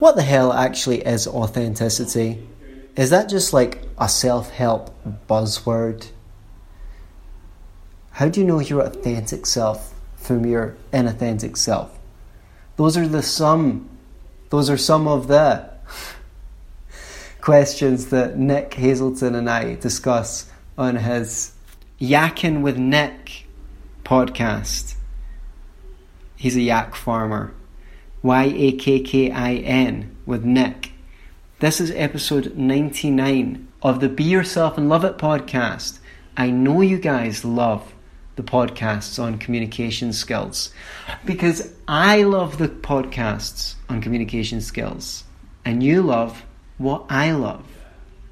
What 0.00 0.14
the 0.14 0.22
hell 0.22 0.52
actually 0.52 1.00
is 1.00 1.26
authenticity? 1.26 2.46
Is 2.94 3.10
that 3.10 3.28
just 3.28 3.52
like 3.52 3.82
a 3.98 4.08
self 4.08 4.48
help 4.50 4.94
buzzword? 5.28 6.10
How 8.12 8.28
do 8.28 8.38
you 8.38 8.46
know 8.46 8.60
your 8.60 8.82
authentic 8.82 9.44
self 9.44 9.92
from 10.14 10.46
your 10.46 10.76
inauthentic 10.92 11.56
self? 11.56 11.98
Those 12.76 12.96
are 12.96 13.08
the 13.08 13.24
some, 13.24 13.88
those 14.50 14.70
are 14.70 14.76
some 14.76 15.08
of 15.08 15.26
the 15.26 15.68
questions 17.40 18.06
that 18.10 18.38
Nick 18.38 18.74
Hazelton 18.74 19.34
and 19.34 19.50
I 19.50 19.74
discuss 19.74 20.48
on 20.78 20.94
his 20.94 21.54
Yakking 22.00 22.62
with 22.62 22.78
Nick 22.78 23.46
podcast. 24.04 24.94
He's 26.36 26.54
a 26.54 26.60
yak 26.60 26.94
farmer. 26.94 27.52
Y 28.22 28.52
A 28.56 28.72
K 28.72 28.98
K 28.98 29.30
I 29.30 29.54
N 29.54 30.16
with 30.26 30.44
Nick. 30.44 30.90
This 31.60 31.80
is 31.80 31.92
episode 31.92 32.56
99 32.56 33.68
of 33.80 34.00
the 34.00 34.08
Be 34.08 34.24
Yourself 34.24 34.76
and 34.76 34.88
Love 34.88 35.04
It 35.04 35.18
podcast. 35.18 36.00
I 36.36 36.50
know 36.50 36.80
you 36.80 36.98
guys 36.98 37.44
love 37.44 37.94
the 38.34 38.42
podcasts 38.42 39.22
on 39.22 39.38
communication 39.38 40.12
skills 40.12 40.70
because 41.24 41.72
I 41.86 42.24
love 42.24 42.58
the 42.58 42.68
podcasts 42.68 43.76
on 43.88 44.00
communication 44.00 44.60
skills 44.62 45.22
and 45.64 45.80
you 45.80 46.02
love 46.02 46.44
what 46.76 47.06
I 47.08 47.30
love. 47.30 47.64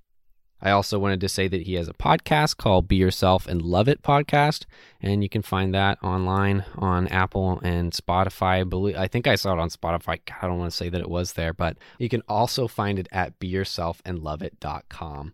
I 0.63 0.71
also 0.71 0.99
wanted 0.99 1.21
to 1.21 1.29
say 1.29 1.49
that 1.49 1.63
he 1.63 1.75
has 1.75 1.89
a 1.89 1.93
podcast 1.93 2.57
called 2.57 2.87
Be 2.87 2.97
Yourself 2.97 3.49
and 3.49 3.61
Love 3.61 3.89
It 3.89 4.03
podcast, 4.03 4.65
and 5.01 5.23
you 5.23 5.29
can 5.29 5.43
find 5.43 5.75
that 5.75 5.99
online 6.05 6.65
on 6.77 7.09
Apple 7.09 7.61
and 7.65 7.93
Spotify. 7.93 8.97
I 8.97 9.03
I 9.03 9.09
think 9.09 9.27
I 9.27 9.35
saw 9.35 9.55
it 9.55 9.59
on 9.59 9.71
Spotify. 9.71 10.21
I 10.41 10.47
don't 10.47 10.59
want 10.59 10.71
to 10.71 10.77
say 10.77 10.89
that 10.89 11.01
it 11.01 11.11
was 11.11 11.33
there, 11.33 11.53
but 11.53 11.77
you 11.99 12.09
can 12.09 12.23
also 12.29 12.69
find 12.69 13.01
it 13.01 13.09
at 13.11 13.41
beyourselfandloveit.com. 13.41 15.33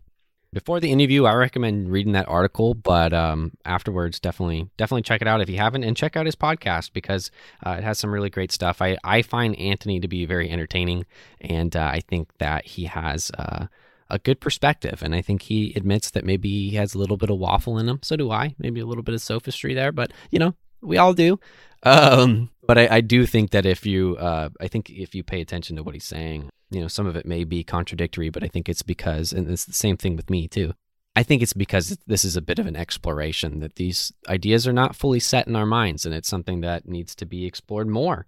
Before 0.50 0.80
the 0.80 0.90
interview, 0.90 1.26
I 1.26 1.34
recommend 1.34 1.92
reading 1.92 2.12
that 2.12 2.26
article, 2.26 2.72
but 2.72 3.12
um, 3.12 3.52
afterwards, 3.66 4.18
definitely, 4.18 4.70
definitely 4.78 5.02
check 5.02 5.20
it 5.20 5.28
out 5.28 5.42
if 5.42 5.50
you 5.50 5.58
haven't, 5.58 5.84
and 5.84 5.94
check 5.94 6.16
out 6.16 6.24
his 6.24 6.36
podcast 6.36 6.94
because 6.94 7.30
uh, 7.66 7.72
it 7.72 7.84
has 7.84 7.98
some 7.98 8.10
really 8.14 8.30
great 8.30 8.50
stuff. 8.50 8.80
I 8.80 8.96
I 9.04 9.20
find 9.20 9.58
Anthony 9.58 10.00
to 10.00 10.08
be 10.08 10.24
very 10.24 10.50
entertaining, 10.50 11.04
and 11.38 11.76
uh, 11.76 11.90
I 11.92 12.00
think 12.00 12.30
that 12.38 12.64
he 12.64 12.86
has. 12.86 13.30
Uh, 13.38 13.66
a 14.10 14.18
good 14.18 14.40
perspective. 14.40 15.02
And 15.02 15.14
I 15.14 15.20
think 15.20 15.42
he 15.42 15.72
admits 15.76 16.10
that 16.10 16.24
maybe 16.24 16.70
he 16.70 16.76
has 16.76 16.94
a 16.94 16.98
little 16.98 17.16
bit 17.16 17.30
of 17.30 17.38
waffle 17.38 17.78
in 17.78 17.88
him. 17.88 18.00
So 18.02 18.16
do 18.16 18.30
I. 18.30 18.54
Maybe 18.58 18.80
a 18.80 18.86
little 18.86 19.02
bit 19.02 19.14
of 19.14 19.20
sophistry 19.20 19.74
there, 19.74 19.92
but 19.92 20.12
you 20.30 20.38
know, 20.38 20.54
we 20.80 20.96
all 20.96 21.12
do. 21.12 21.38
Um, 21.82 22.50
but 22.66 22.78
I, 22.78 22.96
I, 22.96 23.00
do 23.00 23.24
think 23.24 23.50
that 23.50 23.64
if 23.64 23.86
you, 23.86 24.16
uh, 24.16 24.48
I 24.60 24.66
think 24.66 24.90
if 24.90 25.14
you 25.14 25.22
pay 25.22 25.40
attention 25.40 25.76
to 25.76 25.82
what 25.82 25.94
he's 25.94 26.04
saying, 26.04 26.50
you 26.70 26.80
know, 26.80 26.88
some 26.88 27.06
of 27.06 27.16
it 27.16 27.24
may 27.24 27.44
be 27.44 27.62
contradictory, 27.62 28.30
but 28.30 28.42
I 28.42 28.48
think 28.48 28.68
it's 28.68 28.82
because, 28.82 29.32
and 29.32 29.48
it's 29.48 29.64
the 29.64 29.72
same 29.72 29.96
thing 29.96 30.16
with 30.16 30.28
me 30.28 30.48
too. 30.48 30.74
I 31.14 31.22
think 31.22 31.42
it's 31.42 31.52
because 31.52 31.98
this 32.06 32.24
is 32.24 32.36
a 32.36 32.42
bit 32.42 32.58
of 32.58 32.66
an 32.66 32.76
exploration 32.76 33.60
that 33.60 33.76
these 33.76 34.12
ideas 34.28 34.68
are 34.68 34.72
not 34.72 34.94
fully 34.94 35.18
set 35.20 35.48
in 35.48 35.56
our 35.56 35.66
minds, 35.66 36.04
and 36.04 36.14
it's 36.14 36.28
something 36.28 36.60
that 36.60 36.86
needs 36.86 37.14
to 37.16 37.26
be 37.26 37.46
explored 37.46 37.88
more. 37.88 38.26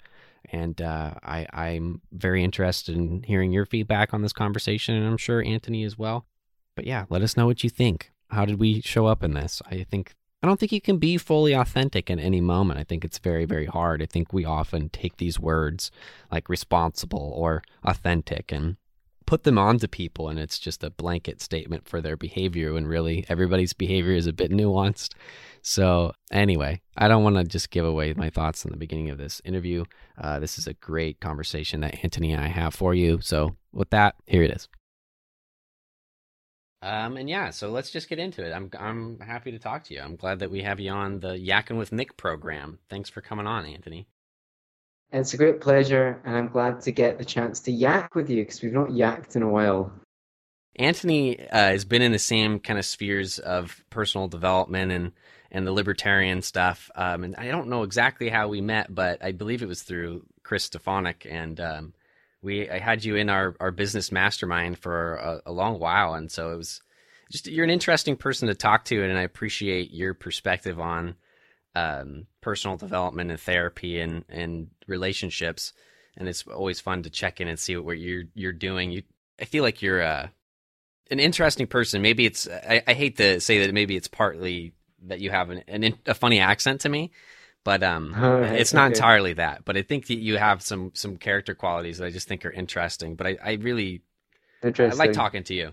And 0.52 0.80
uh, 0.82 1.14
I, 1.22 1.46
I'm 1.52 2.00
very 2.12 2.42
interested 2.42 2.96
in 2.96 3.22
hearing 3.22 3.52
your 3.52 3.66
feedback 3.66 4.12
on 4.12 4.22
this 4.22 4.32
conversation, 4.32 4.94
and 4.94 5.06
I'm 5.06 5.16
sure 5.16 5.44
Anthony 5.44 5.84
as 5.84 5.96
well. 5.96 6.26
But 6.74 6.86
yeah, 6.86 7.04
let 7.08 7.22
us 7.22 7.36
know 7.36 7.46
what 7.46 7.62
you 7.62 7.70
think. 7.70 8.10
How 8.30 8.44
did 8.44 8.58
we 8.58 8.80
show 8.80 9.06
up 9.06 9.22
in 9.22 9.34
this? 9.34 9.62
I 9.70 9.84
think 9.84 10.14
I 10.42 10.46
don't 10.46 10.58
think 10.58 10.72
you 10.72 10.80
can 10.80 10.96
be 10.96 11.18
fully 11.18 11.52
authentic 11.52 12.08
in 12.08 12.18
any 12.18 12.40
moment. 12.40 12.80
I 12.80 12.84
think 12.84 13.04
it's 13.04 13.18
very, 13.18 13.44
very 13.44 13.66
hard. 13.66 14.00
I 14.00 14.06
think 14.06 14.32
we 14.32 14.44
often 14.44 14.88
take 14.88 15.18
these 15.18 15.38
words 15.38 15.90
like 16.32 16.48
responsible 16.48 17.32
or 17.36 17.62
authentic 17.84 18.50
and 18.50 18.76
put 19.26 19.44
them 19.44 19.58
onto 19.58 19.86
people, 19.86 20.28
and 20.28 20.38
it's 20.38 20.58
just 20.58 20.82
a 20.82 20.90
blanket 20.90 21.42
statement 21.42 21.86
for 21.86 22.00
their 22.00 22.16
behavior 22.16 22.72
when 22.72 22.86
really 22.86 23.26
everybody's 23.28 23.74
behavior 23.74 24.14
is 24.14 24.26
a 24.26 24.32
bit 24.32 24.50
nuanced. 24.50 25.12
So, 25.62 26.12
anyway, 26.30 26.80
I 26.96 27.08
don't 27.08 27.22
want 27.22 27.36
to 27.36 27.44
just 27.44 27.70
give 27.70 27.84
away 27.84 28.12
my 28.14 28.30
thoughts 28.30 28.64
in 28.64 28.70
the 28.70 28.76
beginning 28.76 29.10
of 29.10 29.18
this 29.18 29.40
interview. 29.44 29.84
Uh, 30.18 30.38
this 30.38 30.58
is 30.58 30.66
a 30.66 30.74
great 30.74 31.20
conversation 31.20 31.80
that 31.80 32.02
Anthony 32.02 32.32
and 32.32 32.42
I 32.42 32.48
have 32.48 32.74
for 32.74 32.94
you. 32.94 33.20
So, 33.20 33.56
with 33.72 33.90
that, 33.90 34.16
here 34.26 34.42
it 34.42 34.50
is. 34.50 34.68
Um, 36.82 37.18
and 37.18 37.28
yeah, 37.28 37.50
so 37.50 37.70
let's 37.70 37.90
just 37.90 38.08
get 38.08 38.18
into 38.18 38.42
it. 38.42 38.52
I'm 38.52 38.70
I'm 38.78 39.20
happy 39.20 39.50
to 39.50 39.58
talk 39.58 39.84
to 39.84 39.94
you. 39.94 40.00
I'm 40.00 40.16
glad 40.16 40.38
that 40.38 40.50
we 40.50 40.62
have 40.62 40.80
you 40.80 40.90
on 40.90 41.20
the 41.20 41.34
Yakking 41.34 41.76
with 41.76 41.92
Nick 41.92 42.16
program. 42.16 42.78
Thanks 42.88 43.10
for 43.10 43.20
coming 43.20 43.46
on, 43.46 43.66
Anthony. 43.66 44.06
It's 45.12 45.34
a 45.34 45.36
great 45.36 45.60
pleasure, 45.60 46.22
and 46.24 46.36
I'm 46.36 46.48
glad 46.48 46.80
to 46.82 46.92
get 46.92 47.18
the 47.18 47.24
chance 47.24 47.60
to 47.60 47.72
yak 47.72 48.14
with 48.14 48.30
you 48.30 48.42
because 48.42 48.62
we've 48.62 48.72
not 48.72 48.90
yacked 48.90 49.34
in 49.34 49.42
a 49.42 49.48
while. 49.48 49.92
Anthony 50.76 51.40
uh, 51.48 51.70
has 51.70 51.84
been 51.84 52.00
in 52.00 52.12
the 52.12 52.18
same 52.18 52.60
kind 52.60 52.78
of 52.78 52.84
spheres 52.84 53.40
of 53.40 53.84
personal 53.90 54.28
development 54.28 54.92
and 54.92 55.12
and 55.50 55.66
the 55.66 55.72
libertarian 55.72 56.42
stuff. 56.42 56.90
Um, 56.94 57.24
and 57.24 57.36
I 57.36 57.48
don't 57.48 57.68
know 57.68 57.82
exactly 57.82 58.28
how 58.28 58.48
we 58.48 58.60
met, 58.60 58.94
but 58.94 59.22
I 59.22 59.32
believe 59.32 59.62
it 59.62 59.68
was 59.68 59.82
through 59.82 60.24
Chris 60.42 60.64
Stefanik. 60.64 61.26
And 61.28 61.60
um, 61.60 61.92
we 62.42 62.70
I 62.70 62.78
had 62.78 63.04
you 63.04 63.16
in 63.16 63.28
our, 63.28 63.56
our 63.60 63.70
business 63.70 64.12
mastermind 64.12 64.78
for 64.78 65.16
a, 65.16 65.42
a, 65.46 65.52
long 65.52 65.78
while. 65.78 66.14
And 66.14 66.30
so 66.30 66.52
it 66.52 66.56
was 66.56 66.80
just, 67.30 67.46
you're 67.46 67.64
an 67.64 67.70
interesting 67.70 68.16
person 68.16 68.48
to 68.48 68.54
talk 68.54 68.84
to. 68.86 69.02
And 69.02 69.18
I 69.18 69.22
appreciate 69.22 69.92
your 69.92 70.14
perspective 70.14 70.78
on 70.78 71.16
um, 71.74 72.26
personal 72.40 72.76
development 72.76 73.30
and 73.30 73.40
therapy 73.40 74.00
and, 74.00 74.24
and 74.28 74.68
relationships. 74.86 75.72
And 76.16 76.28
it's 76.28 76.46
always 76.46 76.80
fun 76.80 77.02
to 77.04 77.10
check 77.10 77.40
in 77.40 77.48
and 77.48 77.58
see 77.58 77.76
what 77.76 77.98
you're, 77.98 78.24
you're 78.34 78.52
doing. 78.52 78.92
You, 78.92 79.02
I 79.40 79.44
feel 79.44 79.64
like 79.64 79.82
you're, 79.82 80.02
uh, 80.02 80.28
an 81.10 81.18
interesting 81.18 81.66
person. 81.66 82.02
Maybe 82.02 82.24
it's 82.24 82.48
I, 82.48 82.82
I, 82.86 82.94
hate 82.94 83.16
to 83.16 83.40
say 83.40 83.66
that 83.66 83.74
maybe 83.74 83.96
it's 83.96 84.06
partly 84.08 84.72
that 85.06 85.20
you 85.20 85.30
have 85.30 85.50
an, 85.50 85.62
an 85.68 85.94
a 86.06 86.14
funny 86.14 86.40
accent 86.40 86.82
to 86.82 86.88
me, 86.88 87.10
but 87.64 87.82
um, 87.82 88.14
right, 88.14 88.54
it's 88.54 88.72
not 88.72 88.86
okay. 88.86 88.96
entirely 88.96 89.32
that. 89.34 89.64
But 89.64 89.76
I 89.76 89.82
think 89.82 90.06
that 90.06 90.18
you 90.18 90.36
have 90.36 90.62
some 90.62 90.92
some 90.94 91.16
character 91.16 91.54
qualities 91.54 91.98
that 91.98 92.06
I 92.06 92.10
just 92.10 92.28
think 92.28 92.44
are 92.44 92.50
interesting. 92.50 93.16
But 93.16 93.26
I, 93.26 93.38
I 93.42 93.52
really 93.54 94.02
I 94.62 94.88
like 94.88 95.12
talking 95.12 95.44
to 95.44 95.54
you. 95.54 95.72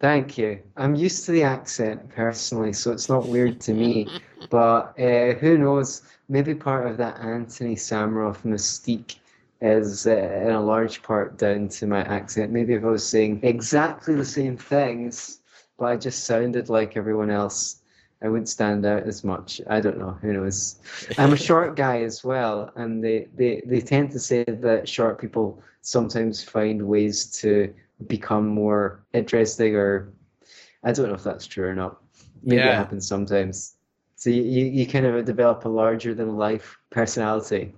Thank 0.00 0.36
you. 0.36 0.58
I'm 0.76 0.96
used 0.96 1.26
to 1.26 1.32
the 1.32 1.44
accent 1.44 2.08
personally, 2.08 2.72
so 2.72 2.90
it's 2.90 3.08
not 3.08 3.28
weird 3.28 3.60
to 3.60 3.72
me. 3.72 4.08
but 4.50 4.98
uh, 4.98 5.34
who 5.34 5.56
knows? 5.56 6.02
Maybe 6.28 6.54
part 6.54 6.88
of 6.88 6.96
that 6.96 7.20
Anthony 7.20 7.76
Samaroff 7.76 8.42
mystique 8.42 9.16
is 9.60 10.08
uh, 10.08 10.42
in 10.42 10.50
a 10.50 10.60
large 10.60 11.02
part 11.02 11.38
down 11.38 11.68
to 11.68 11.86
my 11.86 12.00
accent. 12.00 12.50
Maybe 12.50 12.74
if 12.74 12.82
I 12.82 12.88
was 12.88 13.06
saying 13.06 13.40
exactly 13.44 14.16
the 14.16 14.24
same 14.24 14.56
things, 14.56 15.38
but 15.78 15.84
I 15.86 15.96
just 15.96 16.24
sounded 16.24 16.68
like 16.68 16.96
everyone 16.96 17.30
else, 17.30 17.81
I 18.22 18.28
wouldn't 18.28 18.48
stand 18.48 18.86
out 18.86 19.02
as 19.04 19.24
much. 19.24 19.60
I 19.68 19.80
don't 19.80 19.98
know. 19.98 20.12
Who 20.22 20.32
knows? 20.32 20.76
I'm 21.18 21.32
a 21.32 21.36
short 21.36 21.76
guy 21.84 22.02
as 22.02 22.22
well, 22.22 22.70
and 22.76 23.02
they, 23.02 23.28
they, 23.34 23.62
they 23.66 23.80
tend 23.80 24.12
to 24.12 24.20
say 24.20 24.44
that 24.44 24.88
short 24.88 25.20
people 25.20 25.62
sometimes 25.80 26.42
find 26.42 26.86
ways 26.86 27.26
to 27.40 27.74
become 28.06 28.46
more 28.46 29.04
interesting, 29.12 29.74
or 29.74 30.12
I 30.84 30.92
don't 30.92 31.08
know 31.08 31.14
if 31.14 31.24
that's 31.24 31.46
true 31.46 31.66
or 31.66 31.74
not. 31.74 32.00
Maybe 32.42 32.62
yeah. 32.62 32.72
it 32.72 32.76
happens 32.76 33.06
sometimes. 33.06 33.74
So 34.16 34.30
you, 34.30 34.42
you, 34.42 34.66
you 34.66 34.86
kind 34.86 35.06
of 35.06 35.24
develop 35.24 35.64
a 35.64 35.68
larger 35.68 36.14
than 36.14 36.36
life 36.36 36.78
personality. 36.90 37.74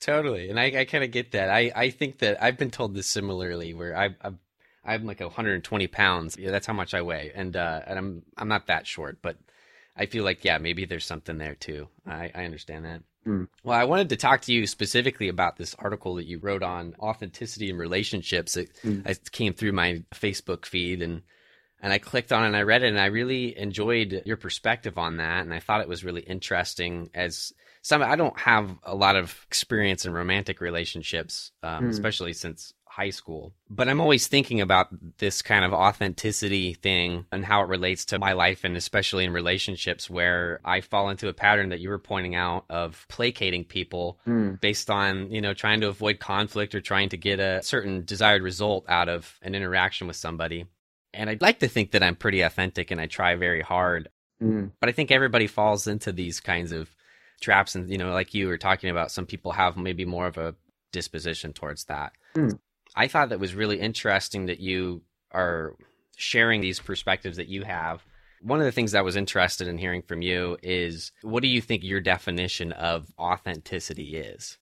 Totally, 0.00 0.50
and 0.50 0.58
I, 0.58 0.80
I 0.80 0.84
kind 0.84 1.04
of 1.04 1.10
get 1.10 1.32
that. 1.32 1.50
I, 1.50 1.72
I 1.74 1.90
think 1.90 2.18
that 2.18 2.42
I've 2.42 2.56
been 2.56 2.70
told 2.70 2.94
this 2.94 3.06
similarly, 3.06 3.74
where 3.74 3.96
I, 3.96 4.14
I've 4.22 4.36
I'm 4.84 5.04
like 5.04 5.20
120 5.20 5.86
pounds. 5.88 6.36
Yeah, 6.38 6.50
that's 6.50 6.66
how 6.66 6.72
much 6.72 6.94
I 6.94 7.02
weigh, 7.02 7.32
and 7.34 7.56
uh, 7.56 7.82
and 7.86 7.98
I'm 7.98 8.22
I'm 8.36 8.48
not 8.48 8.66
that 8.68 8.86
short, 8.86 9.18
but 9.20 9.36
I 9.96 10.06
feel 10.06 10.24
like 10.24 10.44
yeah, 10.44 10.58
maybe 10.58 10.84
there's 10.84 11.04
something 11.04 11.38
there 11.38 11.54
too. 11.54 11.88
I, 12.06 12.30
I 12.34 12.44
understand 12.44 12.84
that. 12.84 13.02
Mm. 13.26 13.48
Well, 13.62 13.78
I 13.78 13.84
wanted 13.84 14.08
to 14.10 14.16
talk 14.16 14.42
to 14.42 14.52
you 14.52 14.66
specifically 14.66 15.28
about 15.28 15.56
this 15.56 15.74
article 15.78 16.14
that 16.14 16.26
you 16.26 16.38
wrote 16.38 16.62
on 16.62 16.94
authenticity 16.98 17.68
and 17.68 17.78
relationships. 17.78 18.56
It, 18.56 18.70
mm. 18.82 19.06
it 19.06 19.30
came 19.30 19.52
through 19.52 19.72
my 19.72 20.02
Facebook 20.14 20.66
feed 20.66 21.02
and 21.02 21.22
and 21.82 21.92
I 21.94 21.98
clicked 21.98 22.30
on 22.30 22.44
it 22.44 22.48
and 22.48 22.56
I 22.56 22.62
read 22.62 22.82
it 22.82 22.88
and 22.88 23.00
I 23.00 23.06
really 23.06 23.56
enjoyed 23.56 24.22
your 24.26 24.36
perspective 24.36 24.98
on 24.98 25.16
that 25.16 25.44
and 25.44 25.54
I 25.54 25.60
thought 25.60 25.80
it 25.80 25.88
was 25.88 26.04
really 26.04 26.20
interesting 26.20 27.08
as 27.14 27.54
some 27.82 28.02
I 28.02 28.16
don't 28.16 28.38
have 28.38 28.70
a 28.82 28.94
lot 28.94 29.16
of 29.16 29.34
experience 29.46 30.04
in 30.04 30.12
romantic 30.12 30.60
relationships, 30.60 31.52
um, 31.62 31.84
mm. 31.84 31.88
especially 31.88 32.32
since 32.34 32.74
high 32.90 33.10
school. 33.10 33.52
But 33.70 33.88
I'm 33.88 34.00
always 34.00 34.26
thinking 34.26 34.60
about 34.60 34.88
this 35.18 35.42
kind 35.42 35.64
of 35.64 35.72
authenticity 35.72 36.74
thing 36.74 37.24
and 37.30 37.44
how 37.44 37.62
it 37.62 37.68
relates 37.68 38.04
to 38.06 38.18
my 38.18 38.32
life 38.32 38.64
and 38.64 38.76
especially 38.76 39.24
in 39.24 39.32
relationships 39.32 40.10
where 40.10 40.60
I 40.64 40.80
fall 40.80 41.08
into 41.08 41.28
a 41.28 41.32
pattern 41.32 41.68
that 41.68 41.78
you 41.78 41.88
were 41.88 41.98
pointing 41.98 42.34
out 42.34 42.64
of 42.68 43.06
placating 43.08 43.64
people 43.64 44.18
mm. 44.26 44.60
based 44.60 44.90
on, 44.90 45.30
you 45.30 45.40
know, 45.40 45.54
trying 45.54 45.80
to 45.82 45.88
avoid 45.88 46.18
conflict 46.18 46.74
or 46.74 46.80
trying 46.80 47.10
to 47.10 47.16
get 47.16 47.38
a 47.38 47.62
certain 47.62 48.04
desired 48.04 48.42
result 48.42 48.84
out 48.88 49.08
of 49.08 49.38
an 49.42 49.54
interaction 49.54 50.08
with 50.08 50.16
somebody. 50.16 50.66
And 51.14 51.30
I'd 51.30 51.42
like 51.42 51.60
to 51.60 51.68
think 51.68 51.92
that 51.92 52.02
I'm 52.02 52.16
pretty 52.16 52.40
authentic 52.40 52.90
and 52.90 53.00
I 53.00 53.06
try 53.06 53.36
very 53.36 53.62
hard. 53.62 54.08
Mm. 54.42 54.72
But 54.80 54.88
I 54.88 54.92
think 54.92 55.12
everybody 55.12 55.46
falls 55.46 55.86
into 55.86 56.10
these 56.10 56.40
kinds 56.40 56.72
of 56.72 56.90
traps 57.40 57.74
and 57.74 57.90
you 57.90 57.98
know 57.98 58.12
like 58.12 58.34
you 58.34 58.46
were 58.46 58.58
talking 58.58 58.90
about 58.90 59.10
some 59.10 59.26
people 59.26 59.52
have 59.52 59.76
maybe 59.76 60.04
more 60.04 60.26
of 60.26 60.36
a 60.36 60.54
disposition 60.92 61.52
towards 61.52 61.84
that 61.84 62.12
mm. 62.34 62.58
I 62.94 63.08
thought 63.08 63.30
that 63.30 63.40
was 63.40 63.54
really 63.54 63.80
interesting 63.80 64.46
that 64.46 64.60
you 64.60 65.02
are 65.32 65.74
sharing 66.16 66.60
these 66.60 66.80
perspectives 66.80 67.36
that 67.36 67.48
you 67.48 67.62
have. 67.62 68.04
One 68.42 68.58
of 68.58 68.64
the 68.64 68.72
things 68.72 68.94
I 68.94 69.02
was 69.02 69.16
interested 69.16 69.68
in 69.68 69.78
hearing 69.78 70.02
from 70.02 70.22
you 70.22 70.56
is 70.62 71.12
what 71.22 71.42
do 71.42 71.48
you 71.48 71.60
think 71.60 71.84
your 71.84 72.00
definition 72.00 72.72
of 72.72 73.06
authenticity 73.18 74.16
is? 74.16 74.58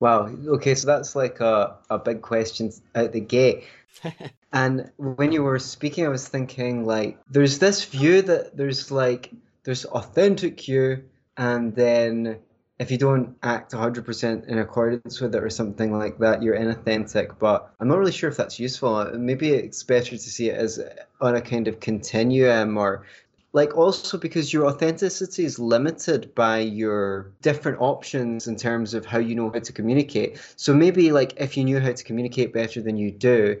Wow. 0.00 0.34
Okay, 0.46 0.74
so 0.74 0.86
that's 0.86 1.14
like 1.14 1.40
a, 1.40 1.76
a 1.88 1.98
big 1.98 2.22
question 2.22 2.72
out 2.94 3.12
the 3.12 3.20
gate. 3.20 3.64
and 4.52 4.90
when 4.96 5.30
you 5.30 5.42
were 5.42 5.58
speaking, 5.58 6.04
I 6.04 6.08
was 6.08 6.26
thinking 6.26 6.84
like 6.84 7.18
there's 7.30 7.58
this 7.58 7.84
view 7.84 8.22
that 8.22 8.56
there's 8.56 8.90
like 8.90 9.30
there's 9.64 9.84
authentic 9.84 10.66
you 10.66 11.04
and 11.36 11.74
then 11.74 12.38
if 12.82 12.90
you 12.90 12.98
don't 12.98 13.36
act 13.44 13.72
100% 13.72 14.48
in 14.48 14.58
accordance 14.58 15.20
with 15.20 15.34
it 15.36 15.42
or 15.42 15.48
something 15.48 15.96
like 15.96 16.18
that, 16.18 16.42
you're 16.42 16.56
inauthentic. 16.56 17.38
But 17.38 17.72
I'm 17.78 17.86
not 17.86 17.98
really 17.98 18.12
sure 18.12 18.28
if 18.28 18.36
that's 18.36 18.58
useful. 18.58 19.04
Maybe 19.16 19.50
it's 19.50 19.84
better 19.84 20.10
to 20.10 20.18
see 20.18 20.50
it 20.50 20.56
as 20.56 20.80
on 21.20 21.36
a 21.36 21.40
kind 21.40 21.68
of 21.68 21.78
continuum 21.78 22.76
or 22.76 23.06
like 23.52 23.76
also 23.76 24.18
because 24.18 24.52
your 24.52 24.66
authenticity 24.66 25.44
is 25.44 25.60
limited 25.60 26.34
by 26.34 26.58
your 26.58 27.30
different 27.40 27.80
options 27.80 28.48
in 28.48 28.56
terms 28.56 28.94
of 28.94 29.06
how 29.06 29.18
you 29.18 29.36
know 29.36 29.50
how 29.50 29.60
to 29.60 29.72
communicate. 29.72 30.40
So 30.56 30.74
maybe 30.74 31.12
like 31.12 31.34
if 31.36 31.56
you 31.56 31.62
knew 31.62 31.78
how 31.78 31.92
to 31.92 32.04
communicate 32.04 32.52
better 32.52 32.82
than 32.82 32.96
you 32.96 33.12
do, 33.12 33.60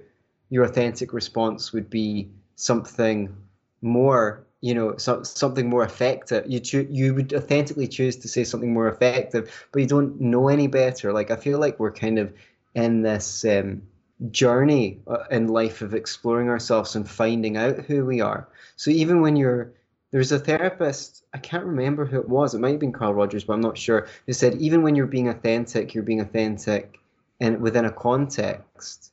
your 0.50 0.64
authentic 0.64 1.12
response 1.12 1.72
would 1.72 1.88
be 1.88 2.28
something 2.56 3.36
more 3.82 4.44
you 4.62 4.74
know 4.74 4.96
so, 4.96 5.22
something 5.22 5.68
more 5.68 5.84
effective. 5.84 6.44
You 6.48 6.60
cho- 6.60 6.86
you 6.88 7.14
would 7.14 7.34
authentically 7.34 7.88
choose 7.88 8.16
to 8.16 8.28
say 8.28 8.44
something 8.44 8.72
more 8.72 8.88
effective 8.88 9.50
but 9.72 9.82
you 9.82 9.88
don't 9.88 10.18
know 10.20 10.48
any 10.48 10.68
better. 10.68 11.12
Like 11.12 11.30
i 11.30 11.36
feel 11.36 11.58
like 11.58 11.78
we're 11.78 11.92
kind 11.92 12.18
of 12.18 12.32
in 12.74 13.02
this 13.02 13.44
um, 13.44 13.82
journey 14.30 15.00
uh, 15.08 15.24
in 15.30 15.48
life 15.48 15.82
of 15.82 15.94
exploring 15.94 16.48
ourselves 16.48 16.96
and 16.96 17.08
finding 17.08 17.58
out 17.58 17.80
who 17.80 18.06
we 18.06 18.22
are. 18.22 18.48
So 18.76 18.90
even 18.90 19.20
when 19.20 19.36
you're 19.36 19.72
there's 20.12 20.30
a 20.30 20.38
therapist 20.38 21.24
i 21.34 21.38
can't 21.38 21.64
remember 21.64 22.04
who 22.04 22.20
it 22.20 22.28
was 22.28 22.54
it 22.54 22.60
might 22.60 22.72
have 22.72 22.80
been 22.80 22.92
carl 22.92 23.14
rogers 23.14 23.44
but 23.44 23.54
i'm 23.54 23.60
not 23.60 23.78
sure 23.78 24.06
who 24.26 24.32
said 24.32 24.54
even 24.56 24.82
when 24.82 24.94
you're 24.94 25.06
being 25.06 25.28
authentic 25.28 25.94
you're 25.94 26.04
being 26.04 26.20
authentic 26.20 27.00
and 27.40 27.60
within 27.60 27.86
a 27.86 27.90
context 27.90 29.11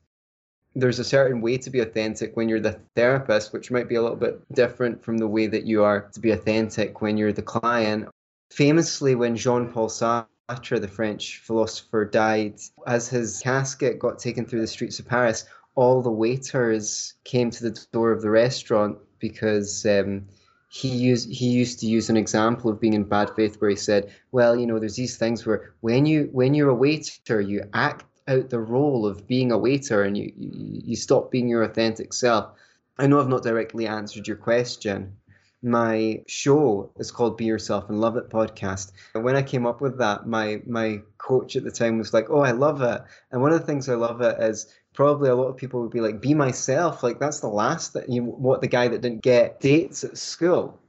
there's 0.75 0.99
a 0.99 1.03
certain 1.03 1.41
way 1.41 1.57
to 1.57 1.69
be 1.69 1.79
authentic 1.79 2.35
when 2.35 2.47
you're 2.47 2.59
the 2.59 2.79
therapist, 2.95 3.53
which 3.53 3.71
might 3.71 3.89
be 3.89 3.95
a 3.95 4.01
little 4.01 4.17
bit 4.17 4.41
different 4.53 5.03
from 5.03 5.17
the 5.17 5.27
way 5.27 5.47
that 5.47 5.65
you 5.65 5.83
are 5.83 6.09
to 6.13 6.19
be 6.19 6.31
authentic 6.31 7.01
when 7.01 7.17
you're 7.17 7.33
the 7.33 7.41
client. 7.41 8.07
Famously, 8.51 9.15
when 9.15 9.35
Jean 9.35 9.71
Paul 9.71 9.89
Sartre, 9.89 10.81
the 10.81 10.87
French 10.87 11.39
philosopher, 11.39 12.05
died, 12.05 12.59
as 12.87 13.07
his 13.07 13.41
casket 13.43 13.99
got 13.99 14.19
taken 14.19 14.45
through 14.45 14.61
the 14.61 14.67
streets 14.67 14.99
of 14.99 15.07
Paris, 15.07 15.45
all 15.75 16.01
the 16.01 16.11
waiters 16.11 17.13
came 17.23 17.49
to 17.51 17.69
the 17.69 17.85
door 17.91 18.11
of 18.11 18.21
the 18.21 18.29
restaurant 18.29 18.97
because 19.19 19.85
um, 19.85 20.25
he 20.69 20.89
used 20.89 21.29
he 21.29 21.49
used 21.49 21.79
to 21.79 21.87
use 21.87 22.09
an 22.09 22.17
example 22.17 22.69
of 22.69 22.79
being 22.79 22.93
in 22.93 23.03
bad 23.03 23.31
faith 23.35 23.59
where 23.59 23.69
he 23.69 23.75
said, 23.75 24.11
"Well, 24.31 24.55
you 24.55 24.67
know, 24.67 24.77
there's 24.77 24.95
these 24.95 25.17
things 25.17 25.45
where 25.45 25.73
when 25.81 26.05
you 26.05 26.29
when 26.31 26.53
you're 26.53 26.69
a 26.69 26.75
waiter, 26.75 27.41
you 27.41 27.63
act 27.73 28.05
out 28.29 28.49
the 28.49 28.59
role 28.59 29.05
of 29.05 29.27
being 29.27 29.51
a 29.51 29.57
waiter 29.57 30.03
and 30.03 30.17
you, 30.17 30.31
you, 30.37 30.95
stop 30.95 31.31
being 31.31 31.49
your 31.49 31.63
authentic 31.63 32.13
self. 32.13 32.51
I 32.97 33.07
know 33.07 33.19
I've 33.19 33.27
not 33.27 33.43
directly 33.43 33.87
answered 33.87 34.27
your 34.27 34.37
question. 34.37 35.17
My 35.61 36.23
show 36.27 36.91
is 36.97 37.11
called 37.11 37.37
Be 37.37 37.45
Yourself 37.45 37.89
and 37.89 37.99
Love 37.99 38.15
It 38.15 38.29
podcast. 38.29 38.91
And 39.15 39.23
when 39.23 39.35
I 39.35 39.41
came 39.41 39.65
up 39.65 39.81
with 39.81 39.97
that, 39.97 40.27
my 40.27 40.61
my 40.65 41.01
coach 41.17 41.57
at 41.57 41.63
the 41.65 41.71
time 41.71 41.97
was 41.97 42.13
like, 42.13 42.29
"Oh, 42.29 42.39
I 42.39 42.51
love 42.51 42.81
it." 42.81 43.01
And 43.31 43.41
one 43.41 43.51
of 43.51 43.59
the 43.59 43.65
things 43.65 43.89
I 43.89 43.95
love 43.95 44.21
it 44.21 44.39
is 44.39 44.67
probably 44.93 45.29
a 45.29 45.35
lot 45.35 45.47
of 45.47 45.57
people 45.57 45.81
would 45.81 45.91
be 45.91 45.99
like, 45.99 46.21
"Be 46.21 46.33
myself." 46.33 47.03
Like 47.03 47.19
that's 47.19 47.41
the 47.41 47.49
last 47.49 47.93
that 47.93 48.07
you 48.07 48.23
what 48.23 48.61
the 48.61 48.67
guy 48.67 48.87
that 48.87 49.01
didn't 49.01 49.21
get 49.21 49.59
dates 49.59 50.05
at 50.05 50.17
school. 50.17 50.79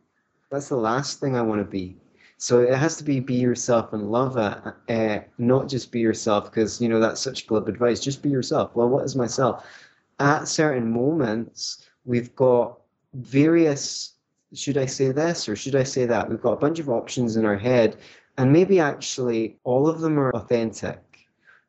That's 0.51 0.69
the 0.69 0.77
last 0.77 1.19
thing 1.19 1.37
I 1.37 1.43
want 1.43 1.61
to 1.61 1.65
be. 1.65 1.97
So 2.41 2.61
it 2.61 2.75
has 2.75 2.97
to 2.97 3.05
be 3.05 3.21
be 3.21 3.35
yourself 3.35 3.93
and 3.93 4.11
love 4.11 4.39
it, 4.39 4.75
uh, 4.89 5.23
not 5.37 5.69
just 5.69 5.93
be 5.93 6.01
yourself 6.01 6.47
because 6.51 6.81
you 6.81 6.89
know 6.89 6.99
that's 6.99 7.21
such 7.21 7.47
glib 7.47 7.69
advice. 7.69 8.01
Just 8.01 8.23
be 8.23 8.31
yourself. 8.31 8.75
Well, 8.75 8.89
what 8.89 9.05
is 9.05 9.15
myself? 9.15 9.67
At 10.21 10.49
certain 10.49 10.91
moments, 10.91 11.87
we've 12.07 12.35
got 12.35 12.79
various. 13.13 14.15
Should 14.55 14.79
I 14.79 14.87
say 14.87 15.13
this 15.13 15.51
or 15.51 15.55
should 15.55 15.77
I 15.77 15.83
say 15.83 16.07
that? 16.07 16.31
We've 16.31 16.41
got 16.41 16.55
a 16.55 16.65
bunch 16.65 16.79
of 16.79 16.89
options 16.89 17.37
in 17.37 17.45
our 17.45 17.59
head, 17.59 17.99
and 18.39 18.51
maybe 18.51 18.81
actually 18.81 19.59
all 19.65 19.87
of 19.87 20.01
them 20.01 20.19
are 20.19 20.35
authentic, 20.35 20.99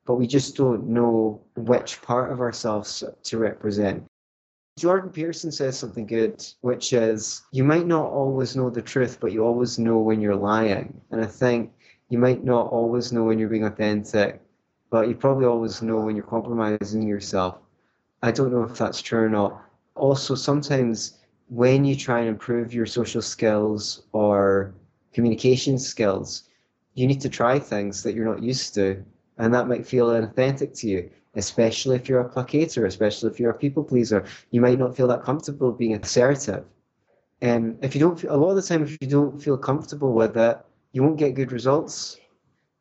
but 0.06 0.16
we 0.16 0.26
just 0.26 0.56
don't 0.56 0.88
know 0.88 1.42
which 1.58 2.02
part 2.02 2.32
of 2.32 2.40
ourselves 2.40 3.04
to 3.24 3.38
represent. 3.38 4.10
Jordan 4.78 5.10
Peterson 5.10 5.52
says 5.52 5.78
something 5.78 6.06
good, 6.06 6.46
which 6.62 6.94
is 6.94 7.42
you 7.52 7.64
might 7.64 7.86
not 7.86 8.06
always 8.06 8.56
know 8.56 8.70
the 8.70 8.82
truth, 8.82 9.18
but 9.20 9.32
you 9.32 9.44
always 9.44 9.78
know 9.78 10.00
when 10.00 10.22
you're 10.22 10.36
lying. 10.36 11.02
And 11.12 11.22
I 11.22 11.28
think 11.28 11.72
you 12.10 12.18
might 12.18 12.44
not 12.44 12.68
always 12.68 13.12
know 13.12 13.26
when 13.26 13.38
you're 13.38 13.50
being 13.50 13.66
authentic, 13.66 14.42
but 14.90 15.08
you 15.10 15.16
probably 15.16 15.46
always 15.46 15.82
know 15.82 16.00
when 16.00 16.16
you're 16.16 16.26
compromising 16.26 17.06
yourself. 17.06 17.58
I 18.24 18.32
don't 18.32 18.52
know 18.52 18.64
if 18.64 18.78
that's 18.78 19.02
true 19.02 19.26
or 19.26 19.30
not. 19.30 19.62
Also, 19.96 20.36
sometimes 20.36 21.20
when 21.50 21.84
you 21.84 21.96
try 21.96 22.20
and 22.20 22.30
improve 22.30 22.74
your 22.74 22.86
social 22.86 23.22
skills 23.22 24.04
or 24.14 24.74
communication 25.14 25.78
skills, 25.78 26.44
you 26.94 27.08
need 27.08 27.22
to 27.22 27.30
try 27.30 27.60
things 27.60 28.04
that 28.04 28.16
you're 28.16 28.26
not 28.26 28.42
used 28.42 28.74
to, 28.76 29.04
and 29.38 29.54
that 29.54 29.68
might 29.68 29.86
feel 29.86 30.08
inauthentic 30.08 30.78
to 30.80 30.88
you 30.88 31.10
especially 31.36 31.96
if 31.96 32.10
you're 32.10 32.22
a 32.22 32.30
placater, 32.30 32.86
especially 32.86 33.30
if 33.30 33.40
you're 33.40 33.52
a 33.52 33.58
people 33.58 33.84
pleaser. 33.84 34.26
You 34.52 34.62
might 34.62 34.80
not 34.80 34.96
feel 34.96 35.08
that 35.08 35.24
comfortable 35.24 35.72
being 35.72 35.96
assertive. 35.96 36.66
And 37.42 37.78
if 37.82 37.96
you 37.96 38.02
don't, 38.02 38.24
a 38.26 38.36
lot 38.36 38.52
of 38.52 38.56
the 38.58 38.62
time, 38.62 38.84
if 38.84 38.98
you 39.02 39.08
don't 39.08 39.42
feel 39.42 39.58
comfortable 39.58 40.14
with 40.14 40.38
it, 40.38 40.58
you 40.92 41.02
won't 41.04 41.18
get 41.18 41.36
good 41.36 41.52
results. 41.52 42.18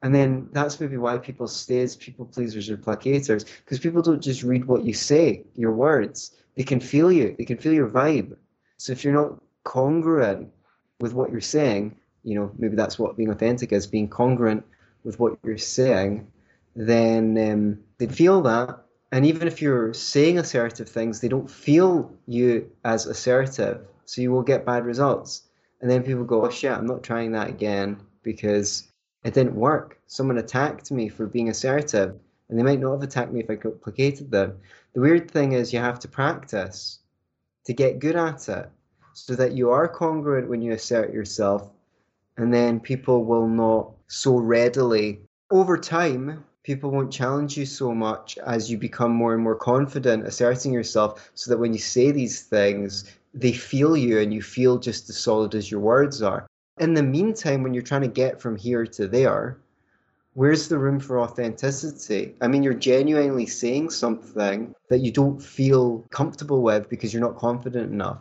And 0.03 0.15
then 0.15 0.49
that's 0.53 0.81
maybe 0.81 0.97
why 0.97 1.19
people 1.19 1.47
stay 1.47 1.81
as 1.81 1.95
people 1.97 2.25
pleasers 2.25 2.71
or 2.71 2.77
placaters, 2.77 3.45
because 3.65 3.79
people 3.79 4.03
don't 4.03 4.23
just 4.23 4.43
read 4.43 4.65
what 4.65 4.85
you 4.85 4.95
say, 4.95 5.45
your 5.57 5.73
words. 5.73 6.33
They 6.57 6.63
can 6.65 6.81
feel 6.81 7.13
you, 7.13 7.35
they 7.39 7.45
can 7.45 7.59
feel 7.59 7.73
your 7.73 7.89
vibe. 7.89 8.37
So 8.79 8.93
if 8.93 9.05
you're 9.05 9.15
not 9.15 9.41
congruent 9.65 10.51
with 11.01 11.13
what 11.13 11.31
you're 11.31 11.41
saying, 11.41 11.97
you 12.25 12.35
know, 12.35 12.51
maybe 12.59 12.77
that's 12.77 12.99
what 12.99 13.17
being 13.17 13.31
authentic 13.31 13.73
is, 13.73 13.87
being 13.87 14.09
congruent 14.09 14.65
with 15.05 15.19
what 15.19 15.39
you're 15.43 15.59
saying, 15.59 16.27
then 16.75 17.37
um, 17.39 17.79
they 17.99 18.07
feel 18.07 18.43
that. 18.43 18.81
And 19.13 19.27
even 19.27 19.49
if 19.49 19.61
you're 19.61 19.93
saying 19.93 20.39
assertive 20.39 20.89
things, 20.89 21.21
they 21.21 21.29
don't 21.29 21.51
feel 21.51 22.15
you 22.27 22.71
as 22.85 23.07
assertive. 23.07 23.81
So 24.05 24.23
you 24.23 24.31
will 24.31 24.43
get 24.43 24.67
bad 24.67 24.85
results. 24.85 25.43
And 25.81 25.91
then 25.91 26.03
people 26.03 26.25
go, 26.25 26.45
oh 26.45 26.51
shit, 26.51 26.73
I'm 26.73 26.87
not 26.87 27.03
trying 27.03 27.33
that 27.33 27.49
again 27.49 27.99
because 28.23 28.89
it 29.25 29.35
didn't 29.35 29.55
work. 29.55 29.99
Someone 30.07 30.39
attacked 30.39 30.91
me 30.91 31.09
for 31.09 31.27
being 31.27 31.49
assertive. 31.49 32.15
And 32.49 32.59
they 32.59 32.63
might 32.63 32.81
not 32.81 32.93
have 32.93 33.03
attacked 33.03 33.33
me 33.33 33.41
if 33.41 33.51
I 33.51 33.57
placated 33.57 34.31
them. 34.31 34.59
The 34.95 35.01
weird 35.01 35.31
thing 35.31 35.53
is, 35.53 35.73
you 35.73 35.79
have 35.79 36.01
to 36.01 36.09
practice 36.09 36.99
to 37.65 37.73
get 37.73 38.01
good 38.01 38.17
at 38.17 38.49
it 38.49 38.69
so 39.13 39.35
that 39.37 39.53
you 39.53 39.71
are 39.71 39.87
congruent 39.87 40.49
when 40.49 40.63
you 40.63 40.73
assert 40.73 41.13
yourself. 41.13 41.71
And 42.37 42.53
then 42.53 42.81
people 42.81 43.25
will 43.25 43.47
not 43.47 43.93
so 44.09 44.37
readily 44.37 45.21
over 45.51 45.77
time, 45.79 46.45
people 46.71 46.93
won't 46.93 47.11
challenge 47.11 47.57
you 47.57 47.67
so 47.67 47.93
much 47.93 48.39
as 48.47 48.71
you 48.71 48.79
become 48.79 49.11
more 49.11 49.35
and 49.35 49.43
more 49.43 49.57
confident 49.57 50.25
asserting 50.25 50.73
yourself 50.73 51.29
so 51.35 51.51
that 51.51 51.59
when 51.59 51.73
you 51.73 51.81
say 51.81 52.13
these 52.13 52.43
things 52.43 53.11
they 53.35 53.51
feel 53.53 53.97
you 53.97 54.21
and 54.21 54.33
you 54.33 54.41
feel 54.41 54.79
just 54.79 55.11
as 55.11 55.19
solid 55.19 55.53
as 55.57 55.69
your 55.69 55.81
words 55.81 56.23
are 56.23 56.47
in 56.79 56.95
the 56.95 57.03
meantime 57.03 57.65
when 57.65 57.75
you're 57.75 57.91
trying 57.91 58.09
to 58.09 58.21
get 58.23 58.41
from 58.41 58.55
here 58.55 58.87
to 58.87 59.09
there 59.09 59.59
where's 60.35 60.69
the 60.69 60.79
room 60.79 61.01
for 61.01 61.19
authenticity 61.19 62.37
i 62.41 62.47
mean 62.47 62.63
you're 62.63 62.87
genuinely 62.93 63.47
saying 63.47 63.91
something 63.91 64.73
that 64.89 65.01
you 65.01 65.11
don't 65.11 65.43
feel 65.43 66.07
comfortable 66.11 66.63
with 66.63 66.89
because 66.89 67.13
you're 67.13 67.29
not 67.29 67.37
confident 67.37 67.91
enough 67.91 68.21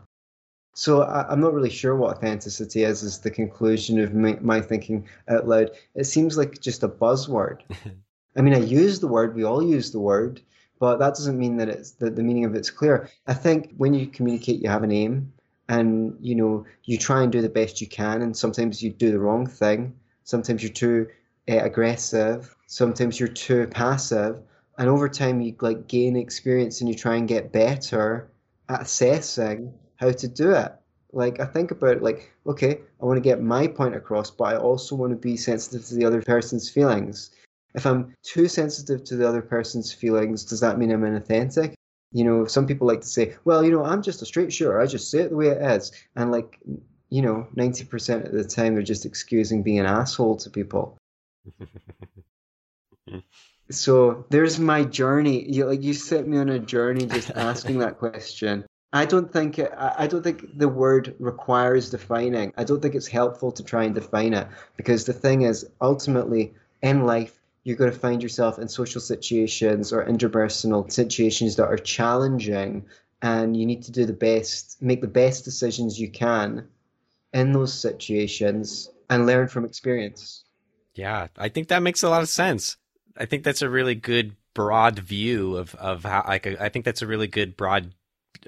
so 0.73 1.03
I, 1.03 1.31
am 1.31 1.41
not 1.41 1.53
really 1.53 1.69
sure 1.69 1.95
what 1.95 2.15
authenticity 2.15 2.83
is. 2.83 3.03
Is 3.03 3.19
the 3.19 3.31
conclusion 3.31 3.99
of 3.99 4.13
my, 4.13 4.37
my 4.39 4.61
thinking 4.61 5.05
out 5.27 5.45
loud? 5.45 5.71
It 5.93 6.05
seems 6.05 6.37
like 6.37 6.61
just 6.61 6.83
a 6.83 6.87
buzzword. 6.87 7.63
I 8.37 8.41
mean, 8.41 8.53
I 8.53 8.59
use 8.59 8.99
the 8.99 9.07
word. 9.07 9.35
We 9.35 9.43
all 9.43 9.61
use 9.61 9.91
the 9.91 9.99
word, 9.99 10.41
but 10.79 10.97
that 10.97 11.15
doesn't 11.15 11.37
mean 11.37 11.57
that 11.57 11.69
it's 11.69 11.91
that 11.91 12.15
the 12.15 12.23
meaning 12.23 12.45
of 12.45 12.55
it's 12.55 12.69
clear. 12.69 13.09
I 13.27 13.33
think 13.33 13.73
when 13.77 13.93
you 13.93 14.07
communicate, 14.07 14.61
you 14.61 14.69
have 14.69 14.83
an 14.83 14.91
aim, 14.91 15.33
and 15.67 16.15
you 16.19 16.35
know 16.35 16.65
you 16.83 16.97
try 16.97 17.23
and 17.23 17.31
do 17.31 17.41
the 17.41 17.49
best 17.49 17.81
you 17.81 17.87
can. 17.87 18.21
And 18.21 18.35
sometimes 18.35 18.81
you 18.81 18.91
do 18.91 19.11
the 19.11 19.19
wrong 19.19 19.47
thing. 19.47 19.95
Sometimes 20.23 20.61
you're 20.63 20.71
too 20.71 21.07
uh, 21.49 21.57
aggressive. 21.57 22.55
Sometimes 22.67 23.19
you're 23.19 23.29
too 23.29 23.67
passive. 23.67 24.41
And 24.77 24.87
over 24.87 25.09
time, 25.09 25.41
you 25.41 25.55
like 25.59 25.87
gain 25.87 26.15
experience, 26.15 26.81
and 26.81 26.89
you 26.89 26.95
try 26.95 27.15
and 27.15 27.27
get 27.27 27.51
better 27.51 28.29
at 28.69 28.83
assessing 28.83 29.73
how 29.97 30.11
to 30.11 30.27
do 30.27 30.51
it. 30.51 30.71
Like 31.11 31.39
I 31.39 31.45
think 31.45 31.71
about 31.71 31.97
it 31.97 32.03
like, 32.03 32.31
okay, 32.45 32.79
I 33.01 33.05
want 33.05 33.17
to 33.17 33.21
get 33.21 33.41
my 33.41 33.67
point 33.67 33.95
across, 33.95 34.29
but 34.29 34.43
I 34.45 34.57
also 34.57 34.95
want 34.95 35.11
to 35.11 35.17
be 35.17 35.35
sensitive 35.35 35.85
to 35.87 35.95
the 35.95 36.05
other 36.05 36.21
person's 36.21 36.69
feelings. 36.69 37.31
If 37.75 37.85
I'm 37.85 38.15
too 38.23 38.47
sensitive 38.47 39.03
to 39.05 39.15
the 39.15 39.27
other 39.27 39.41
person's 39.41 39.93
feelings, 39.93 40.43
does 40.43 40.59
that 40.61 40.77
mean 40.77 40.91
I'm 40.91 41.01
inauthentic? 41.01 41.73
You 42.11 42.23
know, 42.23 42.45
some 42.45 42.65
people 42.65 42.87
like 42.87 43.01
to 43.01 43.07
say, 43.07 43.35
well, 43.45 43.63
you 43.63 43.71
know, 43.71 43.85
I'm 43.85 44.01
just 44.01 44.21
a 44.21 44.25
straight 44.25 44.51
shooter. 44.51 44.79
I 44.79 44.87
just 44.87 45.11
say 45.11 45.19
it 45.19 45.29
the 45.29 45.35
way 45.35 45.49
it 45.49 45.61
is. 45.61 45.91
And 46.15 46.31
like, 46.31 46.59
you 47.09 47.21
know, 47.21 47.47
90% 47.55 48.25
of 48.25 48.31
the 48.31 48.43
time 48.43 48.73
they're 48.73 48.83
just 48.83 49.05
excusing 49.05 49.61
being 49.61 49.79
an 49.79 49.85
asshole 49.85 50.37
to 50.37 50.49
people. 50.49 50.97
so 53.69 54.25
there's 54.29 54.59
my 54.59 54.83
journey. 54.83 55.47
You 55.47 55.65
like 55.65 55.83
you 55.83 55.93
set 55.93 56.27
me 56.27 56.37
on 56.37 56.49
a 56.49 56.59
journey 56.59 57.05
just 57.05 57.31
asking 57.31 57.79
that 57.79 57.99
question. 57.99 58.65
I 58.91 59.05
don't 59.05 59.31
think 59.31 59.59
it, 59.59 59.71
I 59.77 60.07
don't 60.07 60.23
think 60.23 60.57
the 60.57 60.67
word 60.67 61.15
requires 61.19 61.91
defining. 61.91 62.53
I 62.57 62.63
don't 62.63 62.81
think 62.81 62.95
it's 62.95 63.07
helpful 63.07 63.51
to 63.51 63.63
try 63.63 63.83
and 63.83 63.93
define 63.93 64.33
it 64.33 64.47
because 64.77 65.05
the 65.05 65.13
thing 65.13 65.43
is 65.43 65.69
ultimately 65.79 66.55
in 66.81 67.05
life 67.05 67.38
you're 67.63 67.75
going 67.75 67.91
to 67.91 67.97
find 67.97 68.23
yourself 68.23 68.59
in 68.59 68.67
social 68.67 69.01
situations 69.01 69.91
or 69.91 70.05
interpersonal 70.05 70.91
situations 70.91 71.55
that 71.57 71.67
are 71.67 71.77
challenging 71.77 72.85
and 73.21 73.57
you 73.57 73.65
need 73.65 73.83
to 73.83 73.91
do 73.91 74.05
the 74.05 74.13
best 74.13 74.81
make 74.81 75.01
the 75.01 75.07
best 75.07 75.43
decisions 75.43 75.99
you 75.99 76.09
can 76.09 76.67
in 77.33 77.51
those 77.51 77.73
situations 77.73 78.89
and 79.09 79.25
learn 79.25 79.47
from 79.47 79.65
experience. 79.65 80.43
Yeah, 80.93 81.27
I 81.37 81.49
think 81.49 81.67
that 81.67 81.83
makes 81.83 82.03
a 82.03 82.09
lot 82.09 82.21
of 82.21 82.29
sense. 82.29 82.77
I 83.17 83.25
think 83.25 83.43
that's 83.43 83.61
a 83.61 83.69
really 83.69 83.95
good 83.95 84.35
broad 84.53 84.99
view 84.99 85.57
of 85.57 85.75
of 85.75 86.03
how 86.03 86.23
like 86.27 86.47
I 86.47 86.69
think 86.69 86.85
that's 86.85 87.01
a 87.01 87.07
really 87.07 87.27
good 87.27 87.55
broad 87.55 87.93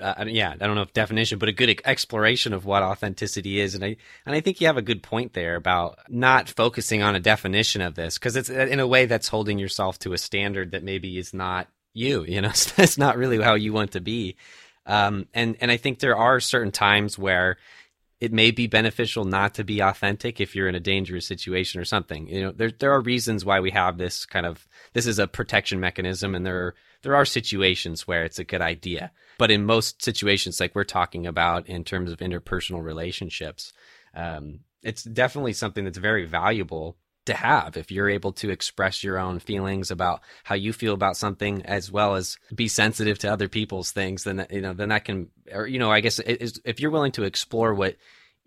uh, 0.01 0.25
yeah, 0.27 0.51
I 0.51 0.67
don't 0.67 0.75
know 0.75 0.81
if 0.81 0.93
definition, 0.93 1.39
but 1.39 1.49
a 1.49 1.53
good 1.53 1.81
exploration 1.85 2.53
of 2.53 2.65
what 2.65 2.83
authenticity 2.83 3.59
is. 3.59 3.75
And 3.75 3.83
I, 3.83 3.97
and 4.25 4.35
I 4.35 4.41
think 4.41 4.61
you 4.61 4.67
have 4.67 4.77
a 4.77 4.81
good 4.81 5.03
point 5.03 5.33
there 5.33 5.55
about 5.55 5.99
not 6.07 6.49
focusing 6.49 7.01
on 7.01 7.15
a 7.15 7.19
definition 7.19 7.81
of 7.81 7.95
this 7.95 8.17
because 8.17 8.35
it's 8.35 8.49
in 8.49 8.79
a 8.79 8.87
way 8.87 9.05
that's 9.05 9.27
holding 9.27 9.59
yourself 9.59 9.99
to 9.99 10.13
a 10.13 10.17
standard 10.17 10.71
that 10.71 10.83
maybe 10.83 11.17
is 11.17 11.33
not 11.33 11.67
you, 11.93 12.23
you 12.23 12.41
know, 12.41 12.49
it's 12.77 12.97
not 12.97 13.17
really 13.17 13.41
how 13.41 13.55
you 13.55 13.73
want 13.73 13.91
to 13.91 14.01
be. 14.01 14.35
Um, 14.85 15.27
and, 15.33 15.57
and 15.61 15.69
I 15.69 15.77
think 15.77 15.99
there 15.99 16.17
are 16.17 16.39
certain 16.39 16.71
times 16.71 17.17
where 17.17 17.57
it 18.21 18.31
may 18.31 18.51
be 18.51 18.67
beneficial 18.67 19.25
not 19.25 19.55
to 19.55 19.63
be 19.63 19.79
authentic 19.79 20.39
if 20.39 20.55
you're 20.55 20.69
in 20.69 20.75
a 20.75 20.79
dangerous 20.79 21.25
situation 21.25 21.81
or 21.81 21.85
something. 21.85 22.27
You 22.27 22.41
know, 22.43 22.51
there, 22.51 22.69
there 22.69 22.91
are 22.91 23.01
reasons 23.01 23.43
why 23.43 23.59
we 23.59 23.71
have 23.71 23.97
this 23.97 24.27
kind 24.27 24.45
of, 24.45 24.67
this 24.93 25.07
is 25.07 25.17
a 25.17 25.27
protection 25.27 25.79
mechanism 25.79 26.35
and 26.35 26.45
there 26.45 26.67
are, 26.67 26.75
there 27.01 27.15
are 27.15 27.25
situations 27.25 28.07
where 28.07 28.23
it's 28.23 28.37
a 28.37 28.43
good 28.43 28.61
idea. 28.61 29.11
But 29.39 29.49
in 29.49 29.65
most 29.65 30.03
situations, 30.03 30.59
like 30.59 30.75
we're 30.75 30.83
talking 30.83 31.25
about 31.25 31.67
in 31.67 31.83
terms 31.83 32.11
of 32.11 32.19
interpersonal 32.19 32.83
relationships, 32.83 33.73
um, 34.13 34.59
it's 34.83 35.03
definitely 35.03 35.53
something 35.53 35.83
that's 35.83 35.97
very 35.97 36.25
valuable 36.25 36.97
to 37.25 37.33
have 37.33 37.77
if 37.77 37.91
you're 37.91 38.09
able 38.09 38.31
to 38.31 38.49
express 38.49 39.03
your 39.03 39.17
own 39.17 39.39
feelings 39.39 39.91
about 39.91 40.21
how 40.43 40.55
you 40.55 40.73
feel 40.73 40.93
about 40.93 41.15
something 41.15 41.63
as 41.65 41.91
well 41.91 42.15
as 42.15 42.37
be 42.53 42.67
sensitive 42.67 43.19
to 43.19 43.31
other 43.31 43.47
people's 43.47 43.91
things 43.91 44.23
then 44.23 44.45
you 44.49 44.61
know 44.61 44.73
then 44.73 44.89
that 44.89 45.05
can 45.05 45.29
or 45.53 45.67
you 45.67 45.77
know 45.77 45.91
i 45.91 45.99
guess 45.99 46.19
if 46.19 46.79
you're 46.79 46.91
willing 46.91 47.11
to 47.11 47.23
explore 47.23 47.73
what 47.73 47.95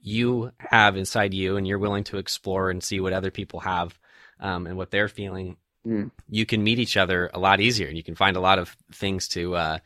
you 0.01 0.51
have 0.59 0.97
inside 0.97 1.33
you 1.33 1.57
and 1.57 1.67
you're 1.67 1.79
willing 1.79 2.05
to 2.05 2.19
explore 2.19 2.71
and 2.71 2.83
see 2.83 3.01
what 3.01 3.13
other 3.13 3.31
people 3.31 3.61
have 3.61 3.99
um, 4.41 4.67
and 4.67 4.77
what 4.77 4.91
they're 4.91 5.09
feeling 5.09 5.57
mm. 5.87 6.11
you 6.29 6.45
can 6.45 6.63
meet 6.63 6.79
each 6.81 6.97
other 6.97 7.31
a 7.33 7.39
lot 7.39 7.61
easier 7.61 7.87
and 7.87 7.97
you 7.97 8.03
can 8.03 8.17
find 8.17 8.37
a 8.37 8.41
lot 8.41 8.59
of 8.59 8.77
things 8.93 9.29
to 9.29 9.55
uh, 9.55 9.79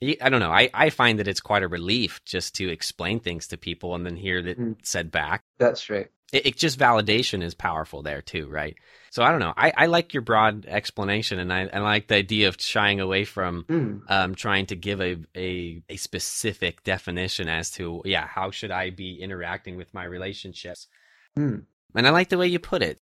I 0.00 0.28
don't 0.28 0.38
know. 0.38 0.52
I, 0.52 0.70
I 0.72 0.90
find 0.90 1.18
that 1.18 1.26
it's 1.26 1.40
quite 1.40 1.64
a 1.64 1.68
relief 1.68 2.24
just 2.24 2.54
to 2.56 2.68
explain 2.68 3.18
things 3.18 3.48
to 3.48 3.56
people 3.56 3.96
and 3.96 4.06
then 4.06 4.14
hear 4.14 4.40
that 4.42 4.56
mm. 4.56 4.76
said 4.84 5.10
back. 5.10 5.42
That's 5.58 5.90
right. 5.90 6.08
It, 6.32 6.46
it, 6.46 6.56
just 6.56 6.78
validation 6.78 7.42
is 7.42 7.54
powerful 7.54 8.02
there 8.02 8.20
too, 8.20 8.48
right? 8.48 8.76
So 9.10 9.22
I 9.22 9.30
don't 9.30 9.40
know. 9.40 9.54
I, 9.56 9.72
I 9.74 9.86
like 9.86 10.12
your 10.12 10.20
broad 10.20 10.66
explanation 10.66 11.38
and 11.38 11.50
I, 11.52 11.68
I 11.72 11.78
like 11.78 12.08
the 12.08 12.16
idea 12.16 12.48
of 12.48 12.60
shying 12.60 13.00
away 13.00 13.24
from 13.24 13.64
mm. 13.64 14.00
um, 14.08 14.34
trying 14.34 14.66
to 14.66 14.76
give 14.76 15.00
a, 15.00 15.16
a, 15.34 15.82
a 15.88 15.96
specific 15.96 16.84
definition 16.84 17.48
as 17.48 17.70
to, 17.72 18.02
yeah, 18.04 18.26
how 18.26 18.50
should 18.50 18.70
I 18.70 18.90
be 18.90 19.22
interacting 19.22 19.76
with 19.76 19.94
my 19.94 20.04
relationships? 20.04 20.86
Mm. 21.38 21.64
And 21.94 22.06
I 22.06 22.10
like 22.10 22.28
the 22.28 22.38
way 22.38 22.46
you 22.46 22.58
put 22.58 22.82
it. 22.82 22.98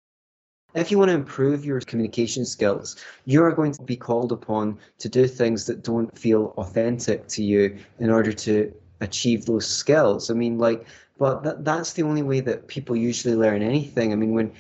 If 0.75 0.91
you 0.91 0.99
want 0.99 1.11
to 1.11 1.15
improve 1.15 1.65
your 1.65 1.81
communication 1.81 2.45
skills, 2.45 2.97
you 3.25 3.43
are 3.45 3.53
going 3.53 3.73
to 3.73 3.83
be 3.83 3.97
called 3.97 4.33
upon 4.33 4.79
to 4.99 5.09
do 5.09 5.27
things 5.27 5.67
that 5.67 5.85
don't 5.85 6.19
feel 6.19 6.53
authentic 6.59 7.29
to 7.29 7.45
you 7.45 7.79
in 8.01 8.11
order 8.11 8.33
to 8.33 8.75
achieve 9.01 9.47
those 9.47 9.67
skills. 9.67 10.31
I 10.31 10.35
mean, 10.35 10.59
like, 10.59 10.85
but 11.19 11.43
that, 11.45 11.65
that's 11.65 11.93
the 11.93 12.03
only 12.03 12.23
way 12.23 12.41
that 12.41 12.69
people 12.69 12.97
usually 12.97 13.35
learn 13.37 13.63
anything. 13.63 14.13
I 14.13 14.17
mean, 14.17 14.33
when, 14.33 14.53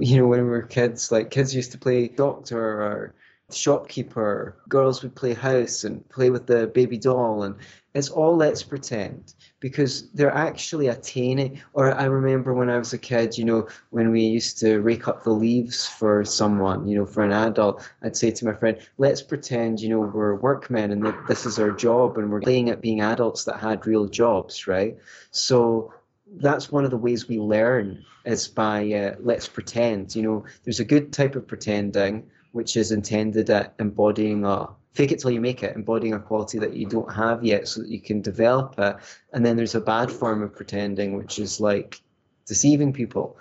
you 0.00 0.18
know, 0.18 0.26
when 0.26 0.42
we 0.42 0.48
were 0.50 0.62
kids, 0.62 1.12
like, 1.12 1.30
kids 1.30 1.54
used 1.54 1.72
to 1.72 1.78
play 1.78 2.08
doctor 2.08 2.58
or 2.58 3.14
shopkeeper, 3.54 4.56
girls 4.68 5.02
would 5.02 5.14
play 5.14 5.34
house 5.34 5.84
and 5.84 6.08
play 6.08 6.30
with 6.30 6.46
the 6.46 6.68
baby 6.68 6.96
doll, 6.96 7.42
and 7.42 7.56
it's 7.94 8.08
all 8.08 8.36
let's 8.36 8.62
pretend 8.62 9.34
because 9.58 10.08
they're 10.12 10.34
actually 10.34 10.86
attaining. 10.86 11.60
Or 11.72 11.92
I 11.92 12.04
remember 12.04 12.54
when 12.54 12.70
I 12.70 12.78
was 12.78 12.92
a 12.92 12.98
kid, 12.98 13.36
you 13.36 13.44
know, 13.44 13.68
when 13.90 14.10
we 14.12 14.22
used 14.22 14.58
to 14.60 14.78
rake 14.78 15.08
up 15.08 15.24
the 15.24 15.30
leaves 15.30 15.86
for 15.86 16.24
someone, 16.24 16.86
you 16.86 16.96
know, 16.96 17.06
for 17.06 17.24
an 17.24 17.32
adult, 17.32 17.88
I'd 18.02 18.16
say 18.16 18.30
to 18.30 18.44
my 18.44 18.54
friend, 18.54 18.78
let's 18.98 19.22
pretend, 19.22 19.80
you 19.80 19.88
know, 19.88 20.00
we're 20.00 20.36
workmen 20.36 20.92
and 20.92 21.04
that 21.04 21.26
this 21.26 21.46
is 21.46 21.58
our 21.58 21.72
job 21.72 22.16
and 22.18 22.30
we're 22.30 22.40
playing 22.40 22.70
at 22.70 22.80
being 22.80 23.00
adults 23.00 23.44
that 23.44 23.58
had 23.58 23.86
real 23.86 24.06
jobs, 24.06 24.68
right? 24.68 24.96
So 25.32 25.92
that's 26.36 26.70
one 26.70 26.84
of 26.84 26.90
the 26.90 26.96
ways 26.96 27.28
we 27.28 27.38
learn 27.38 28.04
is 28.24 28.48
by 28.48 28.92
uh, 28.92 29.14
let's 29.20 29.48
pretend. 29.48 30.14
You 30.14 30.22
know, 30.22 30.44
there's 30.64 30.80
a 30.80 30.84
good 30.84 31.12
type 31.12 31.36
of 31.36 31.46
pretending 31.46 32.30
which 32.52 32.76
is 32.76 32.90
intended 32.90 33.48
at 33.50 33.74
embodying 33.78 34.44
a 34.44 34.68
fake 34.92 35.12
it 35.12 35.20
till 35.20 35.30
you 35.30 35.40
make 35.40 35.62
it, 35.62 35.76
embodying 35.76 36.14
a 36.14 36.18
quality 36.18 36.58
that 36.58 36.74
you 36.74 36.86
don't 36.86 37.12
have 37.12 37.44
yet 37.44 37.68
so 37.68 37.80
that 37.80 37.90
you 37.90 38.00
can 38.00 38.20
develop 38.20 38.74
it. 38.78 38.96
And 39.32 39.46
then 39.46 39.56
there's 39.56 39.74
a 39.74 39.80
bad 39.80 40.10
form 40.10 40.42
of 40.42 40.54
pretending, 40.54 41.16
which 41.16 41.38
is 41.38 41.60
like 41.60 42.00
deceiving 42.46 42.92
people. 42.92 43.36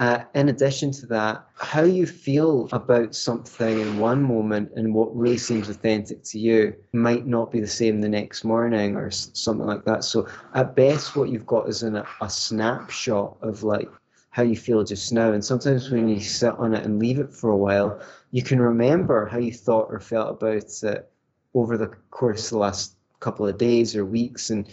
Uh, 0.00 0.24
in 0.34 0.48
addition 0.48 0.90
to 0.90 1.04
that, 1.04 1.46
how 1.56 1.82
you 1.82 2.06
feel 2.06 2.70
about 2.72 3.14
something 3.14 3.80
in 3.80 3.98
one 3.98 4.22
moment 4.22 4.72
and 4.74 4.94
what 4.94 5.14
really 5.14 5.36
seems 5.36 5.68
authentic 5.68 6.24
to 6.24 6.38
you 6.38 6.74
might 6.94 7.26
not 7.26 7.52
be 7.52 7.60
the 7.60 7.66
same 7.66 8.00
the 8.00 8.08
next 8.08 8.42
morning 8.42 8.96
or 8.96 9.10
something 9.10 9.66
like 9.66 9.84
that. 9.84 10.02
So, 10.02 10.26
at 10.54 10.74
best, 10.74 11.14
what 11.16 11.28
you've 11.28 11.44
got 11.44 11.68
is 11.68 11.82
an, 11.82 12.02
a 12.22 12.30
snapshot 12.30 13.36
of 13.42 13.62
like 13.62 13.90
how 14.30 14.42
you 14.42 14.56
feel 14.56 14.84
just 14.84 15.12
now. 15.12 15.32
And 15.32 15.44
sometimes 15.44 15.90
when 15.90 16.08
you 16.08 16.20
sit 16.20 16.54
on 16.54 16.72
it 16.72 16.86
and 16.86 16.98
leave 16.98 17.18
it 17.18 17.30
for 17.30 17.50
a 17.50 17.56
while, 17.56 18.00
you 18.30 18.42
can 18.42 18.58
remember 18.58 19.26
how 19.26 19.36
you 19.36 19.52
thought 19.52 19.88
or 19.90 20.00
felt 20.00 20.30
about 20.30 20.82
it 20.82 21.12
over 21.52 21.76
the 21.76 21.88
course 22.10 22.46
of 22.46 22.50
the 22.52 22.58
last 22.58 22.96
couple 23.18 23.46
of 23.46 23.58
days 23.58 23.94
or 23.94 24.06
weeks, 24.06 24.48
and 24.48 24.66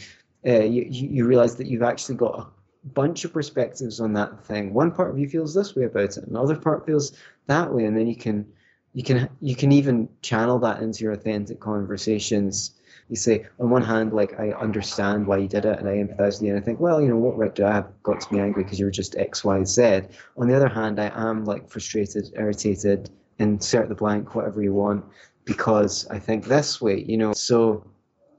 uh, 0.46 0.64
you, 0.64 0.86
you 0.90 1.26
realize 1.26 1.58
that 1.58 1.68
you've 1.68 1.84
actually 1.84 2.16
got 2.16 2.40
a 2.40 2.57
bunch 2.94 3.26
of 3.26 3.34
perspectives 3.34 4.00
on 4.00 4.14
that 4.14 4.46
thing. 4.46 4.74
One 4.74 4.92
part 4.92 5.12
of 5.12 5.20
you 5.20 5.28
feels 5.30 5.54
this 5.54 5.76
way 5.76 5.84
about 5.86 6.18
it, 6.18 6.28
another 6.28 6.56
part 6.56 6.86
feels 6.86 7.18
that 7.48 7.74
way, 7.74 7.86
and 7.86 7.98
then 7.98 8.08
you 8.08 8.16
can 8.16 8.46
you 8.94 9.04
can 9.04 9.30
you 9.42 9.56
can 9.56 9.72
even 9.72 10.10
channel 10.22 10.60
that 10.60 10.82
into 10.82 11.04
your 11.04 11.14
authentic 11.14 11.60
conversations. 11.60 12.74
You 13.10 13.16
say, 13.16 13.46
on 13.60 13.70
one 13.70 13.84
hand, 13.84 14.12
like 14.12 14.38
I 14.38 14.52
understand 14.52 15.28
why 15.28 15.38
you 15.38 15.48
did 15.48 15.66
it, 15.66 15.80
and 15.80 15.88
I 15.88 15.94
empathise 15.94 16.40
with 16.40 16.42
you, 16.42 16.56
and 16.56 16.62
I 16.62 16.66
think, 16.66 16.80
well, 16.80 17.02
you 17.02 17.08
know, 17.08 17.16
what 17.16 17.38
right 17.38 17.54
do 17.56 17.66
I 17.66 17.74
have 17.74 17.88
got 18.04 18.20
to 18.22 18.30
be 18.30 18.40
angry 18.40 18.64
because 18.64 18.80
you 18.80 18.86
were 18.86 18.92
just 18.92 19.16
X, 19.16 19.46
Y, 19.46 19.64
Z. 19.64 20.02
On 20.36 20.48
the 20.48 20.56
other 20.56 20.68
hand, 20.68 21.00
I 21.00 21.12
am 21.16 21.46
like 21.46 21.70
frustrated, 21.70 22.34
irritated, 22.36 23.10
insert 23.40 23.88
the 23.88 23.96
blank, 23.96 24.36
whatever 24.36 24.62
you 24.62 24.74
want, 24.74 25.06
because 25.46 26.06
I 26.10 26.20
think 26.20 26.46
this 26.46 26.82
way, 26.82 27.02
you 27.08 27.18
know. 27.18 27.32
So 27.34 27.86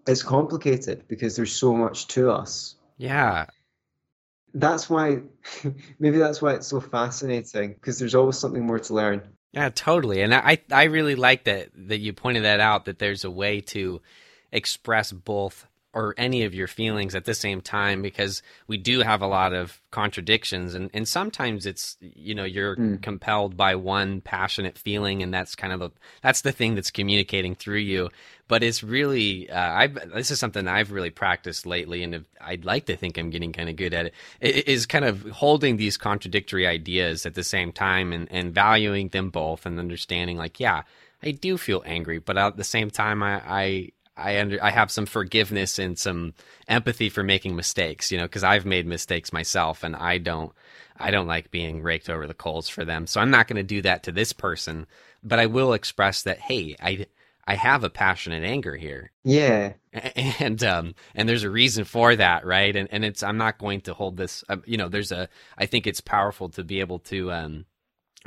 it's 0.06 0.22
complicated 0.22 1.04
because 1.08 1.36
there's 1.36 1.52
so 1.52 1.74
much 1.74 2.08
to 2.08 2.30
us. 2.30 2.76
Yeah. 2.98 3.46
That's 4.54 4.88
why, 4.88 5.20
maybe 5.98 6.18
that's 6.18 6.40
why 6.40 6.54
it's 6.54 6.66
so 6.66 6.80
fascinating 6.80 7.74
because 7.74 7.98
there's 7.98 8.14
always 8.14 8.38
something 8.38 8.64
more 8.64 8.78
to 8.78 8.94
learn. 8.94 9.22
Yeah, 9.52 9.70
totally. 9.70 10.20
And 10.20 10.34
I, 10.34 10.58
I 10.70 10.84
really 10.84 11.14
like 11.14 11.44
that 11.44 11.70
that 11.74 11.98
you 11.98 12.12
pointed 12.12 12.44
that 12.44 12.60
out 12.60 12.84
that 12.84 12.98
there's 12.98 13.24
a 13.24 13.30
way 13.30 13.60
to 13.62 14.00
express 14.52 15.12
both 15.12 15.66
or 15.98 16.14
any 16.16 16.44
of 16.44 16.54
your 16.54 16.68
feelings 16.68 17.16
at 17.16 17.24
the 17.24 17.34
same 17.34 17.60
time 17.60 18.00
because 18.02 18.40
we 18.68 18.76
do 18.76 19.00
have 19.00 19.20
a 19.20 19.26
lot 19.26 19.52
of 19.52 19.82
contradictions 19.90 20.72
and, 20.72 20.88
and 20.94 21.08
sometimes 21.08 21.66
it's 21.66 21.96
you 22.00 22.36
know 22.36 22.44
you're 22.44 22.76
mm. 22.76 23.02
compelled 23.02 23.56
by 23.56 23.74
one 23.74 24.20
passionate 24.20 24.78
feeling 24.78 25.24
and 25.24 25.34
that's 25.34 25.56
kind 25.56 25.72
of 25.72 25.82
a 25.82 25.90
that's 26.22 26.42
the 26.42 26.52
thing 26.52 26.76
that's 26.76 26.92
communicating 26.92 27.52
through 27.52 27.78
you 27.78 28.08
but 28.46 28.62
it's 28.62 28.84
really 28.84 29.50
uh, 29.50 29.58
I 29.58 29.86
this 29.88 30.30
is 30.30 30.38
something 30.38 30.68
I've 30.68 30.92
really 30.92 31.10
practiced 31.10 31.66
lately 31.66 32.04
and 32.04 32.24
I'd 32.40 32.64
like 32.64 32.86
to 32.86 32.96
think 32.96 33.18
I'm 33.18 33.30
getting 33.30 33.52
kind 33.52 33.68
of 33.68 33.74
good 33.74 33.92
at 33.92 34.06
it, 34.06 34.14
it 34.40 34.68
is 34.68 34.86
kind 34.86 35.04
of 35.04 35.28
holding 35.30 35.78
these 35.78 35.96
contradictory 35.96 36.64
ideas 36.64 37.26
at 37.26 37.34
the 37.34 37.42
same 37.42 37.72
time 37.72 38.12
and, 38.12 38.30
and 38.30 38.54
valuing 38.54 39.08
them 39.08 39.30
both 39.30 39.66
and 39.66 39.80
understanding 39.80 40.36
like 40.36 40.60
yeah 40.60 40.82
I 41.24 41.32
do 41.32 41.58
feel 41.58 41.82
angry 41.84 42.20
but 42.20 42.38
at 42.38 42.56
the 42.56 42.62
same 42.62 42.88
time 42.88 43.20
I, 43.20 43.42
I 43.44 43.92
I 44.18 44.40
under 44.40 44.62
I 44.62 44.70
have 44.70 44.90
some 44.90 45.06
forgiveness 45.06 45.78
and 45.78 45.98
some 45.98 46.34
empathy 46.66 47.08
for 47.08 47.22
making 47.22 47.56
mistakes, 47.56 48.10
you 48.10 48.18
know, 48.18 48.24
because 48.24 48.44
I've 48.44 48.66
made 48.66 48.86
mistakes 48.86 49.32
myself, 49.32 49.84
and 49.84 49.94
I 49.96 50.18
don't 50.18 50.52
I 50.98 51.10
don't 51.10 51.26
like 51.26 51.50
being 51.50 51.82
raked 51.82 52.10
over 52.10 52.26
the 52.26 52.34
coals 52.34 52.68
for 52.68 52.84
them. 52.84 53.06
So 53.06 53.20
I'm 53.20 53.30
not 53.30 53.46
going 53.46 53.56
to 53.56 53.62
do 53.62 53.82
that 53.82 54.02
to 54.04 54.12
this 54.12 54.32
person, 54.32 54.86
but 55.22 55.38
I 55.38 55.46
will 55.46 55.72
express 55.72 56.22
that 56.22 56.40
hey, 56.40 56.76
I 56.80 57.06
I 57.46 57.54
have 57.54 57.84
a 57.84 57.90
passionate 57.90 58.42
anger 58.42 58.76
here. 58.76 59.12
Yeah. 59.24 59.74
And 60.38 60.62
um 60.62 60.94
and 61.14 61.28
there's 61.28 61.44
a 61.44 61.50
reason 61.50 61.84
for 61.84 62.14
that, 62.14 62.44
right? 62.44 62.76
And 62.76 62.88
and 62.92 63.04
it's 63.04 63.22
I'm 63.22 63.38
not 63.38 63.58
going 63.58 63.80
to 63.82 63.94
hold 63.94 64.16
this 64.16 64.44
uh, 64.48 64.58
you 64.66 64.76
know, 64.76 64.88
there's 64.88 65.12
a 65.12 65.28
I 65.56 65.66
think 65.66 65.86
it's 65.86 66.00
powerful 66.00 66.50
to 66.50 66.62
be 66.62 66.80
able 66.80 66.98
to 67.00 67.32
um 67.32 67.64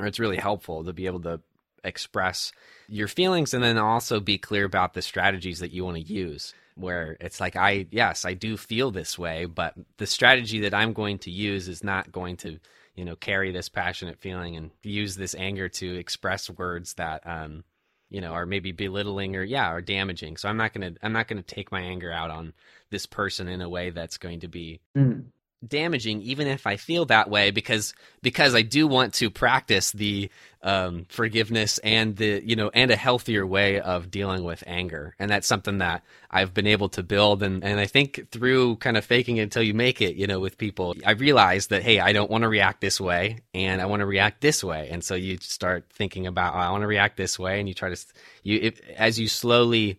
or 0.00 0.06
it's 0.06 0.18
really 0.18 0.36
helpful 0.38 0.84
to 0.84 0.92
be 0.92 1.06
able 1.06 1.20
to 1.20 1.40
express 1.84 2.52
your 2.88 3.08
feelings 3.08 3.54
and 3.54 3.62
then 3.62 3.78
also 3.78 4.20
be 4.20 4.38
clear 4.38 4.64
about 4.64 4.94
the 4.94 5.02
strategies 5.02 5.58
that 5.60 5.72
you 5.72 5.84
want 5.84 5.96
to 5.96 6.02
use 6.02 6.54
where 6.74 7.16
it's 7.20 7.40
like 7.40 7.56
i 7.56 7.86
yes 7.90 8.24
i 8.24 8.32
do 8.32 8.56
feel 8.56 8.90
this 8.90 9.18
way 9.18 9.44
but 9.44 9.74
the 9.98 10.06
strategy 10.06 10.60
that 10.60 10.72
i'm 10.72 10.92
going 10.92 11.18
to 11.18 11.30
use 11.30 11.68
is 11.68 11.84
not 11.84 12.10
going 12.10 12.36
to 12.36 12.58
you 12.94 13.04
know 13.04 13.16
carry 13.16 13.52
this 13.52 13.68
passionate 13.68 14.18
feeling 14.18 14.56
and 14.56 14.70
use 14.82 15.16
this 15.16 15.34
anger 15.34 15.68
to 15.68 15.96
express 15.96 16.48
words 16.50 16.94
that 16.94 17.26
um 17.26 17.64
you 18.10 18.20
know 18.20 18.32
are 18.32 18.46
maybe 18.46 18.72
belittling 18.72 19.34
or 19.34 19.42
yeah 19.42 19.72
or 19.72 19.80
damaging. 19.80 20.36
So 20.36 20.48
i'm 20.48 20.56
not 20.56 20.72
going 20.72 20.94
to 20.94 21.00
i'm 21.04 21.12
not 21.12 21.28
going 21.28 21.42
to 21.42 21.54
take 21.54 21.72
my 21.72 21.80
anger 21.80 22.12
out 22.12 22.30
on 22.30 22.52
this 22.90 23.06
person 23.06 23.48
in 23.48 23.62
a 23.62 23.68
way 23.68 23.90
that's 23.90 24.18
going 24.18 24.40
to 24.40 24.48
be 24.48 24.80
mm 24.96 25.24
damaging 25.66 26.20
even 26.22 26.46
if 26.46 26.66
I 26.66 26.76
feel 26.76 27.04
that 27.06 27.30
way 27.30 27.50
because 27.50 27.94
because 28.20 28.54
I 28.54 28.62
do 28.62 28.86
want 28.86 29.14
to 29.14 29.30
practice 29.30 29.92
the 29.92 30.30
um, 30.62 31.06
forgiveness 31.08 31.78
and 31.78 32.16
the 32.16 32.42
you 32.44 32.56
know 32.56 32.70
and 32.72 32.90
a 32.90 32.96
healthier 32.96 33.46
way 33.46 33.80
of 33.80 34.10
dealing 34.10 34.44
with 34.44 34.62
anger. 34.66 35.14
And 35.18 35.30
that's 35.30 35.46
something 35.46 35.78
that 35.78 36.02
I've 36.30 36.54
been 36.54 36.66
able 36.66 36.88
to 36.90 37.02
build. 37.02 37.42
And 37.42 37.64
and 37.64 37.78
I 37.78 37.86
think 37.86 38.30
through 38.30 38.76
kind 38.76 38.96
of 38.96 39.04
faking 39.04 39.36
it 39.36 39.42
until 39.42 39.62
you 39.62 39.74
make 39.74 40.00
it 40.00 40.16
you 40.16 40.26
know 40.26 40.40
with 40.40 40.58
people 40.58 40.94
I 41.06 41.12
realized 41.12 41.70
that 41.70 41.82
hey 41.82 42.00
I 42.00 42.12
don't 42.12 42.30
want 42.30 42.42
to 42.42 42.48
react 42.48 42.80
this 42.80 43.00
way 43.00 43.38
and 43.54 43.80
I 43.80 43.86
want 43.86 44.00
to 44.00 44.06
react 44.06 44.40
this 44.40 44.62
way. 44.64 44.88
And 44.90 45.04
so 45.04 45.14
you 45.14 45.38
start 45.38 45.86
thinking 45.90 46.26
about 46.26 46.54
oh, 46.54 46.58
I 46.58 46.70
want 46.70 46.82
to 46.82 46.88
react 46.88 47.16
this 47.16 47.38
way. 47.38 47.60
And 47.60 47.68
you 47.68 47.74
try 47.74 47.94
to 47.94 48.06
you 48.42 48.72
as 48.96 49.18
you 49.18 49.28
slowly 49.28 49.98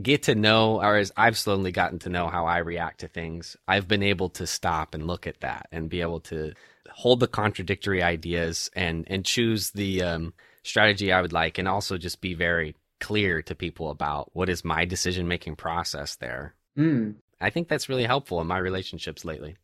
get 0.00 0.24
to 0.24 0.34
know, 0.34 0.80
or 0.80 0.96
as 0.96 1.12
I've 1.16 1.38
slowly 1.38 1.72
gotten 1.72 1.98
to 2.00 2.08
know 2.08 2.28
how 2.28 2.46
I 2.46 2.58
react 2.58 3.00
to 3.00 3.08
things, 3.08 3.56
I've 3.66 3.88
been 3.88 4.02
able 4.02 4.28
to 4.30 4.46
stop 4.46 4.94
and 4.94 5.06
look 5.06 5.26
at 5.26 5.40
that 5.40 5.68
and 5.72 5.88
be 5.88 6.00
able 6.00 6.20
to 6.20 6.52
hold 6.90 7.20
the 7.20 7.28
contradictory 7.28 8.02
ideas 8.02 8.70
and 8.74 9.04
and 9.08 9.24
choose 9.24 9.70
the 9.70 10.02
um, 10.02 10.34
strategy 10.62 11.12
I 11.12 11.20
would 11.20 11.32
like, 11.32 11.58
and 11.58 11.68
also 11.68 11.98
just 11.98 12.20
be 12.20 12.34
very 12.34 12.74
clear 13.00 13.42
to 13.42 13.54
people 13.54 13.90
about 13.90 14.30
what 14.34 14.48
is 14.48 14.64
my 14.64 14.84
decision 14.84 15.26
making 15.26 15.56
process 15.56 16.16
there. 16.16 16.54
Mm. 16.78 17.16
I 17.40 17.50
think 17.50 17.68
that's 17.68 17.88
really 17.88 18.04
helpful 18.04 18.40
in 18.40 18.46
my 18.46 18.58
relationships 18.58 19.24
lately. 19.24 19.56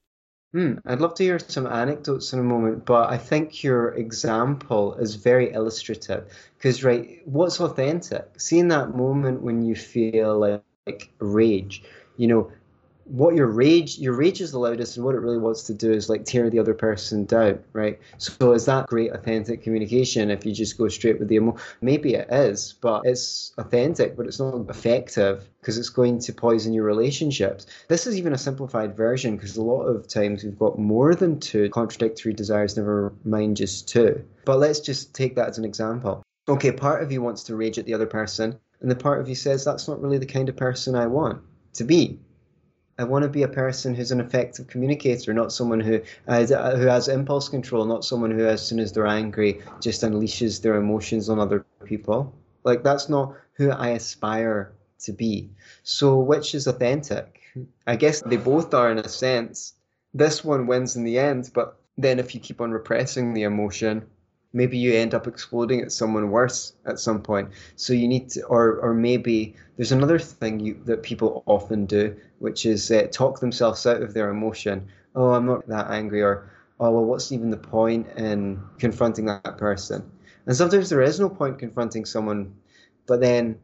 Hmm, 0.57 0.77
I'd 0.87 1.01
love 1.01 1.13
to 1.17 1.23
hear 1.23 1.39
some 1.39 1.67
anecdotes 1.67 2.33
in 2.33 2.39
a 2.39 2.43
moment, 2.43 2.87
but 2.87 3.11
I 3.11 3.19
think 3.19 3.63
your 3.63 3.89
example 3.89 4.95
is 4.95 5.17
very 5.17 5.53
illustrative. 5.53 6.33
Because, 6.57 6.83
right, 6.83 7.21
what's 7.27 7.61
authentic? 7.61 8.41
Seeing 8.41 8.69
that 8.69 8.97
moment 8.97 9.43
when 9.43 9.61
you 9.61 9.77
feel 9.77 10.39
like, 10.39 10.63
like 10.87 11.11
rage, 11.19 11.83
you 12.17 12.29
know, 12.29 12.51
what 13.07 13.37
your 13.37 13.47
rage 13.47 13.99
your 13.99 14.15
rage 14.15 14.41
is 14.41 14.51
the 14.51 14.59
loudest 14.59 14.97
and 14.97 15.07
what 15.07 15.15
it 15.15 15.21
really 15.21 15.39
wants 15.39 15.63
to 15.65 15.75
do 15.75 15.93
is 15.93 16.09
like 16.09 16.25
tear 16.25 16.51
the 16.51 16.59
other 16.59 16.75
person 16.75 17.25
down 17.25 17.63
right? 17.73 18.01
So 18.19 18.53
is 18.53 18.65
that 18.67 18.89
great 18.89 19.13
authentic 19.13 19.63
communication 19.63 20.31
if 20.31 20.45
you 20.45 20.53
just 20.53 20.77
go 20.77 20.89
straight 20.89 21.21
with 21.21 21.29
the 21.29 21.37
emo 21.37 21.57
maybe 21.81 22.15
it 22.15 22.29
is 22.31 22.75
but 22.81 23.03
it's 23.05 23.53
authentic 23.59 24.17
but 24.17 24.27
it's 24.27 24.41
not 24.41 24.69
effective 24.69 25.49
because 25.61 25.79
it's 25.79 25.89
going 25.89 26.19
to 26.21 26.33
poison 26.33 26.73
your 26.73 26.85
relationships. 26.85 27.67
This 27.89 28.07
is 28.07 28.17
even 28.17 28.33
a 28.33 28.39
simplified 28.39 28.97
version 28.97 29.37
because 29.37 29.57
a 29.57 29.63
lot 29.63 29.85
of 29.85 30.09
times 30.09 30.43
we've 30.43 30.59
got 30.59 30.79
more 30.79 31.15
than 31.15 31.39
two 31.39 31.71
contradictory 31.71 32.33
desires 32.33 32.77
never 32.77 33.13
mind 33.25 33.57
just 33.57 33.89
two. 33.89 34.25
But 34.45 34.59
let's 34.59 34.81
just 34.81 35.15
take 35.15 35.37
that 35.37 35.49
as 35.49 35.59
an 35.59 35.65
example. 35.65 36.23
Okay 36.49 36.73
part 36.73 37.03
of 37.03 37.13
you 37.13 37.23
wants 37.23 37.45
to 37.45 37.57
rage 37.57 37.79
at 37.79 37.87
the 37.87 37.95
other 37.95 38.07
person 38.07 38.59
and 38.81 38.91
the 38.91 38.97
part 38.97 39.21
of 39.21 39.29
you 39.29 39.35
says 39.35 39.65
that's 39.65 39.87
not 39.89 40.01
really 40.01 40.19
the 40.19 40.27
kind 40.27 40.49
of 40.49 40.57
person 40.57 40.95
i 40.95 41.07
want 41.07 41.43
to 41.73 41.85
be 41.85 42.19
I 42.99 43.05
want 43.05 43.25
to 43.25 43.29
be 43.29 43.43
a 43.43 43.49
person 43.49 43.95
who's 43.95 44.11
an 44.11 44.21
effective 44.21 44.69
communicator, 44.69 45.35
not 45.35 45.53
someone 45.53 45.81
who 45.81 46.01
uh, 46.29 46.77
who 46.77 46.87
has 46.87 47.09
impulse 47.09 47.49
control, 47.49 47.85
not 47.85 48.05
someone 48.05 48.31
who, 48.31 48.47
as 48.47 48.67
soon 48.67 48.81
as 48.81 48.93
they're 48.93 49.07
angry, 49.07 49.61
just 49.81 50.03
unleashes 50.03 50.63
their 50.63 50.77
emotions 50.77 51.29
on 51.29 51.39
other 51.39 51.65
people. 51.85 52.33
Like 52.65 52.83
that's 52.83 53.09
not 53.09 53.35
who 53.53 53.71
I 53.71 53.91
aspire 53.91 54.73
to 55.01 55.13
be. 55.13 55.51
So, 55.83 56.17
which 56.17 56.55
is 56.55 56.67
authentic? 56.67 57.43
I 57.87 57.97
guess 57.97 58.23
they 58.23 58.37
both 58.37 58.73
are 58.73 58.91
in 58.91 58.99
a 58.99 59.09
sense. 59.09 59.75
This 60.15 60.43
one 60.43 60.67
wins 60.67 60.97
in 60.97 61.05
the 61.05 61.19
end, 61.19 61.51
but 61.53 61.79
then 61.99 62.19
if 62.19 62.35
you 62.35 62.41
keep 62.41 62.61
on 62.61 62.71
repressing 62.71 63.35
the 63.35 63.43
emotion, 63.43 64.07
maybe 64.57 64.79
you 64.79 64.95
end 64.95 65.15
up 65.15 65.27
exploding 65.27 65.83
at 65.83 65.93
someone 65.93 66.31
worse 66.31 66.73
at 66.87 66.99
some 66.99 67.21
point. 67.21 67.51
So 67.77 67.93
you 67.93 68.09
need 68.09 68.31
to, 68.31 68.45
or 68.47 68.79
or 68.79 68.95
maybe 68.95 69.55
there's 69.77 69.93
another 69.93 70.19
thing 70.19 70.59
you, 70.59 70.81
that 70.87 71.03
people 71.03 71.45
often 71.47 71.85
do, 71.85 72.17
which 72.39 72.65
is 72.65 72.91
uh, 72.91 73.07
talk 73.13 73.39
themselves 73.39 73.87
out 73.87 74.03
of 74.03 74.15
their 74.15 74.31
emotion. 74.31 74.89
Oh, 75.15 75.35
I'm 75.35 75.47
not 75.47 75.69
that 75.69 75.91
angry, 75.91 76.23
or 76.23 76.51
oh 76.81 76.91
well, 76.91 77.05
what's 77.05 77.31
even 77.33 77.51
the 77.51 77.59
point 77.59 78.07
in 78.17 78.61
confronting 78.79 79.27
that 79.27 79.59
person? 79.59 80.11
And 80.47 80.57
sometimes 80.57 80.89
there 80.89 81.03
is 81.03 81.21
no 81.21 81.29
point 81.29 81.59
confronting 81.59 82.07
someone, 82.07 82.55
but 83.07 83.21
then 83.21 83.59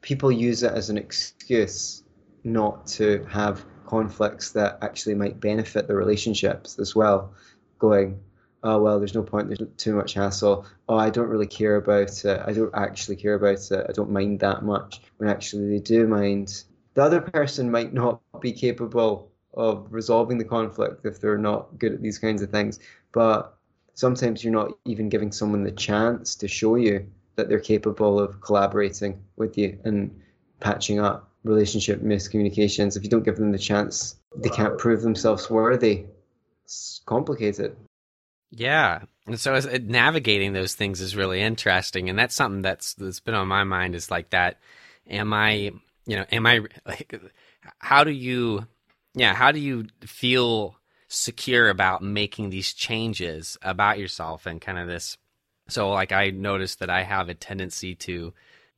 people 0.00 0.32
use 0.32 0.62
it 0.62 0.72
as 0.72 0.88
an 0.88 0.96
excuse 0.96 2.02
not 2.44 2.86
to 2.86 3.24
have 3.24 3.64
conflicts 3.86 4.52
that 4.52 4.78
actually 4.80 5.14
might 5.14 5.40
benefit 5.40 5.86
the 5.86 5.94
relationships 5.94 6.78
as 6.78 6.94
well. 6.94 7.34
Going, 7.78 8.20
oh 8.62 8.80
well 8.80 8.98
there's 8.98 9.14
no 9.14 9.22
point 9.22 9.48
there's 9.48 9.68
too 9.76 9.94
much 9.94 10.14
hassle. 10.14 10.66
Oh 10.88 10.96
i 10.96 11.10
don't 11.10 11.28
really 11.28 11.46
care 11.46 11.76
about 11.76 12.24
it. 12.24 12.42
I 12.46 12.52
don't 12.52 12.74
actually 12.74 13.16
care 13.16 13.34
about 13.34 13.70
it. 13.70 13.86
I 13.88 13.92
don't 13.92 14.10
mind 14.10 14.40
that 14.40 14.64
much 14.64 15.00
when 15.18 15.28
actually 15.28 15.68
they 15.68 15.80
do 15.80 16.06
mind. 16.06 16.64
The 16.94 17.02
other 17.02 17.20
person 17.20 17.70
might 17.70 17.92
not 17.92 18.20
be 18.40 18.52
capable 18.52 19.30
of 19.54 19.86
resolving 19.90 20.38
the 20.38 20.44
conflict 20.44 21.04
if 21.04 21.20
they're 21.20 21.38
not 21.38 21.78
good 21.78 21.92
at 21.92 22.02
these 22.02 22.18
kinds 22.18 22.42
of 22.42 22.50
things 22.50 22.78
but 23.12 23.58
sometimes 23.94 24.44
you're 24.44 24.52
not 24.52 24.72
even 24.84 25.08
giving 25.08 25.32
someone 25.32 25.64
the 25.64 25.72
chance 25.72 26.36
to 26.36 26.46
show 26.46 26.76
you 26.76 27.04
that 27.36 27.48
they're 27.48 27.58
capable 27.58 28.20
of 28.20 28.40
collaborating 28.40 29.20
with 29.36 29.56
you 29.58 29.78
and 29.84 30.20
patching 30.60 31.00
up 31.00 31.30
relationship 31.44 32.00
miscommunications. 32.02 32.96
If 32.96 33.02
you 33.02 33.10
don't 33.10 33.24
give 33.24 33.36
them 33.36 33.52
the 33.52 33.58
chance 33.58 34.16
they 34.36 34.50
can't 34.50 34.78
prove 34.78 35.02
themselves 35.02 35.48
worthy. 35.48 36.06
It's 36.64 37.00
complicated 37.06 37.76
yeah. 38.50 39.02
And 39.26 39.38
so 39.38 39.54
as, 39.54 39.66
uh, 39.66 39.78
navigating 39.82 40.52
those 40.52 40.74
things 40.74 41.00
is 41.00 41.16
really 41.16 41.40
interesting. 41.40 42.08
And 42.08 42.18
that's 42.18 42.34
something 42.34 42.62
that's, 42.62 42.94
that's 42.94 43.20
been 43.20 43.34
on 43.34 43.48
my 43.48 43.64
mind 43.64 43.94
is 43.94 44.10
like 44.10 44.30
that. 44.30 44.58
Am 45.08 45.32
I, 45.32 45.72
you 46.06 46.16
know, 46.16 46.24
am 46.32 46.46
I 46.46 46.60
like, 46.86 47.20
how 47.78 48.04
do 48.04 48.10
you, 48.10 48.66
yeah, 49.14 49.34
how 49.34 49.52
do 49.52 49.60
you 49.60 49.86
feel 50.00 50.76
secure 51.08 51.68
about 51.68 52.02
making 52.02 52.50
these 52.50 52.72
changes 52.72 53.56
about 53.62 53.98
yourself 53.98 54.46
and 54.46 54.60
kind 54.60 54.78
of 54.78 54.86
this? 54.86 55.16
So 55.68 55.90
like 55.90 56.12
I 56.12 56.30
noticed 56.30 56.80
that 56.80 56.90
I 56.90 57.02
have 57.02 57.28
a 57.28 57.34
tendency 57.34 57.94
to, 57.96 58.32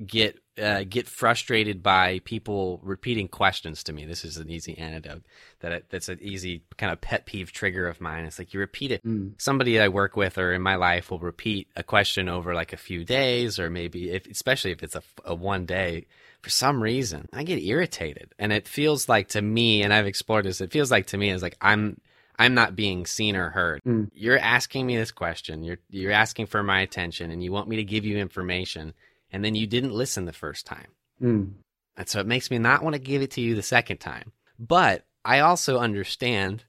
get 0.07 0.39
uh, 0.61 0.85
get 0.85 1.09
frustrated 1.09 1.83
by 1.83 2.21
people 2.25 2.81
repeating 2.83 3.29
questions 3.29 3.83
to 3.85 3.93
me. 3.93 4.05
This 4.05 4.25
is 4.25 4.37
an 4.37 4.51
easy 4.51 4.77
antidote. 4.79 5.23
That 5.61 5.91
that's 5.91 6.09
an 6.09 6.19
easy 6.21 6.63
kind 6.77 6.93
of 6.93 7.01
pet 7.01 7.27
peeve 7.27 7.53
trigger 7.53 7.89
of 7.89 8.01
mine. 8.01 8.25
It's 8.25 8.39
like 8.39 8.55
you 8.55 8.61
repeat 8.61 8.93
it. 8.93 9.05
Mm. 9.05 9.33
Somebody 9.39 9.81
I 9.81 9.89
work 9.89 10.17
with 10.17 10.39
or 10.39 10.53
in 10.53 10.63
my 10.63 10.77
life 10.77 11.11
will 11.11 11.19
repeat 11.19 11.69
a 11.77 11.83
question 11.83 12.29
over 12.29 12.55
like 12.55 12.73
a 12.73 12.79
few 12.79 13.05
days, 13.05 13.59
or 13.59 13.71
maybe 13.71 14.11
if, 14.11 14.27
especially 14.27 14.73
if 14.73 14.83
it's 14.83 14.97
a, 14.97 15.03
a 15.25 15.35
one 15.35 15.67
day. 15.67 16.07
For 16.43 16.49
some 16.49 16.83
reason, 16.83 17.29
I 17.35 17.43
get 17.43 17.63
irritated, 17.63 18.33
and 18.39 18.51
it 18.51 18.67
feels 18.67 19.11
like 19.11 19.29
to 19.29 19.43
me, 19.43 19.83
and 19.83 19.93
I've 19.93 20.07
explored 20.07 20.47
this. 20.47 20.63
It 20.63 20.73
feels 20.73 20.91
like 20.91 21.09
to 21.09 21.19
me 21.19 21.29
is 21.29 21.43
like 21.43 21.59
I'm 21.61 22.01
I'm 22.41 22.55
not 22.55 22.75
being 22.75 23.05
seen 23.05 23.37
or 23.37 23.51
heard. 23.51 23.83
Mm. 23.87 24.11
You're 24.15 24.39
asking 24.39 24.87
me 24.87 24.97
this 24.97 25.13
question. 25.13 25.63
You're 25.63 25.77
you're 25.91 26.11
asking 26.11 26.47
for 26.47 26.63
my 26.63 26.81
attention, 26.81 27.31
and 27.31 27.45
you 27.45 27.53
want 27.53 27.69
me 27.69 27.77
to 27.77 27.85
give 27.85 28.07
you 28.07 28.17
information 28.17 28.95
and 29.33 29.45
then 29.45 29.55
you 29.55 29.67
didn't 29.67 29.93
listen 29.93 30.25
the 30.25 30.33
first 30.33 30.67
time. 30.67 30.89
Mm. 31.23 31.53
And 31.97 32.09
so 32.09 32.21
it 32.21 32.27
makes 32.27 32.51
me 32.51 32.59
not 32.59 32.83
want 32.83 32.95
to 32.95 33.01
give 33.01 33.23
it 33.23 33.33
to 33.33 33.41
you 33.41 33.55
the 33.55 33.63
second 33.63 33.99
time. 33.99 34.33
But 34.59 35.05
I 35.25 35.41
also 35.41 35.79
understand 35.79 36.65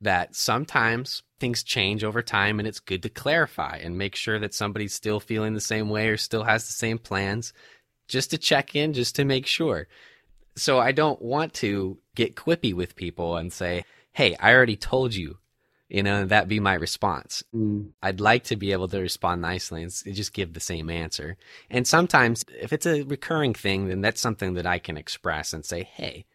that 0.00 0.36
sometimes 0.36 1.22
things 1.40 1.62
change 1.62 2.04
over 2.04 2.22
time 2.22 2.58
and 2.58 2.68
it's 2.68 2.80
good 2.80 3.02
to 3.02 3.08
clarify 3.08 3.78
and 3.82 3.98
make 3.98 4.14
sure 4.14 4.38
that 4.38 4.54
somebody's 4.54 4.94
still 4.94 5.20
feeling 5.20 5.54
the 5.54 5.60
same 5.60 5.88
way 5.88 6.08
or 6.08 6.16
still 6.16 6.44
has 6.44 6.66
the 6.66 6.72
same 6.72 6.98
plans 6.98 7.52
just 8.06 8.30
to 8.30 8.38
check 8.38 8.74
in, 8.74 8.92
just 8.92 9.16
to 9.16 9.24
make 9.24 9.46
sure. 9.46 9.88
So 10.56 10.78
I 10.78 10.92
don't 10.92 11.20
want 11.20 11.54
to 11.54 11.98
get 12.14 12.36
quippy 12.36 12.74
with 12.74 12.96
people 12.96 13.36
and 13.36 13.52
say, 13.52 13.84
hey, 14.12 14.34
I 14.40 14.52
already 14.52 14.76
told 14.76 15.14
you 15.14 15.38
you 15.88 16.02
know, 16.02 16.26
that 16.26 16.48
be 16.48 16.60
my 16.60 16.74
response. 16.74 17.42
Mm. 17.54 17.90
I'd 18.02 18.20
like 18.20 18.44
to 18.44 18.56
be 18.56 18.72
able 18.72 18.88
to 18.88 19.00
respond 19.00 19.40
nicely 19.40 19.82
and 19.82 19.90
just 19.90 20.34
give 20.34 20.52
the 20.52 20.60
same 20.60 20.90
answer. 20.90 21.36
And 21.70 21.86
sometimes, 21.86 22.44
if 22.60 22.72
it's 22.72 22.86
a 22.86 23.02
recurring 23.02 23.54
thing, 23.54 23.88
then 23.88 24.02
that's 24.02 24.20
something 24.20 24.54
that 24.54 24.66
I 24.66 24.78
can 24.78 24.98
express 24.98 25.52
and 25.52 25.64
say, 25.64 25.84
hey, 25.84 26.26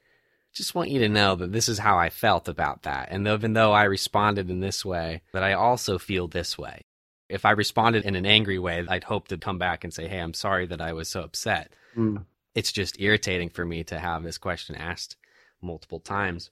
just 0.53 0.75
want 0.75 0.89
you 0.89 0.99
to 0.99 1.09
know 1.09 1.35
that 1.35 1.51
this 1.51 1.69
is 1.69 1.79
how 1.79 1.97
I 1.97 2.09
felt 2.09 2.47
about 2.47 2.83
that. 2.83 3.09
And 3.11 3.27
even 3.27 3.53
though 3.53 3.73
I 3.73 3.83
responded 3.83 4.49
in 4.49 4.59
this 4.59 4.83
way, 4.83 5.21
that 5.33 5.43
I 5.43 5.53
also 5.53 5.97
feel 5.97 6.27
this 6.27 6.57
way. 6.57 6.81
If 7.29 7.45
I 7.45 7.51
responded 7.51 8.05
in 8.05 8.15
an 8.15 8.25
angry 8.25 8.59
way, 8.59 8.85
I'd 8.87 9.03
hope 9.03 9.27
to 9.29 9.37
come 9.37 9.57
back 9.57 9.83
and 9.83 9.93
say, 9.93 10.07
hey, 10.07 10.19
I'm 10.19 10.33
sorry 10.33 10.67
that 10.67 10.81
I 10.81 10.93
was 10.93 11.09
so 11.09 11.21
upset. 11.21 11.73
Mm. 11.95 12.25
It's 12.53 12.71
just 12.71 12.99
irritating 12.99 13.49
for 13.49 13.65
me 13.65 13.83
to 13.85 13.99
have 13.99 14.23
this 14.23 14.37
question 14.37 14.75
asked 14.75 15.15
multiple 15.61 15.99
times 15.99 16.51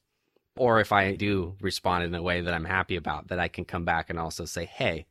or 0.58 0.80
if 0.80 0.92
I 0.92 1.16
do 1.16 1.56
respond 1.62 2.04
in 2.04 2.16
a 2.16 2.22
way 2.22 2.42
that 2.42 2.54
I'm 2.54 2.66
happy 2.66 2.96
about, 2.96 3.30
that 3.30 3.40
I 3.40 3.48
can 3.48 3.66
come 3.66 3.86
back 3.86 4.10
and 4.10 4.20
also 4.20 4.46
say, 4.46 4.66
hey, 4.66 5.06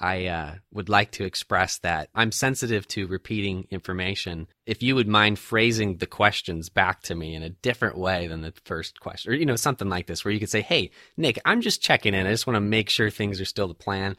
I 0.00 0.26
uh, 0.26 0.54
would 0.72 0.88
like 0.88 1.10
to 1.12 1.24
express 1.24 1.78
that 1.78 2.08
I'm 2.14 2.32
sensitive 2.32 2.88
to 2.88 3.06
repeating 3.06 3.66
information. 3.70 4.46
If 4.64 4.82
you 4.82 4.94
would 4.94 5.06
mind 5.06 5.38
phrasing 5.38 5.98
the 5.98 6.06
questions 6.06 6.70
back 6.70 7.02
to 7.02 7.14
me 7.14 7.34
in 7.34 7.42
a 7.42 7.50
different 7.50 7.98
way 7.98 8.26
than 8.26 8.40
the 8.40 8.54
first 8.64 8.98
question, 8.98 9.30
or 9.30 9.34
you 9.34 9.44
know 9.44 9.56
something 9.56 9.90
like 9.90 10.06
this, 10.06 10.24
where 10.24 10.32
you 10.32 10.40
could 10.40 10.48
say, 10.48 10.62
"Hey, 10.62 10.90
Nick, 11.18 11.38
I'm 11.44 11.60
just 11.60 11.82
checking 11.82 12.14
in. 12.14 12.26
I 12.26 12.30
just 12.30 12.46
want 12.46 12.56
to 12.56 12.62
make 12.62 12.88
sure 12.88 13.10
things 13.10 13.42
are 13.42 13.44
still 13.46 13.68
the 13.68 13.74
plan, 13.74 14.16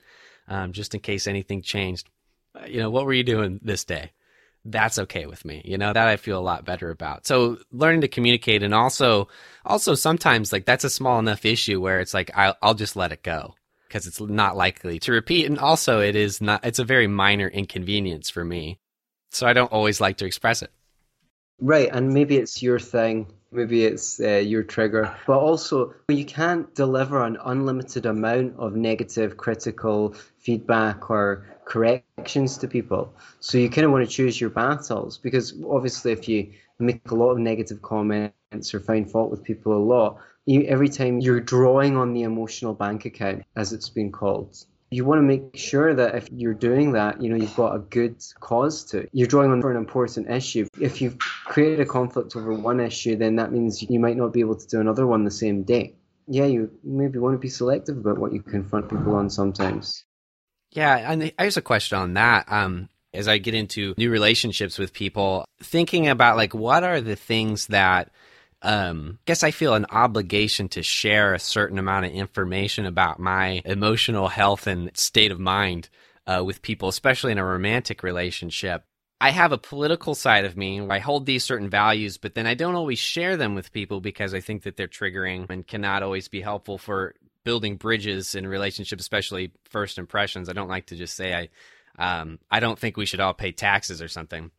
um, 0.47 0.71
just 0.71 0.93
in 0.93 0.99
case 0.99 1.25
anything 1.25 1.63
changed. 1.63 2.07
Uh, 2.53 2.65
you 2.65 2.77
know, 2.77 2.91
what 2.91 3.05
were 3.05 3.13
you 3.13 3.23
doing 3.23 3.59
this 3.63 3.83
day?" 3.83 4.11
That's 4.65 4.99
okay 4.99 5.25
with 5.25 5.43
me. 5.45 5.61
You 5.65 5.77
know, 5.77 5.93
that 5.93 6.07
I 6.07 6.17
feel 6.17 6.39
a 6.39 6.41
lot 6.41 6.65
better 6.65 6.89
about. 6.89 7.25
So 7.25 7.57
learning 7.71 8.01
to 8.01 8.07
communicate 8.07 8.63
and 8.63 8.73
also, 8.73 9.27
also 9.65 9.95
sometimes 9.95 10.51
like 10.51 10.65
that's 10.65 10.83
a 10.83 10.89
small 10.89 11.19
enough 11.19 11.45
issue 11.45 11.81
where 11.81 11.99
it's 11.99 12.13
like, 12.13 12.31
I'll, 12.35 12.55
I'll 12.61 12.73
just 12.73 12.95
let 12.95 13.11
it 13.11 13.23
go 13.23 13.55
because 13.87 14.07
it's 14.07 14.21
not 14.21 14.55
likely 14.55 14.99
to 14.99 15.11
repeat. 15.11 15.47
And 15.47 15.59
also 15.59 15.99
it 15.99 16.15
is 16.15 16.41
not, 16.41 16.65
it's 16.65 16.79
a 16.79 16.85
very 16.85 17.07
minor 17.07 17.47
inconvenience 17.47 18.29
for 18.29 18.45
me. 18.45 18.79
So 19.31 19.47
I 19.47 19.53
don't 19.53 19.71
always 19.71 19.99
like 19.99 20.17
to 20.17 20.25
express 20.25 20.61
it. 20.61 20.71
Right. 21.59 21.89
And 21.91 22.13
maybe 22.13 22.37
it's 22.37 22.61
your 22.61 22.79
thing. 22.79 23.27
Maybe 23.53 23.83
it's 23.83 24.17
uh, 24.21 24.37
your 24.37 24.63
trigger, 24.63 25.13
but 25.27 25.37
also 25.37 25.93
you 26.07 26.23
can't 26.23 26.73
deliver 26.73 27.21
an 27.21 27.37
unlimited 27.43 28.05
amount 28.05 28.55
of 28.57 28.77
negative, 28.77 29.35
critical 29.35 30.15
feedback 30.37 31.09
or 31.09 31.45
corrections 31.71 32.57
to 32.57 32.67
people. 32.67 33.13
So 33.39 33.57
you 33.57 33.69
kind 33.69 33.85
of 33.85 33.91
want 33.93 34.03
to 34.05 34.11
choose 34.13 34.41
your 34.41 34.49
battles 34.49 35.17
because 35.17 35.53
obviously, 35.69 36.11
if 36.11 36.27
you 36.27 36.51
make 36.79 37.11
a 37.11 37.15
lot 37.15 37.31
of 37.31 37.37
negative 37.37 37.81
comments 37.81 38.73
or 38.73 38.81
find 38.81 39.09
fault 39.09 39.31
with 39.31 39.41
people 39.41 39.71
a 39.77 39.79
lot, 39.79 40.17
you, 40.45 40.63
every 40.63 40.89
time 40.89 41.21
you're 41.21 41.39
drawing 41.39 41.95
on 41.95 42.13
the 42.13 42.23
emotional 42.23 42.73
bank 42.73 43.05
account, 43.05 43.43
as 43.55 43.71
it's 43.71 43.87
been 43.87 44.11
called, 44.11 44.57
you 44.89 45.05
want 45.05 45.19
to 45.19 45.23
make 45.23 45.55
sure 45.55 45.93
that 45.93 46.13
if 46.15 46.27
you're 46.35 46.53
doing 46.53 46.91
that, 46.91 47.21
you 47.21 47.29
know, 47.29 47.37
you've 47.37 47.55
got 47.55 47.73
a 47.73 47.79
good 47.79 48.17
cause 48.41 48.83
to. 48.91 49.07
You're 49.13 49.27
drawing 49.27 49.51
on 49.51 49.61
for 49.61 49.71
an 49.71 49.77
important 49.77 50.29
issue. 50.29 50.67
If 50.77 51.01
you've 51.01 51.17
created 51.19 51.79
a 51.79 51.85
conflict 51.85 52.35
over 52.35 52.51
one 52.53 52.81
issue, 52.81 53.15
then 53.15 53.37
that 53.37 53.53
means 53.53 53.81
you 53.81 53.99
might 54.01 54.17
not 54.17 54.33
be 54.33 54.41
able 54.41 54.57
to 54.57 54.67
do 54.67 54.81
another 54.81 55.07
one 55.07 55.23
the 55.23 55.31
same 55.31 55.63
day. 55.63 55.95
Yeah, 56.27 56.47
you 56.47 56.69
maybe 56.83 57.17
want 57.17 57.35
to 57.35 57.39
be 57.39 57.47
selective 57.47 57.95
about 57.97 58.17
what 58.17 58.33
you 58.33 58.41
confront 58.41 58.89
people 58.89 59.15
on 59.15 59.29
sometimes. 59.29 60.03
Yeah, 60.71 61.11
and 61.11 61.31
I 61.37 61.43
have 61.43 61.57
a 61.57 61.61
question 61.61 61.97
on 61.97 62.13
that. 62.13 62.51
Um, 62.51 62.89
as 63.13 63.27
I 63.27 63.39
get 63.39 63.53
into 63.53 63.93
new 63.97 64.09
relationships 64.09 64.77
with 64.79 64.93
people, 64.93 65.45
thinking 65.61 66.07
about 66.07 66.37
like 66.37 66.53
what 66.53 66.83
are 66.83 67.01
the 67.01 67.15
things 67.17 67.67
that 67.67 68.09
um, 68.61 69.17
I 69.21 69.23
guess 69.25 69.43
I 69.43 69.51
feel 69.51 69.73
an 69.73 69.87
obligation 69.89 70.69
to 70.69 70.83
share 70.83 71.33
a 71.33 71.39
certain 71.39 71.79
amount 71.79 72.05
of 72.05 72.11
information 72.11 72.85
about 72.85 73.19
my 73.19 73.61
emotional 73.65 74.27
health 74.27 74.67
and 74.67 74.95
state 74.95 75.31
of 75.31 75.39
mind 75.39 75.89
uh, 76.27 76.43
with 76.45 76.61
people, 76.61 76.87
especially 76.87 77.31
in 77.31 77.39
a 77.39 77.45
romantic 77.45 78.03
relationship. 78.03 78.83
I 79.19 79.31
have 79.31 79.51
a 79.51 79.57
political 79.57 80.15
side 80.15 80.45
of 80.45 80.57
me 80.57 80.81
where 80.81 80.93
I 80.93 80.99
hold 80.99 81.25
these 81.25 81.43
certain 81.43 81.69
values, 81.69 82.17
but 82.17 82.33
then 82.33 82.47
I 82.47 82.55
don't 82.55 82.75
always 82.75 82.97
share 82.97 83.37
them 83.37 83.53
with 83.53 83.71
people 83.71 84.01
because 84.01 84.33
I 84.33 84.39
think 84.39 84.63
that 84.63 84.77
they're 84.77 84.87
triggering 84.87 85.47
and 85.49 85.65
cannot 85.65 86.01
always 86.01 86.27
be 86.27 86.41
helpful 86.41 86.79
for 86.79 87.13
building 87.43 87.77
bridges 87.77 88.35
in 88.35 88.47
relationships, 88.47 89.01
especially 89.01 89.51
first 89.69 89.97
impressions. 89.97 90.49
I 90.49 90.53
don't 90.53 90.69
like 90.69 90.87
to 90.87 90.95
just 90.95 91.15
say 91.15 91.33
I 91.33 91.49
um, 91.97 92.39
I 92.49 92.59
don't 92.59 92.79
think 92.79 92.97
we 92.97 93.05
should 93.05 93.19
all 93.19 93.33
pay 93.33 93.51
taxes 93.51 94.01
or 94.01 94.07
something. 94.07 94.51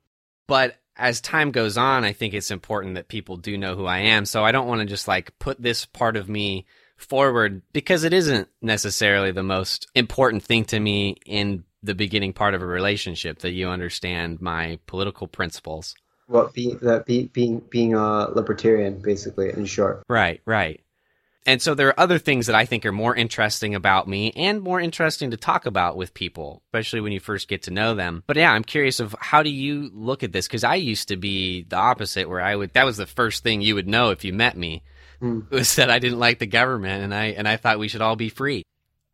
But 0.46 0.76
as 0.96 1.20
time 1.20 1.50
goes 1.50 1.76
on, 1.76 2.04
I 2.04 2.12
think 2.12 2.34
it's 2.34 2.50
important 2.50 2.94
that 2.96 3.08
people 3.08 3.36
do 3.36 3.56
know 3.56 3.74
who 3.74 3.86
I 3.86 3.98
am. 3.98 4.26
So 4.26 4.44
I 4.44 4.52
don't 4.52 4.68
want 4.68 4.80
to 4.80 4.86
just 4.86 5.08
like 5.08 5.38
put 5.38 5.60
this 5.60 5.86
part 5.86 6.16
of 6.16 6.28
me 6.28 6.66
forward 6.96 7.62
because 7.72 8.04
it 8.04 8.12
isn't 8.12 8.48
necessarily 8.60 9.32
the 9.32 9.42
most 9.42 9.88
important 9.94 10.42
thing 10.42 10.64
to 10.66 10.78
me 10.78 11.16
in 11.26 11.64
the 11.82 11.94
beginning 11.94 12.32
part 12.32 12.54
of 12.54 12.62
a 12.62 12.66
relationship 12.66 13.40
that 13.40 13.50
you 13.50 13.68
understand 13.68 14.40
my 14.40 14.78
political 14.86 15.26
principles. 15.26 15.94
What 16.26 16.54
being 16.54 16.78
that 16.82 17.04
be, 17.04 17.24
being 17.26 17.60
being 17.68 17.94
a 17.94 18.30
libertarian, 18.30 19.02
basically, 19.02 19.50
in 19.50 19.66
short. 19.66 20.04
Right, 20.08 20.40
right. 20.46 20.80
And 21.44 21.60
so 21.60 21.74
there 21.74 21.88
are 21.88 22.00
other 22.00 22.18
things 22.18 22.46
that 22.46 22.54
I 22.54 22.66
think 22.66 22.86
are 22.86 22.92
more 22.92 23.16
interesting 23.16 23.74
about 23.74 24.06
me 24.06 24.30
and 24.36 24.62
more 24.62 24.80
interesting 24.80 25.32
to 25.32 25.36
talk 25.36 25.66
about 25.66 25.96
with 25.96 26.14
people, 26.14 26.62
especially 26.68 27.00
when 27.00 27.12
you 27.12 27.18
first 27.18 27.48
get 27.48 27.62
to 27.64 27.72
know 27.72 27.94
them. 27.94 28.22
But 28.26 28.36
yeah, 28.36 28.52
I'm 28.52 28.62
curious 28.62 29.00
of 29.00 29.16
how 29.18 29.42
do 29.42 29.50
you 29.50 29.90
look 29.92 30.22
at 30.22 30.32
this? 30.32 30.46
Because 30.46 30.62
I 30.62 30.76
used 30.76 31.08
to 31.08 31.16
be 31.16 31.64
the 31.64 31.76
opposite, 31.76 32.28
where 32.28 32.40
I 32.40 32.54
would 32.54 32.72
that 32.74 32.86
was 32.86 32.96
the 32.96 33.06
first 33.06 33.42
thing 33.42 33.60
you 33.60 33.74
would 33.74 33.88
know 33.88 34.10
if 34.10 34.24
you 34.24 34.32
met 34.32 34.56
me 34.56 34.82
mm. 35.20 35.50
was 35.50 35.74
that 35.76 35.90
I 35.90 35.98
didn't 35.98 36.20
like 36.20 36.38
the 36.38 36.46
government 36.46 37.02
and 37.02 37.14
I 37.14 37.26
and 37.26 37.48
I 37.48 37.56
thought 37.56 37.80
we 37.80 37.88
should 37.88 38.02
all 38.02 38.16
be 38.16 38.28
free. 38.28 38.62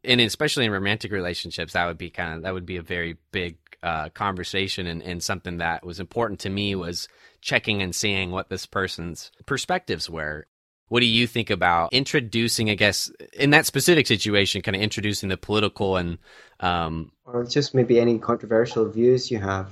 And 0.04 0.20
especially 0.20 0.66
in 0.66 0.70
romantic 0.70 1.12
relationships, 1.12 1.72
that 1.72 1.86
would 1.86 1.98
be 1.98 2.10
kind 2.10 2.34
of 2.34 2.42
that 2.42 2.52
would 2.52 2.66
be 2.66 2.76
a 2.76 2.82
very 2.82 3.16
big 3.32 3.56
uh, 3.82 4.10
conversation 4.10 4.86
and, 4.86 5.02
and 5.02 5.22
something 5.22 5.58
that 5.58 5.84
was 5.84 5.98
important 5.98 6.40
to 6.40 6.50
me 6.50 6.74
was 6.74 7.08
checking 7.40 7.80
and 7.80 7.94
seeing 7.94 8.32
what 8.32 8.50
this 8.50 8.66
person's 8.66 9.30
perspectives 9.46 10.10
were 10.10 10.46
what 10.88 11.00
do 11.00 11.06
you 11.06 11.26
think 11.26 11.50
about 11.50 11.92
introducing, 11.92 12.70
I 12.70 12.74
guess, 12.74 13.10
in 13.32 13.50
that 13.50 13.66
specific 13.66 14.06
situation, 14.06 14.62
kind 14.62 14.76
of 14.76 14.82
introducing 14.82 15.28
the 15.28 15.36
political 15.36 15.96
and. 15.96 16.18
Um, 16.60 17.12
or 17.24 17.44
just 17.44 17.74
maybe 17.74 18.00
any 18.00 18.18
controversial 18.18 18.88
views 18.88 19.30
you 19.30 19.38
have? 19.38 19.70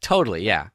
Totally, 0.00 0.42
yeah. 0.42 0.68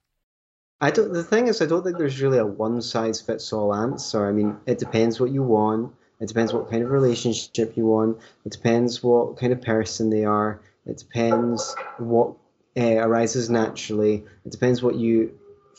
I 0.82 0.92
don't. 0.92 1.14
The 1.14 1.24
thing 1.24 1.48
is, 1.48 1.62
I 1.62 1.66
don't 1.66 1.84
think 1.84 1.98
there's 1.98 2.22
really 2.22 2.38
a 2.38 2.46
one 2.46 2.82
size 2.82 3.22
fits 3.22 3.54
all 3.54 3.74
answer. 3.74 4.28
I 4.28 4.32
mean, 4.32 4.58
it 4.66 4.78
depends 4.78 5.20
what 5.20 5.32
you 5.32 5.44
want. 5.44 5.94
It 6.20 6.28
depends 6.28 6.54
what 6.54 6.70
kind 6.70 6.84
of 6.84 6.92
relationship 6.92 7.76
you 7.78 7.86
want. 7.86 8.20
It 8.46 8.52
depends 8.52 9.04
what 9.04 9.38
kind 9.38 9.54
of 9.54 9.62
person 9.62 10.10
they 10.10 10.26
are. 10.26 10.62
It 10.86 10.98
depends 10.98 11.76
what 11.98 12.36
uh, 12.78 12.98
arises 12.98 13.50
naturally. 13.50 14.26
It 14.46 14.52
depends 14.52 14.84
what 14.84 14.96
you 14.96 15.38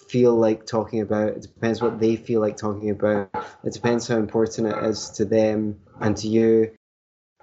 feel 0.09 0.35
like 0.35 0.67
talking 0.67 1.01
about. 1.01 1.29
It 1.29 1.43
depends 1.43 1.83
what 1.83 2.01
they 2.01 2.17
feel 2.17 2.41
like 2.41 2.57
talking 2.57 2.91
about. 2.91 3.31
It 3.65 3.73
depends 3.73 4.09
how 4.09 4.17
important 4.17 4.69
it 4.69 4.85
is 4.85 5.11
to 5.11 5.25
them 5.25 5.81
and 6.01 6.17
to 6.19 6.29
you. 6.29 6.73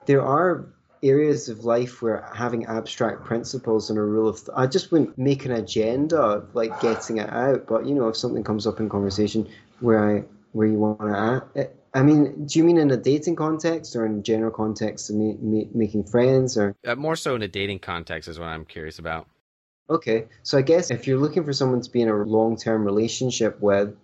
There 0.05 0.21
are 0.21 0.73
areas 1.01 1.49
of 1.49 1.65
life 1.65 2.01
where 2.01 2.29
having 2.33 2.65
abstract 2.65 3.25
principles 3.25 3.89
and 3.89 3.99
a 3.99 4.01
rule 4.01 4.29
of 4.29 4.37
th- 4.37 4.49
I 4.55 4.67
just 4.67 4.91
wouldn't 4.91 5.17
make 5.17 5.45
an 5.45 5.51
agenda 5.51 6.17
of 6.17 6.55
like 6.55 6.79
getting 6.79 7.17
it 7.17 7.29
out. 7.29 7.67
But 7.67 7.85
you 7.85 7.93
know, 7.95 8.07
if 8.07 8.17
something 8.17 8.43
comes 8.43 8.65
up 8.65 8.79
in 8.79 8.89
conversation 8.89 9.49
where 9.79 10.17
I 10.17 10.23
where 10.53 10.67
you 10.67 10.79
want 10.79 10.99
to 11.01 11.69
I 11.95 12.01
mean, 12.01 12.47
do 12.47 12.57
you 12.57 12.65
mean 12.65 12.77
in 12.77 12.89
a 12.89 12.97
dating 12.97 13.35
context 13.35 13.95
or 13.95 14.05
in 14.05 14.23
general 14.23 14.51
context 14.51 15.11
of 15.11 15.15
me, 15.15 15.35
me, 15.39 15.69
making 15.73 16.05
friends 16.05 16.57
or 16.57 16.75
uh, 16.87 16.95
more 16.95 17.15
so 17.15 17.35
in 17.35 17.43
a 17.43 17.47
dating 17.47 17.79
context 17.79 18.27
is 18.27 18.39
what 18.39 18.47
I'm 18.47 18.65
curious 18.65 18.97
about. 18.97 19.27
Okay, 19.89 20.25
so 20.43 20.57
I 20.57 20.61
guess 20.61 20.91
if 20.91 21.05
you're 21.07 21.19
looking 21.19 21.43
for 21.43 21.51
someone 21.51 21.81
to 21.81 21.91
be 21.91 22.01
in 22.01 22.09
a 22.09 22.15
long-term 22.15 22.85
relationship 22.85 23.59
with, 23.61 23.95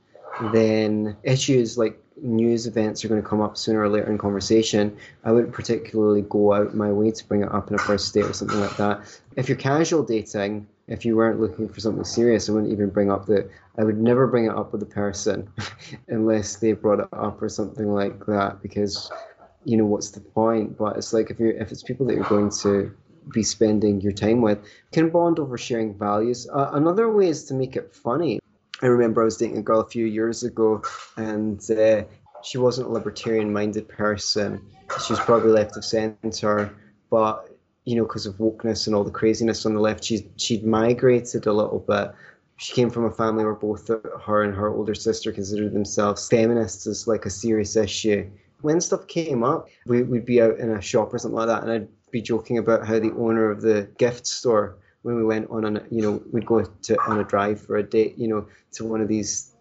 then 0.52 1.16
issues 1.24 1.78
like 1.78 1.98
news 2.22 2.68
events 2.68 3.04
are 3.04 3.08
going 3.08 3.22
to 3.22 3.28
come 3.28 3.40
up 3.40 3.58
sooner 3.58 3.82
or 3.82 3.90
later 3.90 4.12
in 4.12 4.18
conversation. 4.18 4.96
I 5.24 5.32
wouldn't 5.32 5.54
particularly 5.54 6.24
go 6.24 6.54
out 6.54 6.76
my 6.76 6.92
way 6.92 7.12
to 7.12 7.28
bring 7.28 7.44
it 7.44 7.52
up 7.52 7.70
in 7.70 7.76
a 7.76 7.78
first 7.78 8.14
date 8.14 8.26
or 8.26 8.34
something 8.34 8.60
like 8.60 8.76
that. 8.76 9.22
If 9.38 9.48
you're 9.48 9.58
casual 9.58 10.04
dating, 10.04 10.68
if 10.88 11.06
you 11.06 11.16
weren't 11.16 11.40
looking 11.40 11.70
for 11.70 11.80
something 11.80 12.04
serious, 12.04 12.50
I 12.50 12.54
wouldn't 12.54 12.74
even 12.74 12.90
bring 12.90 13.12
up 13.12 13.26
the. 13.26 13.50
I 13.78 13.84
would 13.84 14.02
never 14.02 14.28
bring 14.28 14.46
it 14.46 14.56
up 14.56 14.72
with 14.72 14.82
the 14.82 14.88
person 14.88 15.50
unless 16.10 16.58
they 16.58 16.74
brought 16.74 17.00
it 17.00 17.08
up 17.14 17.42
or 17.42 17.48
something 17.48 17.94
like 17.94 18.26
that 18.26 18.62
because, 18.62 19.10
you 19.64 19.78
know, 19.78 19.86
what's 19.86 20.12
the 20.12 20.20
point? 20.20 20.78
But 20.78 20.98
it's 20.98 21.14
like 21.14 21.30
if 21.30 21.40
you're 21.40 21.52
if 21.52 21.72
it's 21.72 21.84
people 21.84 22.06
that 22.08 22.16
you're 22.16 22.24
going 22.26 22.50
to 22.64 22.94
be 23.34 23.44
spending 23.44 24.02
your 24.02 24.12
time 24.12 24.42
with 24.42 24.60
can 24.92 25.10
bond 25.10 25.40
over 25.40 25.58
sharing 25.58 25.98
values. 25.98 26.48
Uh, 26.52 26.72
another 26.74 27.12
way 27.12 27.28
is 27.28 27.46
to 27.46 27.54
make 27.54 27.76
it 27.76 27.94
funny. 27.94 28.40
I 28.82 28.88
remember 28.88 29.22
I 29.22 29.26
was 29.26 29.38
dating 29.38 29.58
a 29.58 29.62
girl 29.62 29.82
a 29.82 29.88
few 29.88 30.06
years 30.06 30.44
ago, 30.44 30.82
and 31.18 31.60
uh, 31.72 32.04
she 32.44 32.58
wasn't 32.58 32.88
a 32.88 32.92
libertarian-minded 32.92 33.90
person. 33.90 34.66
She 35.06 35.14
was 35.14 35.20
probably 35.20 35.52
left 35.52 35.76
of 35.76 35.84
centre, 35.84 36.74
but 37.10 37.50
you 37.86 37.96
know, 37.96 38.04
because 38.04 38.26
of 38.26 38.36
wokeness 38.36 38.88
and 38.88 38.96
all 38.96 39.04
the 39.04 39.12
craziness 39.12 39.66
on 39.66 39.74
the 39.74 39.80
left, 39.80 40.04
she's 40.04 40.24
she'd 40.38 40.66
migrated 40.66 41.48
a 41.48 41.54
little 41.54 41.80
bit. 41.80 42.12
She 42.58 42.74
came 42.74 42.90
from 42.90 43.06
a 43.06 43.12
family 43.12 43.46
where 43.46 43.56
both 43.56 43.88
her 43.88 44.44
and 44.44 44.54
her 44.54 44.70
older 44.70 44.96
sister 44.96 45.32
considered 45.32 45.74
themselves 45.74 46.28
feminists 46.28 46.88
as 46.88 47.08
like 47.08 47.26
a 47.26 47.30
serious 47.30 47.76
issue. 47.76 48.30
When 48.62 48.82
stuff 48.82 49.08
came 49.08 49.44
up, 49.44 49.70
we, 49.86 50.04
would 50.04 50.26
be 50.26 50.42
out 50.42 50.60
in 50.60 50.72
a 50.72 50.82
shop 50.82 51.14
or 51.14 51.18
something 51.18 51.38
like 51.38 51.48
that, 51.48 51.64
and 51.64 51.72
I'd 51.72 51.88
be 52.12 52.22
joking 52.22 52.58
about 52.58 52.86
how 52.86 53.00
the 53.00 53.12
owner 53.14 53.50
of 53.50 53.62
the 53.62 53.90
gift 53.98 54.28
store 54.28 54.78
when 55.02 55.16
we 55.16 55.24
went 55.24 55.50
on 55.50 55.78
a 55.78 55.84
you 55.90 56.02
know 56.02 56.22
we'd 56.32 56.46
go 56.46 56.64
to 56.64 57.00
on 57.02 57.20
a 57.20 57.24
drive 57.24 57.62
for 57.62 57.78
a 57.78 57.84
date 57.84 58.18
you 58.18 58.28
know 58.28 58.48
to 58.72 58.86
one 58.86 59.02
of 59.02 59.08
these 59.08 59.56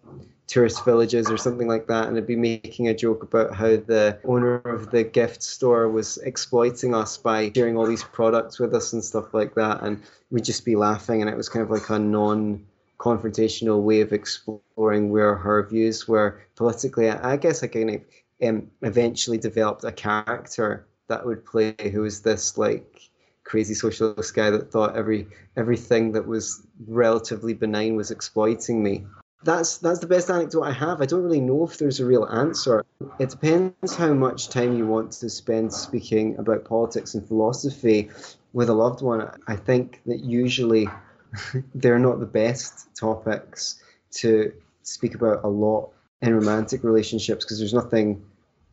tourist 0.47 0.83
villages 0.85 1.31
or 1.31 1.37
something 1.37 1.69
like 1.69 1.87
that 1.87 2.09
and 2.09 2.17
I'd 2.17 2.27
be 2.27 2.35
making 2.35 2.89
a 2.89 2.95
joke 2.95 3.23
about 3.23 3.55
how 3.55 3.69
the 3.69 4.19
owner 4.25 4.57
of 4.57 4.91
the 4.91 5.05
gift 5.05 5.43
store 5.43 5.89
was 5.89 6.17
exploiting 6.19 6.95
us 6.95 7.19
by 7.19 7.53
sharing 7.55 7.77
all 7.77 7.87
these 7.87 8.05
products 8.05 8.59
with 8.59 8.75
us 8.75 8.95
and 8.95 9.05
stuff 9.05 9.35
like 9.35 9.55
that 9.57 9.83
and 9.83 10.03
we'd 10.31 10.45
just 10.45 10.65
be 10.65 10.75
laughing 10.75 11.21
and 11.21 11.31
it 11.31 11.37
was 11.37 11.51
kind 11.51 11.63
of 11.63 11.71
like 11.71 11.91
a 11.91 11.99
non 11.99 12.65
confrontational 12.99 13.83
way 13.83 14.01
of 14.01 14.13
exploring 14.13 15.11
where 15.11 15.37
her 15.37 15.67
views 15.67 16.07
were 16.07 16.41
politically. 16.57 17.09
I 17.09 17.37
guess 17.37 17.63
I 17.63 17.69
kind 17.69 17.91
of 17.91 18.01
um, 18.47 18.71
eventually 18.83 19.39
developed 19.39 19.85
a 19.85 19.93
character 19.93 20.87
that 21.09 21.27
would 21.27 21.45
play 21.45 21.75
who 21.93 22.03
was 22.03 22.23
this 22.23 22.57
like 22.57 23.11
crazy 23.45 23.75
socialist 23.75 24.35
guy 24.35 24.51
that 24.51 24.71
thought 24.71 24.95
every 24.95 25.27
everything 25.57 26.13
that 26.13 26.27
was 26.27 26.67
relatively 26.87 27.55
benign 27.55 27.97
was 27.97 28.11
exploiting 28.11 28.83
me. 28.83 29.07
That's 29.43 29.79
that's 29.79 30.01
the 30.01 30.07
best 30.07 30.31
anecdote 30.31 30.63
I 30.63 30.73
have. 30.73 31.01
I 31.01 31.07
don't 31.07 31.23
really 31.23 31.41
know 31.41 31.65
if 31.65 31.79
there's 31.79 32.01
a 32.01 32.07
real 32.07 32.27
answer. 32.27 32.85
It 33.19 33.31
depends 33.31 33.95
how 33.95 34.13
much 34.13 34.49
time 34.49 34.77
you 34.77 34.87
want 34.87 35.13
to 35.13 35.31
spend 35.31 35.73
speaking 35.73 36.37
about 36.39 36.65
politics 36.65 37.15
and 37.15 37.27
philosophy 37.27 38.11
with 38.53 38.69
a 38.69 38.75
loved 38.75 39.01
one. 39.01 39.31
I 39.47 39.57
think 39.57 40.03
that 40.07 40.21
usually 40.21 40.89
they're 41.75 41.99
not 41.99 42.21
the 42.21 42.27
best 42.27 42.95
topics 42.95 43.81
to 44.11 44.53
speak 44.83 45.15
about 45.15 45.45
a 45.45 45.49
lot 45.49 45.91
in 46.21 46.35
romantic 46.35 46.83
relationships 46.83 47.45
because 47.45 47.59
there's 47.59 47.75
nothing 47.75 48.25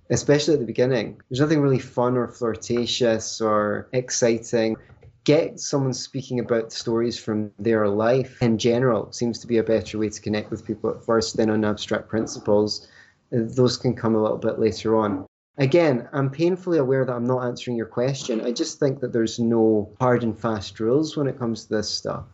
especially 0.09 0.53
at 0.53 0.59
the 0.59 0.65
beginning. 0.65 1.21
There's 1.29 1.39
nothing 1.39 1.61
really 1.61 1.79
fun 1.79 2.17
or 2.17 2.27
flirtatious 2.27 3.41
or 3.41 3.87
exciting. 3.93 4.77
Get 5.23 5.59
someone 5.59 5.93
speaking 5.93 6.39
about 6.39 6.71
stories 6.71 7.17
from 7.17 7.51
their 7.57 7.87
life 7.87 8.41
in 8.41 8.57
general 8.59 9.11
seems 9.11 9.39
to 9.39 9.47
be 9.47 9.57
a 9.57 9.63
better 9.63 9.97
way 9.97 10.09
to 10.09 10.21
connect 10.21 10.51
with 10.51 10.65
people 10.65 10.91
at 10.91 11.03
first, 11.03 11.35
than 11.37 11.49
on 11.49 11.65
abstract 11.65 12.07
principles. 12.07 12.87
Those 13.31 13.77
can 13.77 13.95
come 13.95 14.13
a 14.13 14.21
little 14.21 14.37
bit 14.37 14.59
later 14.59 14.95
on. 14.95 15.25
Again, 15.57 16.07
I'm 16.11 16.29
painfully 16.29 16.77
aware 16.77 17.05
that 17.05 17.13
I'm 17.13 17.25
not 17.25 17.45
answering 17.45 17.77
your 17.77 17.85
question. 17.87 18.41
I 18.41 18.51
just 18.51 18.77
think 18.77 18.99
that 18.99 19.13
there's 19.13 19.39
no 19.39 19.89
hard 19.99 20.23
and 20.23 20.37
fast 20.37 20.79
rules 20.79 21.17
when 21.17 21.27
it 21.27 21.39
comes 21.39 21.63
to 21.63 21.75
this 21.75 21.89
stuff. 21.89 22.25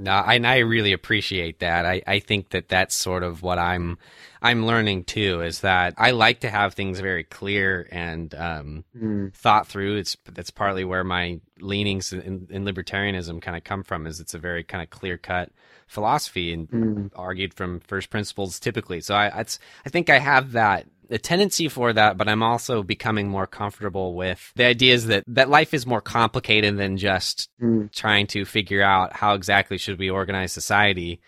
No, 0.00 0.12
and 0.12 0.46
I 0.46 0.58
really 0.58 0.92
appreciate 0.92 1.58
that. 1.58 1.84
I, 1.84 2.00
I 2.06 2.20
think 2.20 2.50
that 2.50 2.68
that's 2.68 2.96
sort 2.96 3.22
of 3.22 3.42
what 3.42 3.58
I'm 3.58 3.98
I'm 4.40 4.64
learning 4.64 5.04
too. 5.04 5.42
Is 5.42 5.60
that 5.60 5.92
I 5.98 6.12
like 6.12 6.40
to 6.40 6.50
have 6.50 6.72
things 6.72 7.00
very 7.00 7.22
clear 7.22 7.86
and 7.92 8.34
um, 8.34 8.84
mm. 8.96 9.34
thought 9.34 9.66
through. 9.66 9.96
It's 9.96 10.16
that's 10.24 10.50
partly 10.50 10.84
where 10.84 11.04
my 11.04 11.40
leanings 11.60 12.14
in, 12.14 12.48
in 12.48 12.64
libertarianism 12.64 13.42
kind 13.42 13.58
of 13.58 13.64
come 13.64 13.82
from. 13.82 14.06
Is 14.06 14.20
it's 14.20 14.32
a 14.32 14.38
very 14.38 14.64
kind 14.64 14.82
of 14.82 14.88
clear 14.88 15.18
cut 15.18 15.50
philosophy 15.86 16.54
and 16.54 16.70
mm. 16.70 17.10
argued 17.14 17.52
from 17.52 17.80
first 17.80 18.08
principles 18.08 18.58
typically. 18.58 19.02
So 19.02 19.14
I 19.14 19.44
I 19.84 19.88
think 19.90 20.08
I 20.08 20.18
have 20.18 20.52
that 20.52 20.86
a 21.10 21.18
tendency 21.18 21.68
for 21.68 21.92
that, 21.92 22.16
but 22.16 22.28
I'm 22.28 22.42
also 22.42 22.82
becoming 22.82 23.28
more 23.28 23.46
comfortable 23.46 24.14
with 24.14 24.52
the 24.54 24.64
ideas 24.64 25.06
that, 25.06 25.24
that 25.26 25.50
life 25.50 25.74
is 25.74 25.86
more 25.86 26.00
complicated 26.00 26.76
than 26.76 26.96
just 26.96 27.50
mm. 27.60 27.92
trying 27.92 28.26
to 28.28 28.44
figure 28.44 28.82
out 28.82 29.12
how 29.12 29.34
exactly 29.34 29.76
should 29.76 29.98
we 29.98 30.08
organize 30.08 30.52
society. 30.52 31.20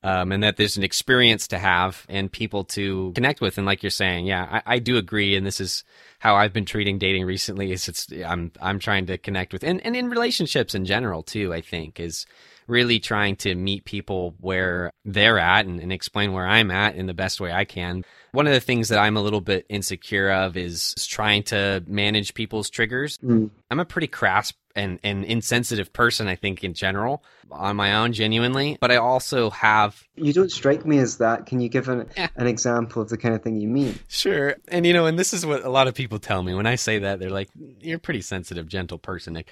Um, 0.00 0.30
and 0.30 0.44
that 0.44 0.56
there's 0.56 0.76
an 0.76 0.84
experience 0.84 1.48
to 1.48 1.58
have 1.58 2.06
and 2.08 2.30
people 2.30 2.62
to 2.66 3.10
connect 3.16 3.40
with. 3.40 3.58
And 3.58 3.66
like 3.66 3.82
you're 3.82 3.90
saying, 3.90 4.26
yeah, 4.26 4.60
I, 4.64 4.74
I, 4.74 4.78
do 4.78 4.96
agree. 4.96 5.34
And 5.34 5.44
this 5.44 5.60
is 5.60 5.82
how 6.20 6.36
I've 6.36 6.52
been 6.52 6.66
treating 6.66 6.98
dating 6.98 7.24
recently. 7.24 7.72
Is 7.72 7.88
it's 7.88 8.06
I'm 8.24 8.52
I'm 8.62 8.78
trying 8.78 9.06
to 9.06 9.18
connect 9.18 9.52
with 9.52 9.64
and, 9.64 9.84
and 9.84 9.96
in 9.96 10.08
relationships 10.08 10.76
in 10.76 10.84
general 10.84 11.24
too. 11.24 11.52
I 11.52 11.62
think 11.62 11.98
is 11.98 12.26
really 12.68 13.00
trying 13.00 13.34
to 13.36 13.54
meet 13.54 13.84
people 13.84 14.34
where 14.40 14.92
they're 15.04 15.38
at 15.38 15.66
and, 15.66 15.80
and, 15.80 15.92
explain 15.92 16.32
where 16.32 16.46
I'm 16.46 16.70
at 16.70 16.94
in 16.94 17.06
the 17.06 17.14
best 17.14 17.40
way 17.40 17.50
I 17.50 17.64
can. 17.64 18.04
One 18.32 18.46
of 18.46 18.52
the 18.52 18.60
things 18.60 18.90
that 18.90 18.98
I'm 18.98 19.16
a 19.16 19.22
little 19.22 19.40
bit 19.40 19.66
insecure 19.68 20.30
of 20.30 20.56
is, 20.56 20.94
trying 21.08 21.42
to 21.44 21.82
manage 21.86 22.34
people's 22.34 22.68
triggers. 22.68 23.18
Mm. 23.18 23.50
I'm 23.70 23.80
a 23.80 23.84
pretty 23.86 24.06
crass 24.06 24.52
and, 24.76 25.00
and 25.02 25.24
insensitive 25.24 25.92
person, 25.92 26.28
I 26.28 26.36
think, 26.36 26.62
in 26.62 26.74
general, 26.74 27.24
on 27.50 27.76
my 27.76 27.94
own, 27.94 28.12
genuinely. 28.12 28.76
But 28.80 28.92
I 28.92 28.96
also 28.96 29.50
have. 29.50 30.04
You 30.14 30.32
don't 30.32 30.52
strike 30.52 30.84
me 30.84 30.98
as 30.98 31.16
that. 31.16 31.46
Can 31.46 31.60
you 31.60 31.68
give 31.68 31.88
an, 31.88 32.06
an 32.36 32.46
example 32.46 33.00
of 33.00 33.08
the 33.08 33.16
kind 33.16 33.34
of 33.34 33.42
thing 33.42 33.56
you 33.56 33.68
mean? 33.68 33.98
Sure. 34.08 34.56
And, 34.68 34.86
you 34.86 34.92
know, 34.92 35.06
and 35.06 35.18
this 35.18 35.32
is 35.32 35.44
what 35.46 35.64
a 35.64 35.70
lot 35.70 35.88
of 35.88 35.94
people 35.94 36.18
tell 36.18 36.42
me. 36.42 36.54
When 36.54 36.66
I 36.66 36.76
say 36.76 37.00
that, 37.00 37.18
they're 37.18 37.30
like, 37.30 37.48
you're 37.80 37.96
a 37.96 38.00
pretty 38.00 38.20
sensitive, 38.20 38.68
gentle 38.68 38.98
person, 38.98 39.32
Nick 39.32 39.50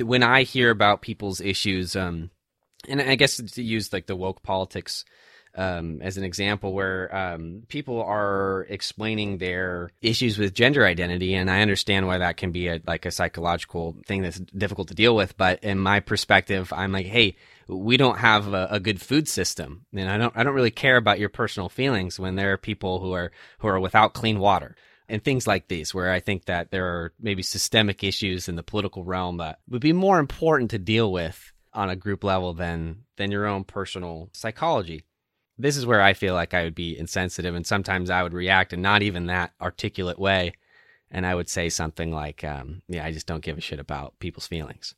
when 0.00 0.22
I 0.22 0.42
hear 0.42 0.70
about 0.70 1.02
people's 1.02 1.40
issues, 1.40 1.96
um, 1.96 2.30
and 2.88 3.00
I 3.00 3.14
guess 3.14 3.36
to 3.36 3.62
use 3.62 3.92
like 3.92 4.06
the 4.06 4.16
woke 4.16 4.42
politics 4.42 5.04
um, 5.54 6.00
as 6.02 6.16
an 6.16 6.24
example, 6.24 6.72
where 6.72 7.14
um, 7.14 7.64
people 7.68 8.00
are 8.02 8.66
explaining 8.68 9.38
their 9.38 9.90
issues 10.00 10.38
with 10.38 10.54
gender 10.54 10.86
identity, 10.86 11.34
and 11.34 11.50
I 11.50 11.62
understand 11.62 12.06
why 12.06 12.18
that 12.18 12.36
can 12.36 12.52
be 12.52 12.68
a, 12.68 12.80
like 12.86 13.06
a 13.06 13.10
psychological 13.10 13.96
thing 14.06 14.22
that's 14.22 14.38
difficult 14.38 14.88
to 14.88 14.94
deal 14.94 15.16
with. 15.16 15.36
But 15.36 15.64
in 15.64 15.78
my 15.78 16.00
perspective, 16.00 16.72
I'm 16.72 16.92
like, 16.92 17.06
hey, 17.06 17.36
we 17.66 17.96
don't 17.96 18.18
have 18.18 18.52
a, 18.54 18.68
a, 18.70 18.80
good 18.80 19.00
food 19.00 19.28
system, 19.28 19.84
and 19.92 20.08
I 20.08 20.16
don't 20.16 20.36
I 20.36 20.44
don't 20.44 20.54
really 20.54 20.70
care 20.70 20.96
about 20.96 21.18
your 21.18 21.28
personal 21.28 21.68
feelings 21.68 22.20
when 22.20 22.36
there 22.36 22.52
are 22.52 22.58
people 22.58 23.00
who 23.00 23.12
are 23.12 23.32
who 23.58 23.68
are 23.68 23.80
without 23.80 24.14
clean 24.14 24.38
water 24.38 24.76
and 25.08 25.22
things 25.22 25.46
like 25.46 25.68
these, 25.68 25.94
where 25.94 26.12
I 26.12 26.20
think 26.20 26.44
that 26.44 26.70
there 26.70 26.86
are 26.86 27.12
maybe 27.18 27.42
systemic 27.42 28.04
issues 28.04 28.48
in 28.48 28.56
the 28.56 28.62
political 28.62 29.04
realm 29.04 29.38
that 29.38 29.60
would 29.68 29.80
be 29.80 29.92
more 29.92 30.18
important 30.18 30.70
to 30.72 30.78
deal 30.78 31.10
with 31.10 31.52
on 31.72 31.90
a 31.90 31.96
group 31.96 32.24
level 32.24 32.52
than 32.54 33.04
than 33.16 33.30
your 33.30 33.46
own 33.46 33.64
personal 33.64 34.30
psychology. 34.32 35.04
This 35.56 35.76
is 35.76 35.86
where 35.86 36.02
I 36.02 36.14
feel 36.14 36.34
like 36.34 36.54
I 36.54 36.64
would 36.64 36.74
be 36.74 36.98
insensitive, 36.98 37.54
and 37.54 37.66
sometimes 37.66 38.10
I 38.10 38.22
would 38.22 38.34
react 38.34 38.72
in 38.72 38.82
not 38.82 39.02
even 39.02 39.26
that 39.26 39.52
articulate 39.60 40.18
way, 40.18 40.52
and 41.10 41.26
I 41.26 41.34
would 41.34 41.48
say 41.48 41.68
something 41.68 42.12
like, 42.12 42.44
um, 42.44 42.82
"Yeah, 42.88 43.04
I 43.04 43.12
just 43.12 43.26
don't 43.26 43.42
give 43.42 43.58
a 43.58 43.62
shit 43.62 43.80
about 43.80 44.18
people's 44.18 44.46
feelings. 44.46 44.94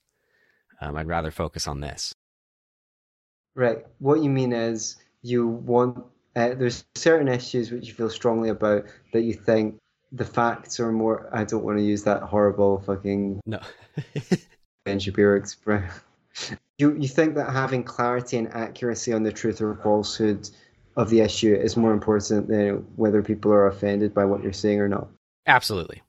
Um, 0.81 0.97
I'd 0.97 1.07
rather 1.07 1.31
focus 1.31 1.69
on 1.69 1.81
this." 1.81 2.15
Right. 3.55 3.85
What 3.99 4.23
you 4.23 4.31
mean 4.31 4.53
is 4.53 4.97
you 5.23 5.47
want 5.47 6.05
uh, 6.37 6.55
there's 6.55 6.85
certain 6.95 7.29
issues 7.29 7.71
which 7.71 7.89
you 7.89 7.95
feel 7.95 8.11
strongly 8.11 8.49
about 8.49 8.85
that 9.13 9.23
you 9.23 9.35
think 9.35 9.77
the 10.13 10.25
facts 10.25 10.81
are 10.81 10.93
more. 10.93 11.29
I 11.33 11.45
don't 11.45 11.65
want 11.65 11.79
to 11.79 11.85
use 11.85 12.05
that 12.05 12.23
horrible 12.23 12.81
fucking 12.81 13.41
no 13.47 13.61
Ben 14.85 14.99
Shapiro 14.99 15.37
expression. 15.37 15.91
You 16.79 16.97
you 16.97 17.09
think 17.09 17.35
that 17.35 17.51
having 17.51 17.85
clarity 17.85 18.37
and 18.39 18.53
accuracy 18.55 19.13
on 19.13 19.23
the 19.23 19.33
truth 19.33 19.61
or 19.61 19.75
falsehood 19.77 20.49
of 20.97 21.11
the 21.11 21.21
issue 21.21 21.55
is 21.55 21.77
more 21.77 21.93
important 21.93 22.49
than 22.49 22.87
whether 22.97 23.23
people 23.23 23.53
are 23.53 23.67
offended 23.67 24.15
by 24.15 24.25
what 24.25 24.43
you're 24.43 24.53
saying 24.53 24.81
or 24.81 24.89
not? 24.89 25.09
Absolutely. 25.47 26.03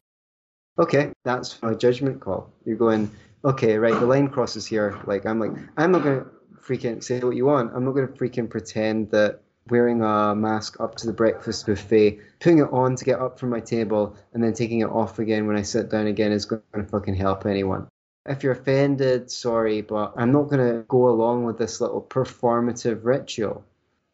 Okay, 0.79 1.11
that's 1.23 1.59
a 1.63 1.75
judgment 1.75 2.21
call. 2.21 2.51
You're 2.65 2.77
going, 2.77 3.11
okay, 3.43 3.77
right, 3.77 3.99
the 3.99 4.05
line 4.05 4.29
crosses 4.29 4.65
here. 4.65 4.99
Like 5.05 5.25
I'm 5.25 5.39
like, 5.39 5.51
I'm 5.77 5.91
not 5.91 6.03
gonna 6.03 6.25
freaking 6.59 7.03
say 7.03 7.19
what 7.19 7.35
you 7.35 7.45
want. 7.45 7.73
I'm 7.75 7.85
not 7.85 7.91
gonna 7.91 8.07
freaking 8.07 8.49
pretend 8.49 9.11
that 9.11 9.41
wearing 9.71 10.01
a 10.03 10.35
mask 10.35 10.79
up 10.79 10.95
to 10.95 11.07
the 11.07 11.13
breakfast 11.13 11.65
buffet, 11.65 12.19
putting 12.39 12.59
it 12.59 12.71
on 12.71 12.95
to 12.97 13.05
get 13.05 13.19
up 13.19 13.39
from 13.39 13.49
my 13.49 13.59
table, 13.61 14.15
and 14.33 14.43
then 14.43 14.53
taking 14.53 14.81
it 14.81 14.89
off 14.89 15.17
again 15.17 15.47
when 15.47 15.55
I 15.55 15.63
sit 15.63 15.89
down 15.89 16.07
again 16.07 16.31
is 16.31 16.45
going 16.45 16.61
to 16.75 16.83
fucking 16.83 17.15
help 17.15 17.45
anyone. 17.45 17.87
if 18.27 18.43
you're 18.43 18.53
offended, 18.53 19.31
sorry, 19.31 19.81
but 19.81 20.13
I'm 20.15 20.31
not 20.31 20.49
going 20.49 20.59
to 20.59 20.83
go 20.87 21.09
along 21.09 21.45
with 21.45 21.57
this 21.57 21.81
little 21.81 22.01
performative 22.01 22.99
ritual. 23.03 23.63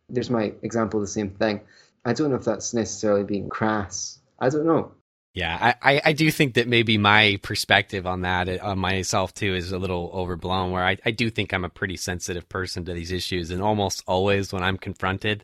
There's 0.08 0.30
my 0.30 0.54
example 0.62 1.00
of 1.00 1.06
the 1.06 1.12
same 1.12 1.32
thing. 1.32 1.62
I 2.06 2.13
don't 2.13 2.30
know 2.30 2.38
if 2.38 2.46
that's 2.46 2.74
necessarily 2.74 3.26
being 3.26 3.50
crass. 3.50 4.20
I 4.39 4.50
don't 4.50 4.65
know. 4.65 4.93
Yeah, 5.38 5.76
I, 5.84 6.02
I 6.04 6.13
do 6.13 6.32
think 6.32 6.56
that 6.56 6.67
maybe 6.67 6.97
my 6.97 7.39
perspective 7.43 8.08
on 8.08 8.21
that, 8.21 8.50
uh, 8.50 8.58
on 8.63 8.80
myself 8.80 9.36
too, 9.36 9.54
is 9.54 9.71
a 9.71 9.78
little 9.78 10.10
overblown. 10.12 10.71
Where 10.71 10.84
I, 10.84 10.97
I 11.06 11.12
do 11.12 11.30
think 11.30 11.54
I'm 11.54 11.63
a 11.63 11.69
pretty 11.69 11.95
sensitive 11.95 12.50
person 12.50 12.86
to 12.86 12.93
these 12.93 13.12
issues, 13.12 13.52
and 13.52 13.62
almost 13.62 14.04
always 14.08 14.52
when 14.52 14.63
I'm 14.63 14.78
confronted, 14.78 15.43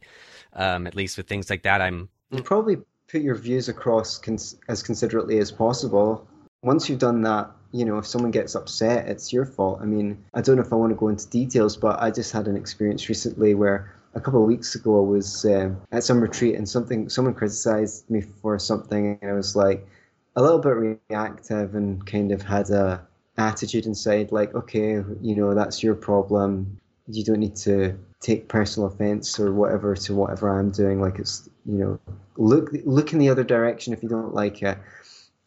um, 0.53 0.87
at 0.87 0.95
least 0.95 1.15
with 1.17 1.27
things 1.27 1.47
like 1.47 1.61
that, 1.61 1.79
I'm. 1.79 2.09
You 2.31 2.41
probably 2.41 2.77
put 3.07 3.21
your 3.21 3.35
views 3.35 3.69
across 3.69 4.17
cons- 4.17 4.57
as 4.67 4.81
considerately 4.81 5.37
as 5.37 5.51
possible. 5.51 6.27
Once 6.63 6.89
you've 6.89 6.97
done 6.97 7.21
that, 7.21 7.51
you 7.71 7.85
know, 7.85 7.99
if 7.99 8.07
someone 8.07 8.31
gets 8.31 8.55
upset, 8.55 9.07
it's 9.07 9.31
your 9.31 9.45
fault. 9.45 9.77
I 9.79 9.85
mean, 9.85 10.25
I 10.33 10.41
don't 10.41 10.55
know 10.55 10.63
if 10.63 10.73
I 10.73 10.75
want 10.75 10.89
to 10.89 10.95
go 10.95 11.09
into 11.09 11.29
details, 11.29 11.77
but 11.77 12.01
I 12.01 12.09
just 12.09 12.31
had 12.31 12.47
an 12.47 12.57
experience 12.57 13.09
recently 13.09 13.53
where 13.53 13.93
a 14.15 14.21
couple 14.21 14.41
of 14.41 14.47
weeks 14.47 14.75
ago 14.75 14.99
I 14.99 15.07
was 15.07 15.45
um, 15.45 15.81
at 15.91 16.03
some 16.03 16.21
retreat 16.21 16.55
and 16.55 16.67
something 16.67 17.09
someone 17.09 17.33
criticized 17.33 18.09
me 18.09 18.21
for 18.21 18.59
something 18.59 19.17
and 19.21 19.31
I 19.31 19.33
was 19.33 19.55
like 19.55 19.87
a 20.35 20.41
little 20.41 20.59
bit 20.59 20.97
reactive 21.09 21.75
and 21.75 22.05
kind 22.05 22.31
of 22.31 22.41
had 22.41 22.69
a 22.69 23.05
attitude 23.37 23.85
inside 23.87 24.31
like 24.31 24.53
okay 24.53 25.03
you 25.21 25.35
know 25.35 25.53
that's 25.53 25.81
your 25.81 25.95
problem. 25.95 26.79
You 27.07 27.23
don't 27.23 27.39
need 27.39 27.55
to 27.57 27.97
take 28.21 28.47
personal 28.47 28.87
offense 28.87 29.39
or 29.39 29.51
whatever 29.51 29.95
to 29.95 30.15
whatever 30.15 30.57
I'm 30.57 30.71
doing. 30.71 31.01
Like 31.01 31.19
it's 31.19 31.49
you 31.65 31.77
know 31.77 31.99
look 32.37 32.69
look 32.85 33.13
in 33.13 33.19
the 33.19 33.29
other 33.29 33.43
direction 33.43 33.93
if 33.93 34.03
you 34.03 34.09
don't 34.09 34.33
like 34.33 34.61
it. 34.61 34.77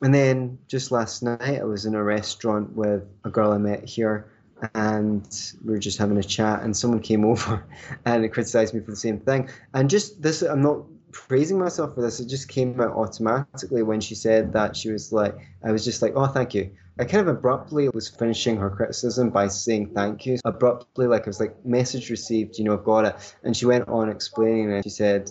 And 0.02 0.14
then 0.14 0.59
just 0.68 0.92
last 0.92 1.22
night, 1.22 1.61
I 1.61 1.64
was 1.64 1.87
in 1.87 1.94
a 1.94 2.02
restaurant 2.02 2.76
with 2.76 3.02
a 3.24 3.31
girl 3.31 3.52
I 3.52 3.59
met 3.59 3.85
here, 3.85 4.31
and 4.75 5.53
we 5.64 5.73
were 5.73 5.79
just 5.79 5.99
having 5.99 6.16
a 6.19 6.23
chat, 6.23 6.62
and 6.62 6.77
someone 6.77 7.01
came 7.01 7.25
over 7.33 7.64
and 8.05 8.25
it 8.25 8.31
criticized 8.31 8.75
me 8.75 8.81
for 8.81 8.90
the 8.90 8.97
same 8.97 9.21
thing. 9.21 9.49
And 9.75 9.90
just 9.90 10.23
this, 10.23 10.42
I'm 10.42 10.62
not 10.62 10.85
praising 11.12 11.59
myself 11.59 11.95
for 11.95 12.03
this. 12.03 12.21
It 12.21 12.29
just 12.29 12.49
came 12.49 12.81
out 12.81 12.92
automatically 12.92 13.83
when 13.83 14.01
she 14.01 14.14
said 14.14 14.53
that. 14.53 14.77
She 14.77 14.90
was 14.90 15.12
like, 15.12 15.35
I 15.64 15.73
was 15.73 15.85
just 15.85 16.03
like, 16.03 16.12
oh, 16.14 16.27
thank 16.27 16.55
you. 16.55 16.71
I 16.99 17.05
kind 17.05 17.29
of 17.29 17.37
abruptly 17.37 17.90
was 17.90 18.09
finishing 18.09 18.57
her 18.57 18.71
criticism 18.71 19.29
by 19.29 19.49
saying 19.49 19.92
thank 19.95 20.25
you. 20.25 20.38
Abruptly, 20.45 21.07
like 21.07 21.25
I 21.25 21.27
was 21.29 21.40
like, 21.40 21.64
message 21.64 22.09
received, 22.09 22.59
you 22.59 22.64
know, 22.64 22.73
I've 22.73 22.85
got 22.85 23.05
it. 23.05 23.35
And 23.42 23.55
she 23.55 23.66
went 23.66 23.87
on 23.88 24.09
explaining, 24.09 24.73
and 24.73 24.83
she 24.83 24.90
said, 24.90 25.31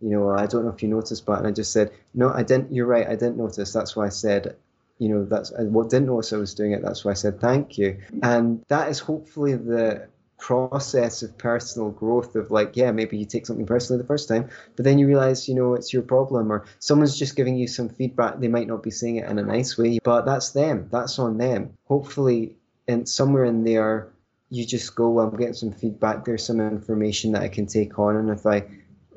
you 0.00 0.10
know, 0.10 0.30
I 0.30 0.46
don't 0.46 0.64
know 0.64 0.72
if 0.72 0.82
you 0.82 0.88
noticed, 0.88 1.24
but 1.24 1.38
and 1.38 1.46
I 1.46 1.52
just 1.52 1.72
said, 1.72 1.92
no, 2.14 2.32
I 2.32 2.42
didn't. 2.42 2.72
You're 2.72 2.86
right, 2.86 3.06
I 3.06 3.14
didn't 3.14 3.36
notice. 3.36 3.72
That's 3.72 3.94
why 3.94 4.06
I 4.06 4.10
said, 4.10 4.56
you 4.98 5.08
know, 5.08 5.24
that's 5.24 5.52
what 5.56 5.90
didn't 5.90 6.06
notice 6.06 6.32
I 6.32 6.36
was 6.36 6.54
doing 6.54 6.72
it. 6.72 6.82
That's 6.82 7.04
why 7.04 7.12
I 7.12 7.14
said 7.14 7.40
thank 7.40 7.78
you. 7.78 7.98
And 8.22 8.64
that 8.68 8.88
is 8.88 8.98
hopefully 8.98 9.54
the 9.54 10.08
process 10.38 11.22
of 11.22 11.36
personal 11.38 11.90
growth 11.90 12.36
of 12.36 12.50
like, 12.50 12.76
yeah, 12.76 12.92
maybe 12.92 13.16
you 13.16 13.24
take 13.24 13.46
something 13.46 13.66
personally 13.66 14.00
the 14.02 14.06
first 14.06 14.28
time, 14.28 14.48
but 14.76 14.84
then 14.84 14.98
you 14.98 15.06
realize, 15.06 15.48
you 15.48 15.54
know, 15.54 15.74
it's 15.74 15.92
your 15.92 16.02
problem 16.02 16.52
or 16.52 16.64
someone's 16.78 17.18
just 17.18 17.36
giving 17.36 17.56
you 17.56 17.66
some 17.66 17.88
feedback. 17.88 18.38
They 18.38 18.48
might 18.48 18.68
not 18.68 18.82
be 18.82 18.90
saying 18.90 19.16
it 19.16 19.28
in 19.28 19.38
a 19.38 19.42
nice 19.42 19.78
way, 19.78 19.98
but 20.04 20.26
that's 20.26 20.50
them. 20.50 20.88
That's 20.92 21.18
on 21.18 21.38
them. 21.38 21.72
Hopefully, 21.86 22.56
and 22.86 23.08
somewhere 23.08 23.44
in 23.44 23.64
there, 23.64 24.12
you 24.50 24.66
just 24.66 24.94
go, 24.94 25.10
well, 25.10 25.28
I'm 25.28 25.36
getting 25.36 25.54
some 25.54 25.72
feedback. 25.72 26.24
There's 26.24 26.44
some 26.44 26.60
information 26.60 27.32
that 27.32 27.42
I 27.42 27.48
can 27.48 27.66
take 27.66 27.98
on, 27.98 28.16
and 28.16 28.30
if 28.30 28.46
I 28.46 28.64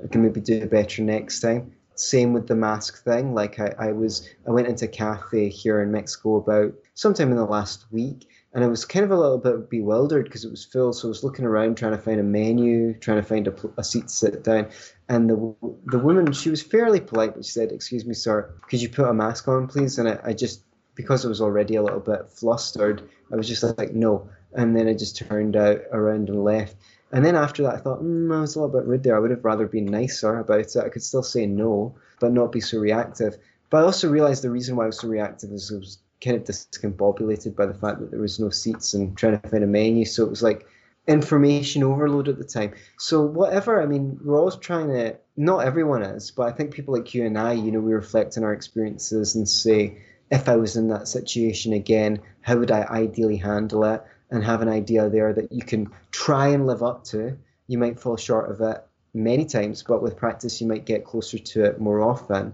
I 0.03 0.07
can 0.07 0.23
maybe 0.23 0.41
do 0.41 0.65
better 0.67 1.01
next 1.01 1.39
time. 1.39 1.73
Same 1.99 2.33
with 2.33 2.47
the 2.47 2.55
mask 2.55 3.03
thing. 3.03 3.33
Like 3.33 3.59
I, 3.59 3.73
I 3.79 3.91
was, 3.91 4.29
I 4.47 4.51
went 4.51 4.67
into 4.67 4.85
a 4.85 4.87
cafe 4.87 5.49
here 5.49 5.81
in 5.81 5.91
Mexico 5.91 6.35
about 6.35 6.73
sometime 6.93 7.31
in 7.31 7.37
the 7.37 7.45
last 7.45 7.85
week, 7.91 8.27
and 8.53 8.63
I 8.63 8.67
was 8.67 8.85
kind 8.85 9.03
of 9.03 9.11
a 9.11 9.17
little 9.17 9.37
bit 9.37 9.69
bewildered 9.69 10.25
because 10.25 10.45
it 10.45 10.51
was 10.51 10.63
full. 10.63 10.93
So 10.93 11.07
I 11.07 11.09
was 11.09 11.23
looking 11.23 11.45
around 11.45 11.75
trying 11.75 11.93
to 11.93 11.97
find 11.97 12.19
a 12.19 12.23
menu, 12.23 12.93
trying 12.99 13.17
to 13.17 13.27
find 13.27 13.47
a, 13.47 13.53
a 13.77 13.83
seat 13.83 14.07
to 14.07 14.13
sit 14.13 14.43
down. 14.43 14.69
And 15.09 15.29
the 15.29 15.55
the 15.85 15.99
woman, 15.99 16.31
she 16.33 16.49
was 16.49 16.61
fairly 16.61 16.99
polite, 16.99 17.35
but 17.35 17.45
she 17.45 17.51
said, 17.51 17.71
"Excuse 17.71 18.05
me, 18.05 18.13
sir, 18.13 18.53
could 18.69 18.81
you 18.81 18.89
put 18.89 19.09
a 19.09 19.13
mask 19.13 19.47
on, 19.47 19.67
please?" 19.67 19.97
And 19.97 20.09
I, 20.09 20.19
I 20.23 20.33
just 20.33 20.63
because 20.95 21.25
I 21.25 21.29
was 21.29 21.41
already 21.41 21.75
a 21.75 21.83
little 21.83 21.99
bit 21.99 22.31
flustered, 22.31 23.09
I 23.31 23.35
was 23.35 23.47
just 23.47 23.63
like, 23.77 23.93
"No." 23.93 24.29
And 24.53 24.75
then 24.75 24.87
I 24.87 24.93
just 24.93 25.17
turned 25.17 25.55
out 25.55 25.81
around 25.91 26.29
and 26.29 26.43
left. 26.43 26.75
And 27.11 27.23
then 27.23 27.35
after 27.35 27.63
that, 27.63 27.75
I 27.75 27.77
thought, 27.77 28.03
mm, 28.03 28.35
I 28.35 28.41
was 28.41 28.55
a 28.55 28.61
little 28.61 28.79
bit 28.79 28.87
rude 28.87 29.03
there. 29.03 29.15
I 29.15 29.19
would 29.19 29.31
have 29.31 29.45
rather 29.45 29.67
been 29.67 29.85
nicer 29.85 30.39
about 30.39 30.59
it. 30.59 30.75
I 30.75 30.89
could 30.89 31.03
still 31.03 31.23
say 31.23 31.45
no, 31.45 31.95
but 32.19 32.33
not 32.33 32.51
be 32.51 32.59
so 32.59 32.79
reactive. 32.79 33.37
But 33.69 33.77
I 33.77 33.81
also 33.83 34.09
realized 34.09 34.43
the 34.43 34.49
reason 34.49 34.75
why 34.75 34.83
I 34.83 34.87
was 34.87 34.99
so 34.99 35.07
reactive 35.07 35.51
is 35.51 35.71
I 35.71 35.77
was 35.77 35.99
kind 36.23 36.35
of 36.35 36.43
discombobulated 36.43 37.55
by 37.55 37.65
the 37.65 37.73
fact 37.73 37.99
that 37.99 38.11
there 38.11 38.19
was 38.19 38.39
no 38.39 38.49
seats 38.49 38.93
and 38.93 39.15
trying 39.17 39.39
to 39.39 39.47
find 39.49 39.63
a 39.63 39.67
menu. 39.67 40.05
So 40.05 40.25
it 40.25 40.29
was 40.29 40.43
like 40.43 40.65
information 41.07 41.83
overload 41.83 42.27
at 42.27 42.37
the 42.37 42.43
time. 42.43 42.73
So 42.97 43.21
whatever, 43.21 43.81
I 43.81 43.85
mean, 43.85 44.19
we're 44.23 44.37
always 44.37 44.55
trying 44.57 44.89
to, 44.89 45.17
not 45.37 45.65
everyone 45.65 46.03
is, 46.03 46.31
but 46.31 46.47
I 46.47 46.51
think 46.51 46.73
people 46.73 46.93
like 46.93 47.13
you 47.13 47.25
and 47.25 47.37
I, 47.37 47.53
you 47.53 47.71
know, 47.71 47.79
we 47.79 47.93
reflect 47.93 48.37
on 48.37 48.43
our 48.43 48.53
experiences 48.53 49.35
and 49.35 49.47
say, 49.47 49.99
if 50.29 50.49
I 50.49 50.57
was 50.57 50.75
in 50.75 50.89
that 50.89 51.07
situation 51.07 51.71
again, 51.71 52.19
how 52.41 52.57
would 52.57 52.71
I 52.71 52.83
ideally 52.83 53.37
handle 53.37 53.85
it? 53.85 54.03
And 54.29 54.43
have 54.43 54.61
an 54.61 54.69
idea 54.69 55.09
there 55.09 55.33
that 55.33 55.51
you 55.51 55.63
can 55.63 55.89
try 56.11 56.47
and 56.47 56.67
live 56.67 56.83
up 56.83 57.03
to. 57.05 57.37
You 57.67 57.77
might 57.77 57.99
fall 57.99 58.17
short 58.17 58.51
of 58.51 58.61
it 58.61 58.83
many 59.13 59.45
times, 59.45 59.83
but 59.83 60.01
with 60.01 60.17
practice, 60.17 60.61
you 60.61 60.67
might 60.67 60.85
get 60.85 61.05
closer 61.05 61.37
to 61.37 61.65
it 61.65 61.79
more 61.79 62.01
often. 62.01 62.53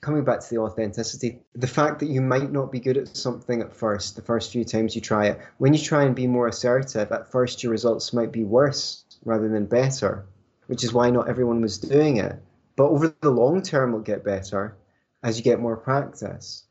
Coming 0.00 0.24
back 0.24 0.40
to 0.40 0.50
the 0.50 0.60
authenticity, 0.60 1.40
the 1.54 1.66
fact 1.66 2.00
that 2.00 2.10
you 2.10 2.20
might 2.20 2.52
not 2.52 2.70
be 2.70 2.80
good 2.80 2.98
at 2.98 3.16
something 3.16 3.62
at 3.62 3.72
first, 3.72 4.16
the 4.16 4.22
first 4.22 4.52
few 4.52 4.64
times 4.64 4.94
you 4.94 5.00
try 5.00 5.28
it, 5.28 5.40
when 5.58 5.72
you 5.72 5.80
try 5.80 6.04
and 6.04 6.14
be 6.14 6.26
more 6.26 6.48
assertive, 6.48 7.10
at 7.10 7.30
first 7.30 7.62
your 7.62 7.72
results 7.72 8.12
might 8.12 8.30
be 8.30 8.44
worse 8.44 9.04
rather 9.24 9.48
than 9.48 9.64
better, 9.64 10.26
which 10.66 10.84
is 10.84 10.92
why 10.92 11.10
not 11.10 11.28
everyone 11.28 11.62
was 11.62 11.78
doing 11.78 12.18
it. 12.18 12.36
But 12.76 12.90
over 12.90 13.14
the 13.20 13.30
long 13.30 13.62
term, 13.62 13.90
it'll 13.90 14.00
get 14.00 14.24
better 14.24 14.76
as 15.22 15.38
you 15.38 15.44
get 15.44 15.60
more 15.60 15.76
practice. 15.76 16.64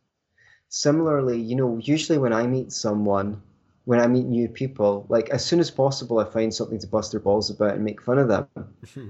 Similarly, 0.70 1.42
you 1.42 1.56
know, 1.56 1.78
usually 1.78 2.20
when 2.20 2.34
I 2.34 2.46
meet 2.46 2.72
someone, 2.72 3.42
when 3.86 4.00
I 4.00 4.08
meet 4.08 4.26
new 4.26 4.48
people, 4.48 5.06
like 5.10 5.30
as 5.30 5.44
soon 5.44 5.60
as 5.60 5.70
possible, 5.70 6.20
I 6.20 6.26
find 6.26 6.54
something 6.54 6.80
to 6.80 6.88
bust 6.88 7.12
their 7.12 7.20
balls 7.20 7.50
about 7.50 7.76
and 7.76 7.84
make 7.84 8.02
fun 8.02 8.18
of 8.18 8.28
them 8.30 8.48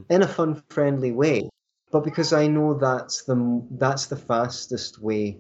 in 0.10 0.24
a 0.24 0.28
fun, 0.28 0.64
friendly 0.70 1.12
way. 1.12 1.50
But 1.92 2.04
because 2.04 2.34
I 2.34 2.48
know 2.48 2.74
that's 2.74 3.24
the 3.24 3.64
that's 3.72 4.08
the 4.08 4.16
fastest 4.16 5.00
way 5.00 5.38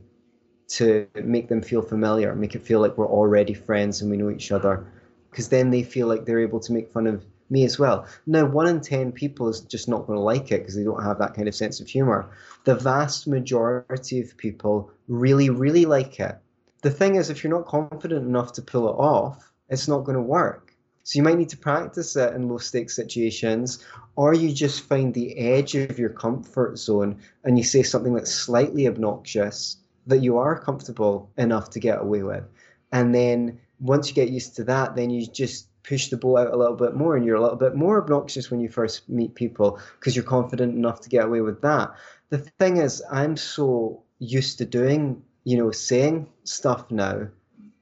to 0.70 1.08
make 1.16 1.50
them 1.50 1.62
feel 1.62 1.82
familiar, 1.82 2.36
make 2.36 2.56
it 2.56 2.62
feel 2.64 2.80
like 2.80 2.98
we're 2.98 3.08
already 3.08 3.54
friends 3.54 4.02
and 4.02 4.12
we 4.12 4.18
know 4.18 4.30
each 4.30 4.52
other, 4.52 4.86
because 5.32 5.50
then 5.50 5.72
they 5.72 5.82
feel 5.82 6.08
like 6.08 6.26
they're 6.26 6.40
able 6.40 6.60
to 6.60 6.74
make 6.74 6.92
fun 6.92 7.08
of 7.08 7.26
me 7.50 7.66
as 7.66 7.80
well. 7.80 8.06
Now, 8.28 8.46
one 8.46 8.68
in 8.68 8.82
ten 8.82 9.12
people 9.12 9.50
is 9.50 9.62
just 9.62 9.88
not 9.88 10.06
going 10.06 10.18
to 10.18 10.24
like 10.24 10.52
it 10.52 10.60
because 10.62 10.76
they 10.76 10.84
don't 10.84 11.04
have 11.04 11.18
that 11.20 11.34
kind 11.34 11.48
of 11.48 11.56
sense 11.56 11.80
of 11.80 11.88
humor. 11.88 12.30
The 12.66 12.76
vast 12.76 13.28
majority 13.28 14.22
of 14.22 14.38
people 14.38 14.92
really, 15.08 15.50
really 15.50 15.86
like 15.86 16.20
it 16.20 16.38
the 16.84 16.92
thing 16.92 17.16
is, 17.16 17.30
if 17.30 17.44
you're 17.44 17.54
not 17.54 17.66
confident 17.66 18.28
enough 18.28 18.54
to 18.54 18.62
pull 18.62 18.88
it 18.90 18.94
off, 18.94 19.52
it's 19.70 19.88
not 19.88 20.04
going 20.04 20.18
to 20.18 20.22
work. 20.22 20.76
So 21.04 21.18
you 21.18 21.24
might 21.24 21.38
need 21.38 21.50
to 21.50 21.58
practice 21.58 22.16
it 22.16 22.34
in 22.34 22.48
low 22.48 22.58
stakes 22.58 22.96
situations, 22.96 23.84
or 24.16 24.34
you 24.34 24.54
just 24.54 24.82
find 24.82 25.14
the 25.14 25.38
edge 25.38 25.76
of 25.76 25.98
your 25.98 26.10
comfort 26.10 26.78
zone 26.78 27.20
and 27.44 27.58
you 27.58 27.64
say 27.64 27.84
something 27.84 28.14
that's 28.14 28.34
slightly 28.34 28.88
obnoxious 28.88 29.78
that 30.08 30.22
you 30.22 30.38
are 30.38 30.60
comfortable 30.60 31.32
enough 31.38 31.70
to 31.72 31.80
get 31.80 32.02
away 32.02 32.24
with. 32.24 32.44
And 32.92 33.16
then 33.16 33.60
once 33.80 34.08
you 34.08 34.14
get 34.14 34.30
used 34.30 34.56
to 34.58 34.64
that, 34.66 34.96
then 34.96 35.10
you 35.10 35.26
just 35.26 35.68
push 35.84 36.10
the 36.10 36.18
boat 36.18 36.38
out 36.38 36.54
a 36.54 36.58
little 36.58 36.76
bit 36.76 36.96
more 36.96 37.16
and 37.16 37.26
you're 37.26 37.36
a 37.36 37.42
little 37.42 37.58
bit 37.58 37.76
more 37.76 38.02
obnoxious 38.02 38.50
when 38.50 38.62
you 38.62 38.70
first 38.70 39.08
meet 39.10 39.36
people 39.36 39.80
because 40.00 40.16
you're 40.16 40.24
confident 40.24 40.76
enough 40.76 41.02
to 41.02 41.10
get 41.10 41.26
away 41.26 41.42
with 41.42 41.62
that. 41.62 41.92
The 42.30 42.38
thing 42.60 42.78
is, 42.78 43.04
I'm 43.12 43.36
so 43.36 44.04
used 44.20 44.58
to 44.60 44.66
doing 44.66 45.22
you 45.44 45.58
know, 45.58 45.72
saying 45.72 46.28
stuff 46.44 46.90
now 46.92 47.28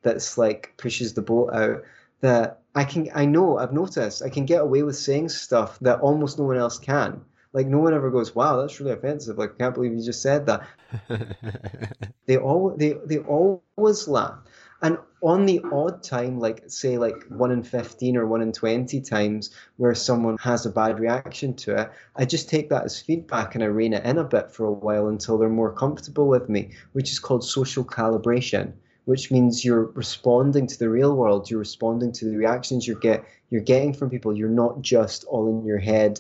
that's 0.02 0.38
like 0.38 0.74
pushes 0.78 1.14
the 1.14 1.22
boat 1.22 1.54
out 1.54 1.84
that 2.22 2.62
I 2.76 2.84
can 2.84 3.10
I 3.14 3.26
know 3.26 3.58
I've 3.58 3.74
noticed 3.74 4.24
I 4.24 4.30
can 4.30 4.46
get 4.46 4.62
away 4.62 4.84
with 4.84 4.96
saying 4.96 5.30
stuff 5.30 5.78
that 5.80 6.00
almost 6.00 6.40
no 6.40 6.46
one 6.46 6.58
else 6.58 6.80
can. 6.80 7.22
Like 7.54 7.68
no 7.68 7.80
one 7.80 7.94
ever 7.94 8.10
goes, 8.10 8.34
"Wow, 8.34 8.62
that's 8.62 8.80
really 8.80 8.94
offensive." 8.94 9.38
Like, 9.38 9.56
I 9.56 9.58
can't 9.58 9.74
believe 9.74 9.94
you 9.94 10.02
just 10.02 10.22
said 10.22 10.46
that. 10.46 10.66
they 12.26 12.38
all 12.38 12.74
they 12.78 12.94
they 13.06 13.18
always 13.20 14.08
laugh, 14.08 14.40
and 14.82 14.98
on 15.22 15.46
the 15.46 15.62
odd 15.72 16.04
time, 16.04 16.40
like 16.40 16.64
say 16.68 16.98
like 16.98 17.24
one 17.30 17.52
in 17.52 17.64
fifteen 17.64 18.18
or 18.18 18.26
one 18.26 18.42
in 18.42 18.52
twenty 18.52 19.00
times, 19.02 19.52
where 19.78 19.94
someone 19.94 20.38
has 20.38 20.66
a 20.66 20.72
bad 20.72 21.00
reaction 21.00 21.54
to 21.56 21.82
it, 21.82 21.92
I 22.16 22.26
just 22.26 22.50
take 22.50 22.70
that 22.70 22.86
as 22.86 23.00
feedback 23.00 23.54
and 23.56 23.64
I 23.64 23.68
rein 23.68 23.94
it 23.94 24.06
in 24.06 24.18
a 24.18 24.24
bit 24.24 24.52
for 24.52 24.66
a 24.66 24.72
while 24.72 25.08
until 25.08 25.38
they're 25.38 25.50
more 25.50 25.74
comfortable 25.74 26.28
with 26.28 26.50
me, 26.50 26.72
which 26.94 27.12
is 27.12 27.20
called 27.20 27.44
social 27.44 27.86
calibration 27.86 28.74
which 29.06 29.32
means 29.32 29.66
you're 29.66 29.86
responding 29.96 30.68
to 30.68 30.78
the 30.78 30.90
real 30.90 31.16
world 31.16 31.50
you're 31.50 31.60
responding 31.60 32.12
to 32.12 32.26
the 32.26 32.38
reactions 32.38 32.88
you 32.88 32.98
get 33.00 33.24
you're 33.50 33.62
getting 33.62 33.94
from 33.94 34.10
people 34.10 34.36
you're 34.36 34.50
not 34.50 34.82
just 34.82 35.24
all 35.26 35.48
in 35.50 35.66
your 35.66 35.80
head 35.80 36.20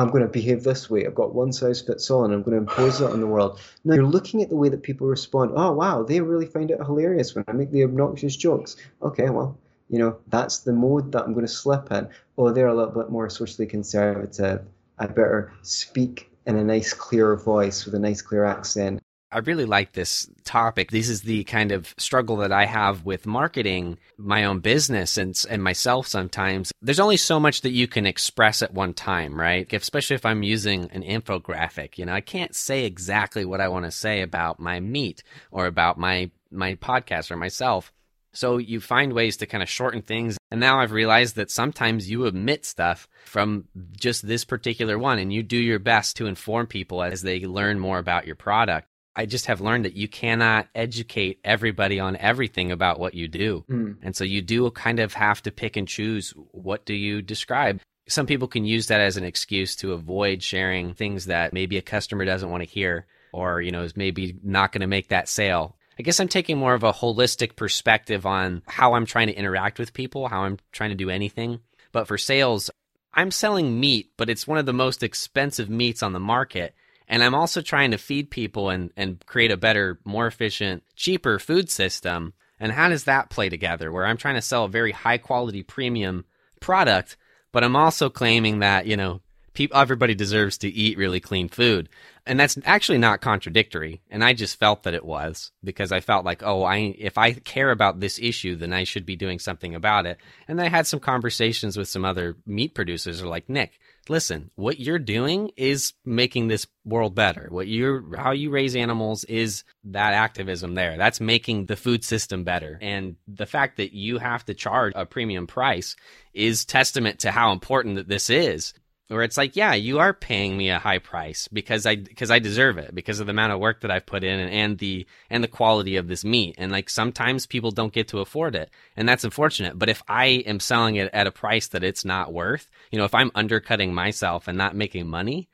I'm 0.00 0.08
going 0.08 0.22
to 0.22 0.28
behave 0.28 0.64
this 0.64 0.88
way. 0.88 1.06
I've 1.06 1.14
got 1.14 1.34
one 1.34 1.52
size 1.52 1.82
fits 1.82 2.10
all, 2.10 2.24
and 2.24 2.32
I'm 2.32 2.42
going 2.42 2.56
to 2.56 2.62
impose 2.62 3.00
it 3.02 3.10
on 3.10 3.20
the 3.20 3.26
world. 3.26 3.60
Now 3.84 3.96
you're 3.96 4.06
looking 4.06 4.42
at 4.42 4.48
the 4.48 4.56
way 4.56 4.70
that 4.70 4.82
people 4.82 5.06
respond. 5.06 5.52
Oh 5.54 5.72
wow, 5.72 6.02
they 6.02 6.20
really 6.20 6.46
find 6.46 6.70
it 6.70 6.78
hilarious 6.78 7.34
when 7.34 7.44
I 7.46 7.52
make 7.52 7.70
the 7.70 7.84
obnoxious 7.84 8.34
jokes. 8.34 8.76
Okay, 9.02 9.28
well, 9.28 9.58
you 9.90 9.98
know 9.98 10.16
that's 10.28 10.60
the 10.60 10.72
mode 10.72 11.12
that 11.12 11.24
I'm 11.24 11.34
going 11.34 11.46
to 11.46 11.52
slip 11.52 11.92
in. 11.92 12.08
Oh, 12.38 12.50
they're 12.50 12.68
a 12.68 12.74
little 12.74 12.94
bit 12.94 13.10
more 13.10 13.28
socially 13.28 13.66
conservative. 13.66 14.64
I 14.98 15.06
better 15.06 15.52
speak 15.62 16.30
in 16.46 16.56
a 16.56 16.64
nice, 16.64 16.94
clear 16.94 17.36
voice 17.36 17.84
with 17.84 17.94
a 17.94 17.98
nice, 17.98 18.22
clear 18.22 18.44
accent. 18.44 19.02
I 19.32 19.38
really 19.38 19.64
like 19.64 19.92
this 19.92 20.28
topic. 20.44 20.90
This 20.90 21.08
is 21.08 21.22
the 21.22 21.44
kind 21.44 21.70
of 21.70 21.94
struggle 21.98 22.38
that 22.38 22.52
I 22.52 22.66
have 22.66 23.04
with 23.04 23.26
marketing 23.26 23.98
my 24.18 24.44
own 24.44 24.58
business 24.58 25.16
and, 25.16 25.40
and 25.48 25.62
myself 25.62 26.08
sometimes. 26.08 26.72
There's 26.82 27.00
only 27.00 27.16
so 27.16 27.38
much 27.38 27.60
that 27.60 27.70
you 27.70 27.86
can 27.86 28.06
express 28.06 28.60
at 28.60 28.74
one 28.74 28.92
time, 28.92 29.38
right? 29.38 29.72
Especially 29.72 30.16
if 30.16 30.26
I'm 30.26 30.42
using 30.42 30.90
an 30.90 31.02
infographic, 31.02 31.96
you 31.96 32.06
know, 32.06 32.12
I 32.12 32.20
can't 32.20 32.56
say 32.56 32.84
exactly 32.84 33.44
what 33.44 33.60
I 33.60 33.68
want 33.68 33.84
to 33.84 33.92
say 33.92 34.22
about 34.22 34.58
my 34.58 34.80
meat 34.80 35.22
or 35.52 35.66
about 35.66 35.96
my, 35.96 36.30
my 36.50 36.74
podcast 36.74 37.30
or 37.30 37.36
myself. 37.36 37.92
So 38.32 38.58
you 38.58 38.80
find 38.80 39.12
ways 39.12 39.36
to 39.38 39.46
kind 39.46 39.62
of 39.62 39.68
shorten 39.68 40.02
things. 40.02 40.38
And 40.50 40.60
now 40.60 40.80
I've 40.80 40.92
realized 40.92 41.36
that 41.36 41.50
sometimes 41.50 42.10
you 42.10 42.26
omit 42.26 42.64
stuff 42.64 43.08
from 43.24 43.64
just 43.96 44.26
this 44.26 44.44
particular 44.44 44.98
one 44.98 45.18
and 45.18 45.32
you 45.32 45.42
do 45.42 45.56
your 45.56 45.78
best 45.78 46.16
to 46.16 46.26
inform 46.26 46.66
people 46.66 47.02
as 47.02 47.22
they 47.22 47.40
learn 47.40 47.78
more 47.78 47.98
about 47.98 48.26
your 48.26 48.36
product. 48.36 48.89
I 49.16 49.26
just 49.26 49.46
have 49.46 49.60
learned 49.60 49.84
that 49.84 49.96
you 49.96 50.08
cannot 50.08 50.68
educate 50.74 51.40
everybody 51.44 51.98
on 51.98 52.16
everything 52.16 52.70
about 52.70 53.00
what 53.00 53.14
you 53.14 53.28
do. 53.28 53.64
Mm. 53.68 53.96
And 54.02 54.14
so 54.14 54.24
you 54.24 54.40
do 54.40 54.70
kind 54.70 55.00
of 55.00 55.14
have 55.14 55.42
to 55.42 55.50
pick 55.50 55.76
and 55.76 55.88
choose 55.88 56.32
what 56.52 56.84
do 56.84 56.94
you 56.94 57.20
describe. 57.20 57.80
Some 58.08 58.26
people 58.26 58.48
can 58.48 58.64
use 58.64 58.86
that 58.86 59.00
as 59.00 59.16
an 59.16 59.24
excuse 59.24 59.76
to 59.76 59.92
avoid 59.92 60.42
sharing 60.42 60.94
things 60.94 61.26
that 61.26 61.52
maybe 61.52 61.76
a 61.76 61.82
customer 61.82 62.24
doesn't 62.24 62.50
want 62.50 62.62
to 62.62 62.68
hear 62.68 63.06
or, 63.32 63.60
you 63.60 63.70
know, 63.70 63.82
is 63.82 63.96
maybe 63.96 64.36
not 64.42 64.72
going 64.72 64.80
to 64.80 64.86
make 64.86 65.08
that 65.08 65.28
sale. 65.28 65.76
I 65.98 66.02
guess 66.02 66.18
I'm 66.18 66.28
taking 66.28 66.56
more 66.56 66.74
of 66.74 66.82
a 66.82 66.92
holistic 66.92 67.56
perspective 67.56 68.24
on 68.24 68.62
how 68.66 68.94
I'm 68.94 69.06
trying 69.06 69.26
to 69.26 69.34
interact 69.34 69.78
with 69.78 69.92
people, 69.92 70.28
how 70.28 70.44
I'm 70.44 70.58
trying 70.72 70.90
to 70.90 70.96
do 70.96 71.10
anything. 71.10 71.60
But 71.92 72.06
for 72.06 72.16
sales, 72.16 72.70
I'm 73.12 73.30
selling 73.30 73.78
meat, 73.78 74.12
but 74.16 74.30
it's 74.30 74.46
one 74.46 74.58
of 74.58 74.66
the 74.66 74.72
most 74.72 75.02
expensive 75.02 75.68
meats 75.68 76.02
on 76.02 76.12
the 76.12 76.20
market. 76.20 76.74
And 77.10 77.24
I'm 77.24 77.34
also 77.34 77.60
trying 77.60 77.90
to 77.90 77.98
feed 77.98 78.30
people 78.30 78.70
and, 78.70 78.92
and 78.96 79.24
create 79.26 79.50
a 79.50 79.56
better, 79.56 79.98
more 80.04 80.28
efficient, 80.28 80.84
cheaper 80.94 81.40
food 81.40 81.68
system. 81.68 82.34
And 82.60 82.70
how 82.70 82.88
does 82.88 83.04
that 83.04 83.30
play 83.30 83.48
together? 83.48 83.90
Where 83.90 84.06
I'm 84.06 84.16
trying 84.16 84.36
to 84.36 84.42
sell 84.42 84.64
a 84.64 84.68
very 84.68 84.92
high 84.92 85.18
quality 85.18 85.64
premium 85.64 86.24
product, 86.60 87.16
but 87.50 87.64
I'm 87.64 87.74
also 87.74 88.10
claiming 88.10 88.60
that, 88.60 88.86
you 88.86 88.96
know, 88.96 89.20
people, 89.54 89.76
everybody 89.76 90.14
deserves 90.14 90.58
to 90.58 90.68
eat 90.68 90.96
really 90.96 91.18
clean 91.18 91.48
food 91.48 91.88
and 92.26 92.38
that's 92.38 92.56
actually 92.64 92.98
not 92.98 93.20
contradictory 93.20 94.00
and 94.10 94.22
i 94.22 94.32
just 94.32 94.58
felt 94.58 94.84
that 94.84 94.94
it 94.94 95.04
was 95.04 95.50
because 95.64 95.90
i 95.90 96.00
felt 96.00 96.24
like 96.24 96.42
oh 96.44 96.62
i 96.62 96.94
if 96.98 97.18
i 97.18 97.32
care 97.32 97.70
about 97.70 97.98
this 97.98 98.18
issue 98.18 98.54
then 98.54 98.72
i 98.72 98.84
should 98.84 99.04
be 99.04 99.16
doing 99.16 99.38
something 99.38 99.74
about 99.74 100.06
it 100.06 100.18
and 100.46 100.60
i 100.60 100.68
had 100.68 100.86
some 100.86 101.00
conversations 101.00 101.76
with 101.76 101.88
some 101.88 102.04
other 102.04 102.36
meat 102.46 102.74
producers 102.74 103.20
are 103.20 103.28
like 103.28 103.48
nick 103.48 103.79
listen 104.08 104.50
what 104.56 104.80
you're 104.80 104.98
doing 104.98 105.50
is 105.56 105.92
making 106.04 106.48
this 106.48 106.66
world 106.84 107.14
better. 107.14 107.46
What 107.50 107.68
you're 107.68 108.16
how 108.16 108.32
you 108.32 108.50
raise 108.50 108.74
animals 108.74 109.24
is 109.24 109.64
that 109.84 110.14
activism 110.14 110.74
there. 110.74 110.96
That's 110.96 111.20
making 111.20 111.66
the 111.66 111.76
food 111.76 112.04
system 112.04 112.44
better. 112.44 112.78
And 112.80 113.16
the 113.28 113.46
fact 113.46 113.76
that 113.76 113.92
you 113.92 114.18
have 114.18 114.44
to 114.46 114.54
charge 114.54 114.92
a 114.96 115.06
premium 115.06 115.46
price 115.46 115.96
is 116.32 116.64
testament 116.64 117.20
to 117.20 117.30
how 117.30 117.52
important 117.52 117.96
that 117.96 118.08
this 118.08 118.30
is 118.30 118.74
where 119.10 119.24
it's 119.24 119.36
like, 119.36 119.56
yeah, 119.56 119.74
you 119.74 119.98
are 119.98 120.14
paying 120.14 120.56
me 120.56 120.70
a 120.70 120.78
high 120.78 120.98
price 120.98 121.48
because 121.48 121.84
I 121.84 121.96
because 121.96 122.30
I 122.30 122.38
deserve 122.38 122.78
it 122.78 122.94
because 122.94 123.18
of 123.18 123.26
the 123.26 123.32
amount 123.32 123.52
of 123.52 123.58
work 123.58 123.80
that 123.80 123.90
I've 123.90 124.06
put 124.06 124.22
in 124.22 124.38
and, 124.38 124.50
and, 124.50 124.78
the 124.78 125.06
and 125.28 125.42
the 125.42 125.48
quality 125.48 125.96
of 125.96 126.06
this 126.06 126.24
meat. 126.24 126.54
And 126.58 126.70
like 126.70 126.88
sometimes 126.88 127.46
people 127.46 127.72
don't 127.72 127.92
get 127.92 128.08
to 128.08 128.20
afford 128.20 128.54
it, 128.54 128.70
and 128.96 129.08
that's 129.08 129.24
unfortunate. 129.24 129.78
But 129.78 129.88
if 129.88 130.02
I 130.08 130.26
am 130.46 130.60
selling 130.60 130.96
it 130.96 131.10
at 131.12 131.26
a 131.26 131.32
price 131.32 131.66
that 131.68 131.82
it's 131.82 132.04
not 132.04 132.32
worth, 132.32 132.70
you 132.92 132.98
know, 132.98 133.04
if 133.04 133.14
I'm 133.14 133.32
undercutting 133.34 133.92
myself 133.92 134.46
and 134.46 134.56
not 134.56 134.76
making 134.76 135.08
money, 135.08 135.48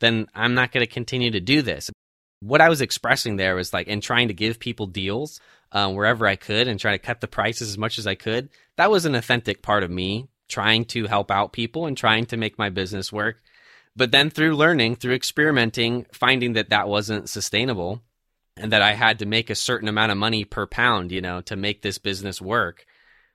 then 0.00 0.26
I'm 0.34 0.54
not 0.54 0.72
going 0.72 0.84
to 0.84 0.92
continue 0.92 1.30
to 1.30 1.40
do 1.40 1.62
this. 1.62 1.90
What 2.40 2.60
I 2.60 2.68
was 2.68 2.80
expressing 2.80 3.36
there 3.36 3.54
was 3.54 3.72
like, 3.72 3.88
and 3.88 4.02
trying 4.02 4.28
to 4.28 4.34
give 4.34 4.58
people 4.58 4.86
deals 4.86 5.40
uh, 5.72 5.92
wherever 5.92 6.26
I 6.26 6.36
could 6.36 6.68
and 6.68 6.78
try 6.80 6.92
to 6.92 6.98
cut 6.98 7.20
the 7.20 7.28
prices 7.28 7.68
as 7.68 7.78
much 7.78 7.98
as 7.98 8.06
I 8.06 8.14
could. 8.14 8.48
That 8.76 8.90
was 8.90 9.04
an 9.04 9.14
authentic 9.14 9.62
part 9.62 9.82
of 9.82 9.90
me 9.90 10.28
trying 10.48 10.84
to 10.86 11.06
help 11.06 11.30
out 11.30 11.52
people 11.52 11.86
and 11.86 11.96
trying 11.96 12.26
to 12.26 12.36
make 12.36 12.58
my 12.58 12.70
business 12.70 13.12
work. 13.12 13.42
But 13.94 14.12
then 14.12 14.30
through 14.30 14.56
learning, 14.56 14.96
through 14.96 15.14
experimenting, 15.14 16.06
finding 16.12 16.54
that 16.54 16.70
that 16.70 16.88
wasn't 16.88 17.28
sustainable 17.28 18.02
and 18.56 18.72
that 18.72 18.82
I 18.82 18.94
had 18.94 19.18
to 19.20 19.26
make 19.26 19.50
a 19.50 19.54
certain 19.54 19.88
amount 19.88 20.12
of 20.12 20.18
money 20.18 20.44
per 20.44 20.66
pound, 20.66 21.12
you 21.12 21.20
know, 21.20 21.40
to 21.42 21.56
make 21.56 21.82
this 21.82 21.98
business 21.98 22.40
work, 22.40 22.86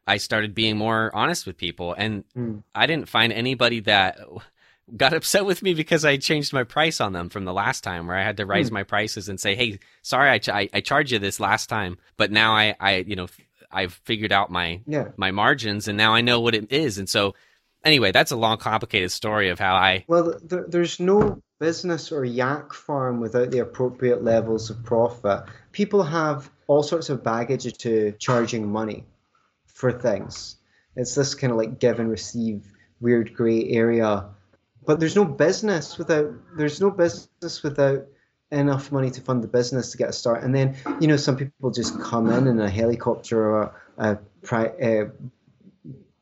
I 0.06 0.18
started 0.18 0.54
being 0.54 0.78
more 0.78 1.12
honest 1.14 1.46
with 1.46 1.58
people. 1.58 1.94
And 1.94 2.24
mm. 2.36 2.64
I 2.76 2.86
didn't 2.88 3.10
find 3.10 3.32
anybody 3.32 3.82
that 3.82 4.20
got 4.98 5.14
upset 5.14 5.46
with 5.46 5.62
me 5.62 5.74
because 5.74 6.04
I 6.06 6.18
changed 6.18 6.54
my 6.54 6.64
price 6.64 7.00
on 7.00 7.14
them 7.14 7.30
from 7.30 7.46
the 7.46 7.54
last 7.54 7.84
time 7.84 8.08
where 8.08 8.18
I 8.18 8.24
had 8.24 8.38
to 8.38 8.46
raise 8.46 8.70
mm. 8.70 8.74
my 8.74 8.84
prices 8.84 9.30
and 9.30 9.40
say, 9.40 9.56
Hey, 9.56 9.80
sorry, 10.02 10.30
I, 10.30 10.38
ch- 10.40 10.50
I, 10.50 10.70
I 10.74 10.82
charged 10.82 11.12
you 11.12 11.20
this 11.20 11.40
last 11.40 11.68
time, 11.68 11.98
but 12.18 12.32
now 12.32 12.54
I, 12.54 12.76
I, 12.80 12.96
you 12.98 13.16
know, 13.16 13.28
I've 13.74 13.94
figured 14.06 14.32
out 14.32 14.52
my 14.52 14.82
yeah. 14.86 15.10
my 15.18 15.32
margins 15.32 15.88
and 15.88 15.98
now 15.98 16.14
I 16.14 16.22
know 16.22 16.40
what 16.40 16.56
it 16.56 16.72
is. 16.72 16.98
And 16.98 17.10
so 17.10 17.36
anyway, 17.84 18.12
that's 18.12 18.32
a 18.32 18.36
long 18.36 18.58
complicated 18.58 19.12
story 19.12 19.50
of 19.50 19.60
how 19.60 19.76
I 19.76 20.06
Well, 20.08 20.40
there, 20.44 20.66
there's 20.68 21.00
no 21.00 21.42
business 21.60 22.12
or 22.12 22.26
yak 22.26 22.74
farm 22.74 23.20
without 23.20 23.52
the 23.52 23.60
appropriate 23.60 24.24
levels 24.24 24.70
of 24.70 24.84
profit. 24.84 25.44
People 25.72 26.04
have 26.04 26.50
all 26.68 26.84
sorts 26.84 27.10
of 27.10 27.24
baggage 27.24 27.72
to 27.78 28.14
charging 28.20 28.72
money 28.72 29.06
for 29.66 29.92
things. 29.92 30.58
It's 30.96 31.16
this 31.16 31.36
kind 31.36 31.52
of 31.52 31.58
like 31.58 31.80
give 31.80 32.00
and 32.00 32.10
receive 32.10 32.66
weird 33.00 33.34
gray 33.34 33.70
area. 33.70 34.30
But 34.86 35.00
there's 35.00 35.16
no 35.16 35.26
business 35.26 35.98
without 35.98 36.34
there's 36.58 36.82
no 36.82 36.92
business 36.92 37.64
without 37.64 38.08
enough 38.54 38.92
money 38.92 39.12
to 39.12 39.22
fund 39.22 39.44
the 39.44 39.48
business 39.48 39.92
to 39.92 39.98
get 39.98 40.10
a 40.10 40.14
start. 40.14 40.44
And 40.44 40.54
then, 40.56 40.76
you 41.00 41.08
know, 41.08 41.18
some 41.18 41.38
people 41.38 41.72
just 41.72 42.00
come 42.00 42.30
in 42.30 42.48
in 42.48 42.60
a 42.60 42.70
helicopter 42.70 43.40
or 43.40 43.76
a, 43.98 44.18
a 44.50 45.08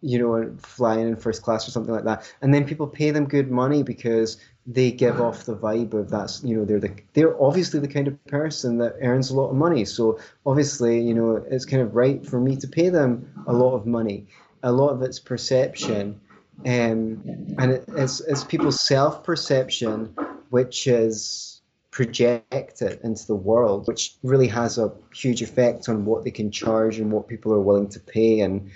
you 0.01 0.17
know, 0.17 0.55
flying 0.57 1.07
in 1.07 1.15
first 1.15 1.43
class 1.43 1.67
or 1.67 1.71
something 1.71 1.93
like 1.93 2.05
that. 2.05 2.31
And 2.41 2.53
then 2.53 2.65
people 2.65 2.87
pay 2.87 3.11
them 3.11 3.25
good 3.25 3.51
money 3.51 3.83
because 3.83 4.37
they 4.65 4.91
give 4.91 5.21
off 5.21 5.45
the 5.45 5.55
vibe 5.55 5.93
of 5.93 6.09
that's, 6.09 6.43
you 6.43 6.57
know, 6.57 6.65
they're 6.65 6.79
the, 6.79 6.93
they're 7.13 7.39
obviously 7.41 7.79
the 7.79 7.87
kind 7.87 8.07
of 8.07 8.23
person 8.25 8.77
that 8.79 8.95
earns 9.01 9.29
a 9.29 9.35
lot 9.35 9.49
of 9.49 9.55
money. 9.55 9.85
So 9.85 10.19
obviously, 10.45 11.01
you 11.01 11.13
know, 11.13 11.35
it's 11.49 11.65
kind 11.65 11.83
of 11.83 11.95
right 11.95 12.25
for 12.25 12.39
me 12.39 12.55
to 12.57 12.67
pay 12.67 12.89
them 12.89 13.31
a 13.47 13.53
lot 13.53 13.75
of 13.75 13.85
money. 13.85 14.27
A 14.63 14.71
lot 14.71 14.89
of 14.89 15.01
it's 15.03 15.19
perception. 15.19 16.19
Um, 16.65 17.55
and 17.57 17.71
it, 17.71 17.85
it's, 17.89 18.21
it's 18.21 18.43
people's 18.43 18.85
self 18.85 19.23
perception, 19.23 20.15
which 20.49 20.87
is, 20.87 21.50
project 21.91 22.81
it 22.81 23.01
into 23.03 23.27
the 23.27 23.35
world, 23.35 23.87
which 23.87 24.15
really 24.23 24.47
has 24.47 24.77
a 24.77 24.93
huge 25.13 25.41
effect 25.41 25.89
on 25.89 26.05
what 26.05 26.23
they 26.23 26.31
can 26.31 26.49
charge 26.49 26.97
and 26.97 27.11
what 27.11 27.27
people 27.27 27.53
are 27.53 27.59
willing 27.59 27.89
to 27.89 27.99
pay. 27.99 28.39
And 28.39 28.71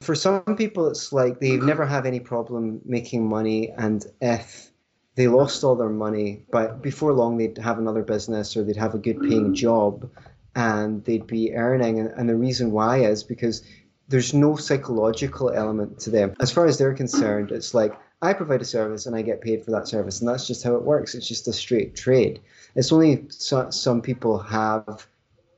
for 0.00 0.14
some 0.14 0.42
people, 0.56 0.88
it's 0.88 1.12
like 1.12 1.40
they've 1.40 1.62
never 1.62 1.86
had 1.86 2.06
any 2.06 2.20
problem 2.20 2.80
making 2.84 3.28
money, 3.28 3.70
and 3.70 4.04
if 4.20 4.70
they 5.14 5.26
lost 5.26 5.64
all 5.64 5.74
their 5.74 5.88
money, 5.88 6.44
but 6.52 6.80
before 6.80 7.12
long 7.12 7.38
they'd 7.38 7.58
have 7.58 7.78
another 7.78 8.04
business 8.04 8.56
or 8.56 8.62
they'd 8.62 8.76
have 8.76 8.94
a 8.94 8.98
good 8.98 9.20
paying 9.20 9.52
job 9.52 10.08
and 10.54 11.04
they'd 11.04 11.26
be 11.26 11.54
earning. 11.54 11.98
And 11.98 12.28
the 12.28 12.36
reason 12.36 12.70
why 12.70 12.98
is 12.98 13.24
because 13.24 13.64
there's 14.06 14.32
no 14.32 14.54
psychological 14.54 15.50
element 15.50 15.98
to 16.00 16.10
them. 16.10 16.34
As 16.40 16.52
far 16.52 16.66
as 16.66 16.78
they're 16.78 16.94
concerned, 16.94 17.50
it's 17.50 17.74
like 17.74 17.98
I 18.20 18.32
provide 18.32 18.62
a 18.62 18.64
service 18.64 19.06
and 19.06 19.14
I 19.14 19.22
get 19.22 19.40
paid 19.40 19.64
for 19.64 19.70
that 19.72 19.86
service, 19.86 20.20
and 20.20 20.28
that's 20.28 20.46
just 20.46 20.64
how 20.64 20.74
it 20.74 20.82
works. 20.82 21.14
It's 21.14 21.28
just 21.28 21.46
a 21.46 21.52
straight 21.52 21.94
trade. 21.94 22.40
It's 22.74 22.92
only 22.92 23.26
so, 23.28 23.70
some 23.70 24.02
people 24.02 24.38
have, 24.38 25.06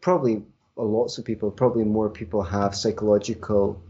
probably 0.01 0.43
lots 0.77 1.17
of 1.19 1.25
people, 1.25 1.51
probably 1.51 1.85
more 1.85 2.11
people 2.11 2.43
have 2.43 2.75
psychological 2.75 3.83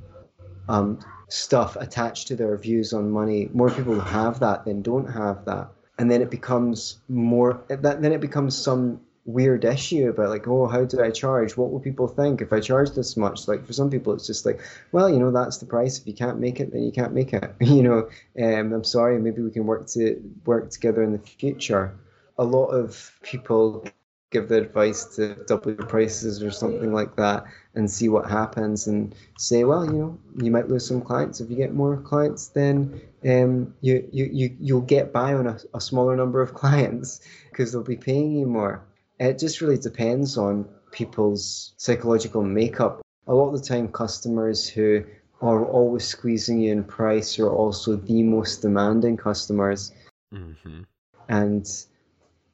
um, 0.68 1.00
stuff 1.28 1.76
attached 1.76 2.28
to 2.28 2.36
their 2.36 2.56
views 2.56 2.92
on 2.92 3.10
money. 3.10 3.48
More 3.52 3.70
people 3.70 3.98
have 4.00 4.40
that 4.40 4.64
than 4.64 4.82
don't 4.82 5.06
have 5.06 5.44
that, 5.46 5.70
and 5.98 6.08
then 6.08 6.22
it 6.22 6.30
becomes 6.30 7.00
more. 7.08 7.64
That 7.68 8.02
then 8.02 8.12
it 8.12 8.20
becomes 8.20 8.56
some 8.56 9.00
weird 9.24 9.64
issue 9.64 10.08
about 10.08 10.30
like 10.30 10.48
oh 10.48 10.66
how 10.66 10.84
do 10.84 11.02
i 11.02 11.10
charge? 11.10 11.56
What 11.56 11.70
will 11.70 11.80
people 11.80 12.08
think 12.08 12.40
if 12.40 12.52
i 12.52 12.60
charge 12.60 12.90
this 12.92 13.16
much? 13.16 13.48
Like 13.48 13.66
for 13.66 13.72
some 13.72 13.90
people 13.90 14.12
it's 14.12 14.26
just 14.26 14.46
like 14.46 14.60
well 14.92 15.08
you 15.08 15.18
know 15.18 15.30
that's 15.30 15.58
the 15.58 15.66
price. 15.66 15.98
If 15.98 16.06
you 16.06 16.14
can't 16.14 16.38
make 16.38 16.60
it 16.60 16.72
then 16.72 16.82
you 16.82 16.92
can't 16.92 17.12
make 17.12 17.32
it. 17.32 17.54
You 17.60 17.82
know 17.82 18.08
um, 18.42 18.72
i'm 18.72 18.84
sorry 18.84 19.18
maybe 19.20 19.42
we 19.42 19.50
can 19.50 19.66
work 19.66 19.86
to 19.88 20.20
work 20.44 20.70
together 20.70 21.02
in 21.02 21.12
the 21.12 21.18
future. 21.18 21.98
A 22.38 22.44
lot 22.44 22.68
of 22.68 23.12
people 23.22 23.84
give 24.30 24.48
the 24.48 24.56
advice 24.56 25.04
to 25.16 25.34
double 25.46 25.72
your 25.72 25.86
prices 25.86 26.42
or 26.42 26.50
something 26.50 26.92
like 26.92 27.16
that 27.16 27.44
and 27.74 27.90
see 27.90 28.08
what 28.08 28.30
happens 28.30 28.86
and 28.86 29.14
say, 29.38 29.64
well, 29.64 29.84
you 29.84 29.92
know, 29.92 30.18
you 30.36 30.50
might 30.50 30.68
lose 30.68 30.86
some 30.86 31.00
clients. 31.00 31.40
If 31.40 31.50
you 31.50 31.56
get 31.56 31.74
more 31.74 31.96
clients, 31.96 32.48
then 32.48 33.00
um, 33.24 33.74
you, 33.80 34.08
you, 34.12 34.30
you, 34.32 34.56
you'll 34.60 34.80
get 34.82 35.12
by 35.12 35.34
on 35.34 35.48
a, 35.48 35.58
a 35.74 35.80
smaller 35.80 36.16
number 36.16 36.40
of 36.40 36.54
clients 36.62 37.20
because 37.50 37.72
they'll 37.72 37.82
be 37.82 37.96
paying 37.96 38.32
you 38.32 38.46
more. 38.46 38.82
It 39.20 39.38
just 39.38 39.60
really 39.60 39.78
depends 39.78 40.36
on 40.36 40.66
people's 40.90 41.74
psychological 41.76 42.42
makeup. 42.42 43.02
A 43.26 43.34
lot 43.34 43.54
of 43.54 43.60
the 43.60 43.66
time, 43.66 43.88
customers 43.88 44.68
who 44.68 45.04
are 45.42 45.64
always 45.64 46.04
squeezing 46.04 46.60
you 46.60 46.72
in 46.72 46.84
price 46.84 47.38
are 47.38 47.50
also 47.50 47.96
the 47.96 48.22
most 48.22 48.62
demanding 48.62 49.16
customers. 49.16 49.92
Mm-hmm. 50.34 50.82
And 51.28 51.68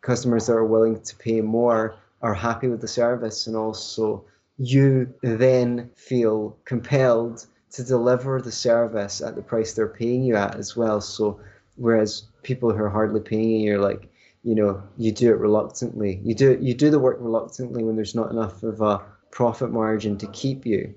customers 0.00 0.46
that 0.46 0.54
are 0.54 0.64
willing 0.64 1.00
to 1.00 1.16
pay 1.16 1.40
more 1.40 1.96
are 2.20 2.34
happy 2.34 2.68
with 2.68 2.80
the 2.80 2.88
service 2.88 3.46
and 3.46 3.56
also 3.56 4.24
you 4.58 5.12
then 5.22 5.90
feel 5.94 6.56
compelled 6.64 7.46
to 7.72 7.84
deliver 7.84 8.40
the 8.40 8.52
service 8.52 9.20
at 9.20 9.36
the 9.36 9.42
price 9.42 9.72
they're 9.72 9.88
paying 9.88 10.24
you 10.24 10.34
at 10.36 10.56
as 10.56 10.76
well. 10.76 11.00
So 11.00 11.40
whereas 11.76 12.24
people 12.42 12.72
who 12.72 12.82
are 12.82 12.88
hardly 12.88 13.20
paying 13.20 13.50
you, 13.50 13.72
you're 13.72 13.80
like, 13.80 14.08
you 14.46 14.54
know, 14.54 14.80
you 14.96 15.10
do 15.10 15.30
it 15.30 15.40
reluctantly. 15.40 16.20
You 16.22 16.32
do 16.32 16.56
you 16.62 16.72
do 16.72 16.88
the 16.88 17.00
work 17.00 17.16
reluctantly 17.18 17.82
when 17.82 17.96
there's 17.96 18.14
not 18.14 18.30
enough 18.30 18.62
of 18.62 18.80
a 18.80 19.02
profit 19.32 19.72
margin 19.72 20.18
to 20.18 20.28
keep 20.28 20.64
you. 20.64 20.94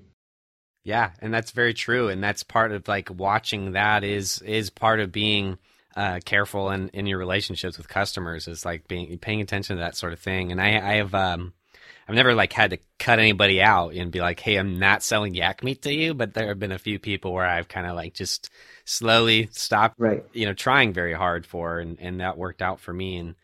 Yeah, 0.84 1.10
and 1.20 1.34
that's 1.34 1.50
very 1.50 1.74
true, 1.74 2.08
and 2.08 2.22
that's 2.22 2.44
part 2.44 2.70
of 2.70 2.86
like 2.86 3.10
watching 3.10 3.72
that 3.72 4.04
is 4.04 4.40
is 4.42 4.70
part 4.70 5.00
of 5.00 5.10
being 5.10 5.58
uh, 5.96 6.20
careful 6.24 6.70
in, 6.70 6.90
in 6.90 7.06
your 7.06 7.18
relationships 7.18 7.76
with 7.76 7.88
customers 7.88 8.46
is 8.46 8.64
like 8.64 8.86
being 8.86 9.18
paying 9.18 9.40
attention 9.40 9.76
to 9.76 9.82
that 9.82 9.96
sort 9.96 10.12
of 10.12 10.20
thing. 10.20 10.52
And 10.52 10.60
I, 10.60 10.68
I 10.76 10.94
have 10.94 11.12
um, 11.12 11.52
I've 12.08 12.14
never 12.14 12.34
like 12.34 12.52
had 12.52 12.70
to 12.70 12.78
cut 13.00 13.18
anybody 13.18 13.60
out 13.60 13.94
and 13.94 14.12
be 14.12 14.20
like, 14.20 14.38
hey, 14.38 14.58
I'm 14.58 14.78
not 14.78 15.02
selling 15.02 15.34
yak 15.34 15.64
meat 15.64 15.82
to 15.82 15.92
you. 15.92 16.14
But 16.14 16.34
there 16.34 16.46
have 16.46 16.60
been 16.60 16.70
a 16.70 16.78
few 16.78 17.00
people 17.00 17.32
where 17.32 17.46
I've 17.46 17.66
kind 17.66 17.88
of 17.88 17.96
like 17.96 18.14
just 18.14 18.48
slowly 18.84 19.48
stopped, 19.52 19.98
right. 19.98 20.24
you 20.32 20.46
know, 20.46 20.54
trying 20.54 20.92
very 20.92 21.14
hard 21.14 21.46
for, 21.46 21.78
and 21.78 21.98
and 22.00 22.20
that 22.20 22.38
worked 22.38 22.62
out 22.62 22.80
for 22.80 22.92
me. 22.92 23.16
And 23.16 23.34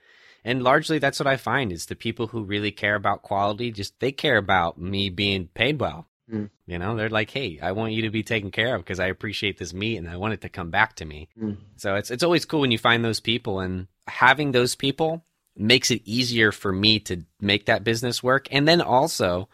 and 0.45 0.63
largely 0.63 0.99
that's 0.99 1.19
what 1.19 1.27
I 1.27 1.37
find 1.37 1.73
is 1.73 1.87
the 1.87 1.97
people 1.97 2.29
who 2.29 2.45
really 2.45 2.71
care 2.71 2.95
about 2.95 3.23
quality, 3.23 3.71
just 3.71 3.99
they 4.01 4.13
care 4.13 4.37
about 4.37 4.79
me 4.79 5.11
being 5.11 5.49
paid 5.49 5.81
well. 5.81 6.07
Mm. 6.33 6.51
You 6.67 6.79
know, 6.79 6.97
they're 6.97 7.09
like, 7.09 7.31
"Hey, 7.31 7.59
I 7.63 7.73
want 7.73 7.93
you 7.93 8.03
to 8.03 8.11
be 8.11 8.23
taken 8.23 8.51
care 8.51 8.75
of 8.75 8.83
because 8.83 9.01
I 9.01 9.07
appreciate 9.07 9.59
this 9.59 9.73
meat 9.73 9.97
and 9.97 10.09
I 10.09 10.17
want 10.17 10.35
it 10.35 10.41
to 10.43 10.49
come 10.49 10.71
back 10.71 10.97
to 10.97 11.05
me." 11.05 11.29
Mm. 11.41 11.57
So 11.77 11.95
it's 11.95 12.11
it's 12.11 12.25
always 12.25 12.45
cool 12.45 12.61
when 12.61 12.73
you 12.73 12.79
find 12.79 13.05
those 13.05 13.21
people, 13.21 13.61
and 13.61 13.87
having 14.09 14.53
those 14.53 14.75
people 14.75 15.25
makes 15.57 15.91
it 15.91 16.03
easier 16.05 16.53
for 16.53 16.73
me 16.73 16.99
to 17.01 17.25
make 17.41 17.67
that 17.67 17.85
business 17.85 18.23
work. 18.23 18.49
And 18.51 18.67
then 18.69 18.81
also, 18.81 19.49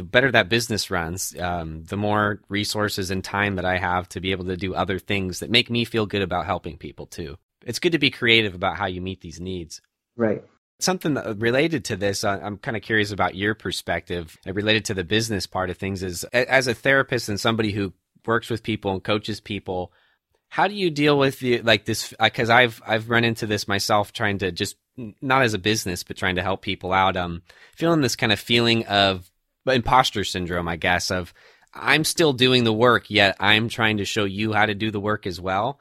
the 0.00 0.06
better 0.06 0.30
that 0.30 0.48
business 0.48 0.90
runs, 0.90 1.38
um, 1.38 1.84
the 1.84 1.96
more 1.96 2.40
resources 2.48 3.10
and 3.10 3.22
time 3.22 3.56
that 3.56 3.66
I 3.66 3.76
have 3.76 4.08
to 4.10 4.20
be 4.20 4.32
able 4.32 4.46
to 4.46 4.56
do 4.56 4.74
other 4.74 4.98
things 4.98 5.40
that 5.40 5.50
make 5.50 5.68
me 5.68 5.84
feel 5.84 6.06
good 6.06 6.22
about 6.22 6.46
helping 6.46 6.78
people 6.78 7.04
too. 7.04 7.36
It's 7.66 7.78
good 7.78 7.92
to 7.92 7.98
be 7.98 8.10
creative 8.10 8.54
about 8.54 8.78
how 8.78 8.86
you 8.86 9.02
meet 9.02 9.20
these 9.20 9.40
needs. 9.40 9.82
Right 10.16 10.42
something 10.82 11.14
related 11.38 11.84
to 11.84 11.94
this 11.94 12.24
i'm 12.24 12.56
kind 12.56 12.74
of 12.74 12.82
curious 12.82 13.12
about 13.12 13.34
your 13.34 13.54
perspective 13.54 14.38
uh, 14.46 14.52
related 14.54 14.82
to 14.86 14.94
the 14.94 15.04
business 15.04 15.46
part 15.46 15.68
of 15.68 15.76
things 15.76 16.02
is 16.02 16.24
as 16.32 16.66
a 16.66 16.72
therapist 16.72 17.28
and 17.28 17.38
somebody 17.38 17.70
who 17.70 17.92
works 18.24 18.48
with 18.48 18.62
people 18.62 18.92
and 18.92 19.04
coaches 19.04 19.40
people 19.40 19.92
how 20.48 20.66
do 20.66 20.74
you 20.74 20.90
deal 20.90 21.18
with 21.18 21.38
the 21.40 21.60
like 21.60 21.84
this 21.84 22.14
because 22.18 22.48
i've 22.48 22.80
i've 22.86 23.10
run 23.10 23.24
into 23.24 23.46
this 23.46 23.68
myself 23.68 24.10
trying 24.10 24.38
to 24.38 24.50
just 24.50 24.76
not 25.20 25.42
as 25.42 25.52
a 25.54 25.58
business 25.58 26.02
but 26.02 26.16
trying 26.16 26.36
to 26.36 26.42
help 26.42 26.62
people 26.62 26.94
out 26.94 27.14
um 27.14 27.42
feeling 27.76 28.00
this 28.00 28.16
kind 28.16 28.32
of 28.32 28.40
feeling 28.40 28.86
of 28.86 29.30
imposter 29.66 30.24
syndrome 30.24 30.68
i 30.68 30.76
guess 30.76 31.10
of 31.10 31.32
i'm 31.74 32.04
still 32.04 32.32
doing 32.32 32.64
the 32.64 32.72
work 32.72 33.10
yet 33.10 33.36
i'm 33.40 33.68
trying 33.68 33.98
to 33.98 34.04
show 34.04 34.24
you 34.24 34.52
how 34.52 34.66
to 34.66 34.74
do 34.74 34.90
the 34.90 35.00
work 35.00 35.26
as 35.26 35.40
well 35.40 35.78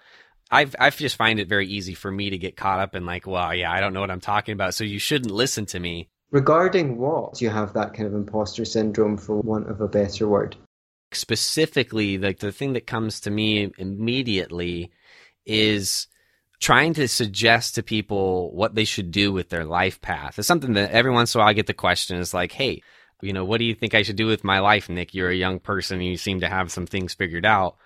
I've 0.51 0.75
I 0.79 0.89
just 0.89 1.15
find 1.15 1.39
it 1.39 1.47
very 1.47 1.67
easy 1.67 1.93
for 1.93 2.11
me 2.11 2.31
to 2.31 2.37
get 2.37 2.57
caught 2.57 2.79
up 2.79 2.95
in 2.95 3.05
like, 3.05 3.27
well, 3.27 3.53
yeah, 3.53 3.71
I 3.71 3.79
don't 3.79 3.93
know 3.93 3.99
what 3.99 4.11
I'm 4.11 4.19
talking 4.19 4.53
about, 4.53 4.73
so 4.73 4.83
you 4.83 4.99
shouldn't 4.99 5.31
listen 5.31 5.65
to 5.67 5.79
me. 5.79 6.09
Regarding 6.31 6.97
what 6.97 7.41
you 7.41 7.49
have 7.49 7.73
that 7.73 7.93
kind 7.93 8.07
of 8.07 8.13
imposter 8.13 8.65
syndrome, 8.65 9.17
for 9.17 9.41
want 9.41 9.69
of 9.69 9.81
a 9.81 9.87
better 9.87 10.27
word? 10.27 10.55
Specifically, 11.11 12.17
like 12.17 12.39
the 12.39 12.51
thing 12.51 12.73
that 12.73 12.87
comes 12.87 13.19
to 13.21 13.31
me 13.31 13.71
immediately 13.77 14.91
is 15.45 16.07
trying 16.59 16.93
to 16.95 17.07
suggest 17.07 17.75
to 17.75 17.83
people 17.83 18.51
what 18.53 18.75
they 18.75 18.85
should 18.85 19.11
do 19.11 19.31
with 19.31 19.49
their 19.49 19.65
life 19.65 20.01
path. 20.01 20.37
It's 20.37 20.47
something 20.47 20.73
that 20.73 20.91
every 20.91 21.11
once 21.11 21.33
in 21.33 21.39
a 21.39 21.41
while 21.41 21.49
I 21.49 21.53
get 21.53 21.67
the 21.67 21.73
question 21.73 22.17
is 22.17 22.33
like, 22.33 22.51
hey, 22.51 22.81
you 23.21 23.33
know, 23.33 23.45
what 23.45 23.59
do 23.59 23.65
you 23.65 23.75
think 23.75 23.93
I 23.93 24.03
should 24.03 24.15
do 24.15 24.27
with 24.27 24.43
my 24.43 24.59
life, 24.59 24.89
Nick? 24.89 25.13
You're 25.13 25.29
a 25.29 25.35
young 25.35 25.59
person 25.59 25.99
and 25.99 26.07
you 26.07 26.17
seem 26.17 26.39
to 26.41 26.49
have 26.49 26.71
some 26.71 26.85
things 26.85 27.13
figured 27.13 27.45
out 27.45 27.77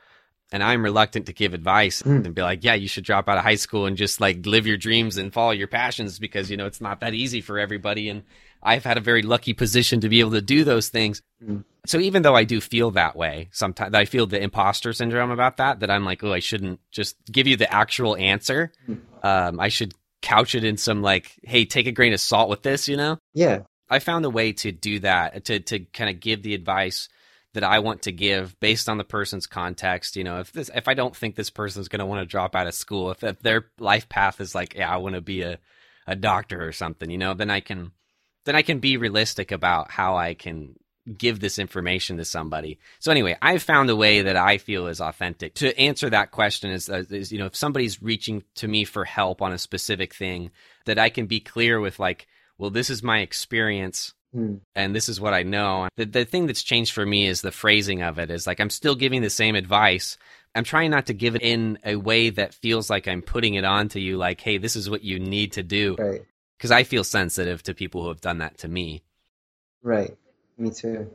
and 0.54 0.64
I'm 0.64 0.84
reluctant 0.84 1.26
to 1.26 1.34
give 1.34 1.56
advice 1.56 2.04
mm. 2.04 2.24
and 2.24 2.36
be 2.36 2.44
like, 2.44 2.64
yeah, 2.64 2.76
you 2.76 2.88
should 2.88 3.04
drop 3.04 3.28
out 3.28 3.40
of 3.40 3.44
high 3.44 3.56
school 3.56 3.88
and 3.88 3.98
just 3.98 4.22
like 4.22 4.46
live 4.46 4.68
your 4.68 4.78
dreams 4.78 5.18
and 5.18 5.34
follow 5.34 5.52
your 5.52 5.68
passions 5.68 6.20
because, 6.20 6.52
you 6.52 6.58
know, 6.58 6.68
it's 6.68 6.80
not 6.80 7.00
that 7.00 7.16
easy 7.16 7.42
for 7.42 7.58
everybody. 7.58 8.08
And 8.08 8.22
I've 8.62 8.84
had 8.84 8.98
a 8.98 9.02
very 9.02 9.24
lucky 9.24 9.54
position 9.54 10.00
to 10.02 10.10
be 10.10 10.20
able 10.20 10.32
to 10.32 10.42
do 10.42 10.64
those 10.64 10.90
things. 10.90 11.24
Mm. 11.44 11.64
So 11.88 11.98
even 11.98 12.22
though 12.22 12.36
I 12.36 12.44
do 12.44 12.62
feel 12.62 12.92
that 12.92 13.16
way, 13.16 13.50
sometimes 13.52 13.96
I 13.96 14.06
feel 14.06 14.28
the 14.28 14.42
imposter 14.42 14.94
syndrome 14.94 15.32
about 15.32 15.58
that, 15.58 15.80
that 15.80 15.90
I'm 15.90 16.06
like, 16.06 16.24
oh, 16.24 16.32
I 16.32 16.40
shouldn't 16.40 16.80
just 16.92 17.18
give 17.32 17.48
you 17.48 17.58
the 17.58 17.74
actual 17.74 18.16
answer. 18.16 18.72
Mm. 18.88 19.00
Um, 19.24 19.60
I 19.60 19.70
should 19.70 19.96
couch 20.22 20.54
it 20.54 20.64
in 20.64 20.78
some 20.78 21.02
like, 21.02 21.32
hey, 21.44 21.66
take 21.66 21.88
a 21.88 21.92
grain 21.92 22.14
of 22.14 22.20
salt 22.20 22.48
with 22.48 22.62
this, 22.62 22.88
you 22.88 22.96
know? 22.96 23.18
Yeah. 23.34 23.62
I 23.90 24.00
found 24.00 24.26
a 24.26 24.30
way 24.30 24.54
to 24.54 24.72
do 24.72 25.00
that, 25.00 25.36
uh, 25.36 25.40
to, 25.42 25.60
to 25.60 25.80
kind 25.80 26.10
of 26.10 26.20
give 26.20 26.42
the 26.42 26.56
advice 26.56 27.10
that 27.54 27.64
I 27.64 27.80
want 27.80 28.04
to 28.04 28.12
give 28.12 28.60
based 28.60 28.90
on 28.90 28.98
the 28.98 29.04
person's 29.04 29.46
context. 29.48 30.16
You 30.16 30.24
know, 30.24 30.40
if 30.40 30.52
this 30.52 30.70
if 30.74 30.88
I 30.88 30.94
don't 30.94 31.16
think 31.16 31.36
this 31.36 31.50
person's 31.50 31.88
going 31.88 32.00
to 32.00 32.06
want 32.06 32.22
to 32.22 32.26
drop 32.26 32.56
out 32.56 32.68
of 32.68 32.74
school, 32.74 33.12
if, 33.12 33.24
if 33.24 33.40
their 33.40 33.68
life 33.80 34.10
path 34.10 34.42
is 34.42 34.56
like, 34.56 34.76
yeah, 34.76 34.92
I 34.92 34.98
want 34.98 35.16
to 35.16 35.22
be 35.22 35.42
a 35.42 35.60
a 36.06 36.16
doctor 36.16 36.68
or 36.68 36.72
something, 36.72 37.10
you 37.10 37.18
know, 37.18 37.34
then 37.34 37.50
I 37.50 37.60
can 37.60 37.92
then 38.46 38.56
I 38.56 38.62
can 38.62 38.80
be 38.80 38.98
realistic 38.98 39.52
about 39.52 39.92
how 39.92 40.18
I 40.18 40.34
can 40.34 40.76
give 41.18 41.40
this 41.40 41.60
information 41.60 42.18
to 42.18 42.26
somebody. 42.26 42.80
So 43.00 43.12
anyway, 43.12 43.38
I've 43.42 43.62
found 43.62 43.90
a 43.90 43.96
way 43.96 44.22
that 44.22 44.38
I 44.38 44.58
feel 44.58 44.88
is 44.88 45.02
authentic 45.02 45.54
to 45.56 45.78
answer 45.78 46.10
that 46.10 46.32
question 46.32 46.72
is, 46.72 46.90
uh, 46.90 47.04
is 47.10 47.32
you 47.32 47.40
know, 47.40 47.48
if 47.48 47.56
somebody's 47.56 48.02
reaching 48.02 48.44
to 48.56 48.68
me 48.68 48.86
for 48.86 49.04
help 49.04 49.42
on 49.42 49.52
a 49.52 49.58
specific 49.58 50.14
thing 50.14 50.52
that 50.86 51.00
I 51.00 51.10
can 51.10 51.26
be 51.26 51.40
clear 51.42 51.80
with 51.80 52.00
like, 52.00 52.28
well, 52.58 52.70
this 52.70 52.90
is 52.90 53.04
my 53.04 53.20
experience 53.20 54.14
Hmm. 54.34 54.56
And 54.76 54.96
this 54.96 55.10
is 55.10 55.22
what 55.22 55.34
I 55.34 55.44
know. 55.44 55.88
The, 55.96 56.06
the 56.06 56.26
thing 56.26 56.48
that's 56.48 56.64
changed 56.64 56.94
for 56.94 57.06
me 57.06 57.28
is 57.28 57.42
the 57.42 57.52
phrasing 57.52 58.02
of 58.02 58.18
it 58.18 58.32
is 58.32 58.48
like 58.48 58.60
I'm 58.60 58.70
still 58.70 58.96
giving 58.96 59.22
the 59.22 59.30
same 59.30 59.56
advice. 59.56 60.18
I'm 60.56 60.64
trying 60.64 60.92
not 60.92 61.08
to 61.08 61.14
give 61.14 61.36
it 61.36 61.42
in 61.42 61.80
a 61.86 61.96
way 61.96 62.30
that 62.32 62.54
feels 62.54 62.90
like 62.90 63.08
I'm 63.08 63.22
putting 63.22 63.56
it 63.56 63.64
on 63.64 63.90
to 63.90 64.00
you, 64.00 64.18
like, 64.18 64.42
hey, 64.42 64.58
this 64.58 64.76
is 64.76 64.90
what 64.90 65.04
you 65.04 65.20
need 65.20 65.54
to 65.54 65.64
do. 65.64 65.96
Right. 65.98 66.22
Because 66.58 66.72
I 66.72 66.84
feel 66.84 67.04
sensitive 67.04 67.64
to 67.64 67.74
people 67.74 68.04
who 68.04 68.10
have 68.10 68.22
done 68.22 68.38
that 68.40 68.60
to 68.60 68.68
me. 68.68 69.04
Right. 69.82 70.16
Me 70.58 70.70
too. 70.70 71.10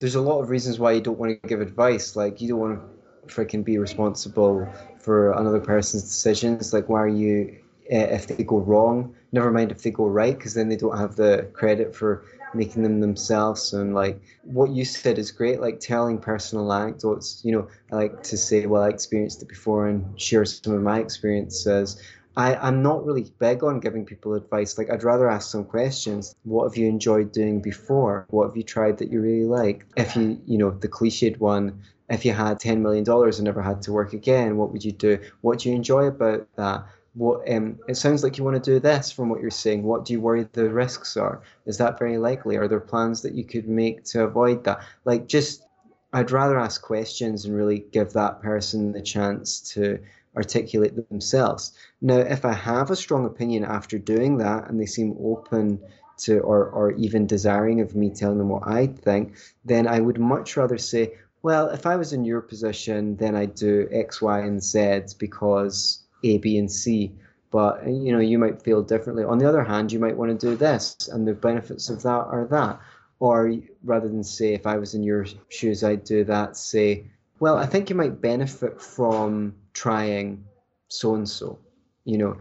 There's 0.00 0.14
a 0.14 0.20
lot 0.20 0.40
of 0.40 0.50
reasons 0.50 0.78
why 0.78 0.92
you 0.92 1.00
don't 1.00 1.18
want 1.18 1.40
to 1.42 1.48
give 1.48 1.60
advice. 1.60 2.16
Like, 2.16 2.40
you 2.40 2.48
don't 2.48 2.58
want 2.58 2.80
to 2.80 3.34
freaking 3.34 3.64
be 3.64 3.78
responsible 3.78 4.66
for 4.98 5.32
another 5.32 5.60
person's 5.60 6.04
decisions. 6.04 6.72
Like, 6.72 6.88
why 6.88 7.00
are 7.00 7.08
you 7.08 7.58
uh, 7.92 7.96
if 7.96 8.26
they 8.26 8.42
go 8.42 8.58
wrong. 8.58 9.14
Never 9.32 9.50
mind 9.50 9.72
if 9.72 9.82
they 9.82 9.90
go 9.90 10.06
right, 10.06 10.36
because 10.36 10.54
then 10.54 10.68
they 10.68 10.76
don't 10.76 10.98
have 10.98 11.16
the 11.16 11.48
credit 11.52 11.94
for 11.94 12.24
making 12.54 12.82
them 12.82 13.00
themselves. 13.00 13.72
And 13.72 13.94
like 13.94 14.20
what 14.44 14.70
you 14.70 14.84
said 14.84 15.18
is 15.18 15.30
great, 15.30 15.60
like 15.60 15.80
telling 15.80 16.18
personal 16.18 16.72
anecdotes. 16.72 17.40
You 17.44 17.52
know, 17.52 17.68
I 17.92 17.96
like 17.96 18.22
to 18.24 18.36
say, 18.36 18.66
well, 18.66 18.82
I 18.82 18.88
experienced 18.88 19.42
it 19.42 19.48
before 19.48 19.88
and 19.88 20.20
share 20.20 20.44
some 20.44 20.74
of 20.74 20.82
my 20.82 21.00
experiences. 21.00 22.00
I, 22.36 22.54
I'm 22.56 22.82
not 22.82 23.06
really 23.06 23.32
big 23.38 23.64
on 23.64 23.80
giving 23.80 24.04
people 24.04 24.34
advice. 24.34 24.76
Like, 24.76 24.90
I'd 24.90 25.04
rather 25.04 25.28
ask 25.30 25.50
some 25.50 25.64
questions. 25.64 26.34
What 26.44 26.64
have 26.64 26.76
you 26.76 26.86
enjoyed 26.86 27.32
doing 27.32 27.62
before? 27.62 28.26
What 28.28 28.48
have 28.48 28.56
you 28.56 28.62
tried 28.62 28.98
that 28.98 29.10
you 29.10 29.22
really 29.22 29.46
like? 29.46 29.86
If 29.96 30.16
you, 30.16 30.38
you 30.44 30.58
know, 30.58 30.70
the 30.70 30.88
cliched 30.88 31.38
one, 31.38 31.80
if 32.10 32.26
you 32.26 32.32
had 32.32 32.60
$10 32.60 32.80
million 32.80 33.04
and 33.08 33.42
never 33.42 33.62
had 33.62 33.80
to 33.82 33.92
work 33.92 34.12
again, 34.12 34.58
what 34.58 34.70
would 34.70 34.84
you 34.84 34.92
do? 34.92 35.18
What 35.40 35.60
do 35.60 35.70
you 35.70 35.74
enjoy 35.74 36.04
about 36.04 36.46
that? 36.56 36.86
What 37.16 37.50
um, 37.50 37.78
it 37.88 37.96
sounds 37.96 38.22
like 38.22 38.36
you 38.36 38.44
want 38.44 38.62
to 38.62 38.70
do 38.70 38.78
this 38.78 39.10
from 39.10 39.30
what 39.30 39.40
you're 39.40 39.50
saying. 39.50 39.82
What 39.82 40.04
do 40.04 40.12
you 40.12 40.20
worry 40.20 40.46
the 40.52 40.68
risks 40.68 41.16
are? 41.16 41.40
Is 41.64 41.78
that 41.78 41.98
very 41.98 42.18
likely? 42.18 42.56
Are 42.56 42.68
there 42.68 42.78
plans 42.78 43.22
that 43.22 43.32
you 43.34 43.42
could 43.42 43.66
make 43.68 44.04
to 44.04 44.24
avoid 44.24 44.64
that? 44.64 44.80
Like, 45.06 45.26
just 45.26 45.66
I'd 46.12 46.30
rather 46.30 46.58
ask 46.58 46.82
questions 46.82 47.46
and 47.46 47.56
really 47.56 47.86
give 47.90 48.12
that 48.12 48.42
person 48.42 48.92
the 48.92 49.00
chance 49.00 49.60
to 49.72 49.98
articulate 50.36 51.08
themselves. 51.08 51.72
Now, 52.02 52.18
if 52.18 52.44
I 52.44 52.52
have 52.52 52.90
a 52.90 52.96
strong 52.96 53.24
opinion 53.24 53.64
after 53.64 53.98
doing 53.98 54.36
that 54.38 54.68
and 54.68 54.78
they 54.78 54.86
seem 54.86 55.16
open 55.18 55.80
to 56.18 56.40
or, 56.40 56.68
or 56.68 56.92
even 56.92 57.26
desiring 57.26 57.80
of 57.80 57.96
me 57.96 58.10
telling 58.10 58.38
them 58.38 58.50
what 58.50 58.66
I 58.66 58.88
think, 58.88 59.36
then 59.64 59.86
I 59.86 60.00
would 60.00 60.18
much 60.18 60.56
rather 60.56 60.76
say, 60.76 61.14
well, 61.42 61.68
if 61.70 61.86
I 61.86 61.96
was 61.96 62.12
in 62.12 62.24
your 62.26 62.42
position, 62.42 63.16
then 63.16 63.34
I'd 63.34 63.54
do 63.54 63.88
X, 63.90 64.20
Y, 64.20 64.40
and 64.40 64.62
Z 64.62 65.14
because 65.18 66.05
a, 66.22 66.38
B, 66.38 66.58
and 66.58 66.70
C. 66.70 67.12
but 67.50 67.86
you 67.86 68.12
know 68.12 68.18
you 68.18 68.38
might 68.38 68.62
feel 68.62 68.82
differently. 68.82 69.24
On 69.24 69.38
the 69.38 69.48
other 69.48 69.64
hand, 69.64 69.92
you 69.92 69.98
might 69.98 70.16
want 70.16 70.38
to 70.38 70.46
do 70.46 70.56
this, 70.56 71.08
and 71.08 71.26
the 71.26 71.34
benefits 71.34 71.88
of 71.88 72.02
that 72.02 72.26
are 72.30 72.46
that. 72.50 72.80
Or 73.18 73.54
rather 73.82 74.08
than 74.08 74.22
say, 74.22 74.52
if 74.52 74.66
I 74.66 74.76
was 74.76 74.94
in 74.94 75.02
your 75.02 75.24
shoes, 75.48 75.82
I'd 75.82 76.04
do 76.04 76.22
that. 76.24 76.56
Say, 76.56 77.06
well, 77.40 77.56
I 77.56 77.64
think 77.64 77.88
you 77.88 77.96
might 77.96 78.20
benefit 78.20 78.80
from 78.80 79.54
trying 79.72 80.44
so 80.88 81.14
and 81.14 81.28
so. 81.28 81.58
You 82.04 82.18
know, 82.18 82.36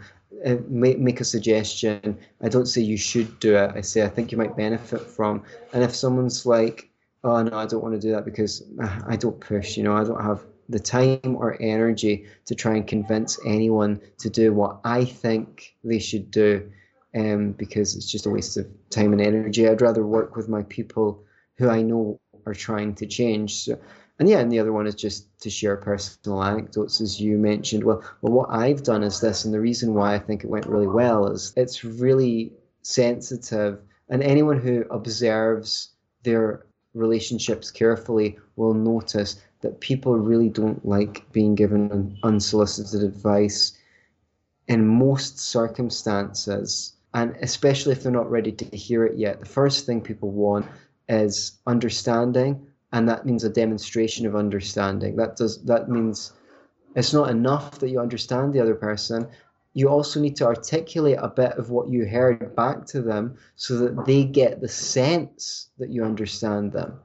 uh, 0.45 0.57
make, 0.67 0.99
make 0.99 1.21
a 1.21 1.23
suggestion. 1.23 2.17
I 2.41 2.49
don't 2.49 2.65
say 2.65 2.81
you 2.81 2.97
should 2.97 3.39
do 3.39 3.55
it. 3.55 3.71
I 3.73 3.81
say 3.81 4.03
I 4.03 4.09
think 4.09 4.31
you 4.31 4.37
might 4.37 4.57
benefit 4.57 5.01
from. 5.01 5.43
And 5.73 5.83
if 5.83 5.95
someone's 5.95 6.45
like, 6.45 6.89
oh 7.23 7.41
no, 7.41 7.57
I 7.57 7.65
don't 7.65 7.81
want 7.81 7.95
to 7.95 7.99
do 7.99 8.11
that 8.11 8.25
because 8.25 8.63
uh, 8.81 9.01
I 9.07 9.15
don't 9.15 9.39
push. 9.39 9.77
You 9.77 9.83
know, 9.83 9.95
I 9.95 10.03
don't 10.03 10.21
have 10.21 10.43
the 10.69 10.79
time 10.79 11.35
or 11.37 11.57
energy 11.61 12.25
to 12.45 12.55
try 12.55 12.75
and 12.75 12.87
convince 12.87 13.39
anyone 13.45 14.01
to 14.17 14.29
do 14.29 14.53
what 14.53 14.79
I 14.83 15.05
think 15.05 15.75
they 15.83 15.99
should 15.99 16.31
do. 16.31 16.71
Um, 17.13 17.53
because 17.53 17.95
it's 17.95 18.11
just 18.11 18.25
a 18.25 18.29
waste 18.29 18.57
of 18.57 18.67
time 18.89 19.13
and 19.13 19.21
energy. 19.21 19.69
I'd 19.69 19.81
rather 19.81 20.05
work 20.05 20.35
with 20.35 20.49
my 20.49 20.63
people 20.63 21.23
who 21.57 21.69
I 21.69 21.81
know 21.81 22.19
are 22.45 22.53
trying 22.53 22.93
to 22.95 23.05
change. 23.05 23.63
So 23.63 23.79
and 24.19 24.29
yeah, 24.29 24.39
and 24.39 24.51
the 24.51 24.59
other 24.59 24.71
one 24.71 24.87
is 24.87 24.95
just 24.95 25.37
to 25.41 25.49
share 25.49 25.75
personal 25.75 26.41
anecdotes, 26.41 27.01
as 27.01 27.19
you 27.19 27.37
mentioned. 27.37 27.83
Well, 27.83 28.01
well, 28.21 28.33
what 28.33 28.49
I've 28.49 28.83
done 28.83 29.03
is 29.03 29.19
this, 29.19 29.43
and 29.43 29.53
the 29.53 29.59
reason 29.59 29.93
why 29.93 30.15
I 30.15 30.19
think 30.19 30.43
it 30.43 30.49
went 30.49 30.67
really 30.67 30.87
well 30.87 31.27
is 31.27 31.51
it's 31.57 31.83
really 31.83 32.53
sensitive, 32.81 33.79
and 34.09 34.23
anyone 34.23 34.59
who 34.59 34.85
observes 34.89 35.89
their 36.23 36.65
relationships 36.93 37.71
carefully 37.71 38.39
will 38.55 38.73
notice 38.73 39.41
that 39.61 39.79
people 39.79 40.17
really 40.17 40.49
don't 40.49 40.85
like 40.85 41.31
being 41.31 41.55
given 41.55 42.17
unsolicited 42.23 43.03
advice 43.03 43.77
in 44.67 44.87
most 44.87 45.39
circumstances, 45.39 46.93
and 47.13 47.35
especially 47.41 47.93
if 47.93 48.03
they're 48.03 48.11
not 48.11 48.29
ready 48.29 48.51
to 48.51 48.77
hear 48.77 49.05
it 49.05 49.17
yet. 49.17 49.39
The 49.39 49.45
first 49.45 49.85
thing 49.85 50.01
people 50.01 50.31
want 50.31 50.65
is 51.07 51.53
understanding 51.67 52.67
and 52.95 53.09
that 53.09 53.25
means 53.25 53.43
a 53.43 53.49
demonstration 53.49 54.25
of 54.25 54.37
understanding. 54.37 55.17
That 55.17 55.35
does 55.35 55.61
that 55.63 55.89
means 55.89 56.31
it's 56.95 57.11
not 57.11 57.29
enough 57.29 57.79
that 57.79 57.89
you 57.89 57.99
understand 57.99 58.53
the 58.53 58.61
other 58.61 58.73
person. 58.73 59.27
You 59.73 59.89
also 59.89 60.21
need 60.21 60.37
to 60.37 60.45
articulate 60.45 61.17
a 61.19 61.27
bit 61.27 61.51
of 61.57 61.69
what 61.69 61.89
you 61.89 62.05
heard 62.05 62.55
back 62.55 62.85
to 62.87 63.01
them 63.01 63.35
so 63.57 63.77
that 63.79 64.05
they 64.05 64.23
get 64.23 64.61
the 64.61 64.69
sense 64.69 65.67
that 65.77 65.89
you 65.89 66.05
understand 66.05 66.71
them. 66.71 67.01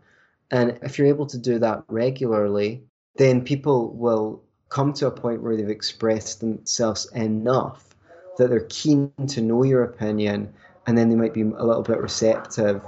And 0.50 0.78
if 0.82 0.98
you're 0.98 1.06
able 1.06 1.26
to 1.26 1.38
do 1.38 1.58
that 1.58 1.84
regularly, 1.88 2.82
then 3.16 3.42
people 3.42 3.92
will 3.94 4.42
come 4.68 4.92
to 4.94 5.06
a 5.06 5.10
point 5.10 5.42
where 5.42 5.56
they've 5.56 5.68
expressed 5.68 6.40
themselves 6.40 7.10
enough 7.12 7.94
that 8.38 8.48
they're 8.48 8.66
keen 8.68 9.12
to 9.28 9.40
know 9.40 9.64
your 9.64 9.82
opinion 9.82 10.52
and 10.86 10.96
then 10.96 11.08
they 11.10 11.16
might 11.16 11.34
be 11.34 11.42
a 11.42 11.64
little 11.64 11.82
bit 11.82 11.98
receptive 11.98 12.80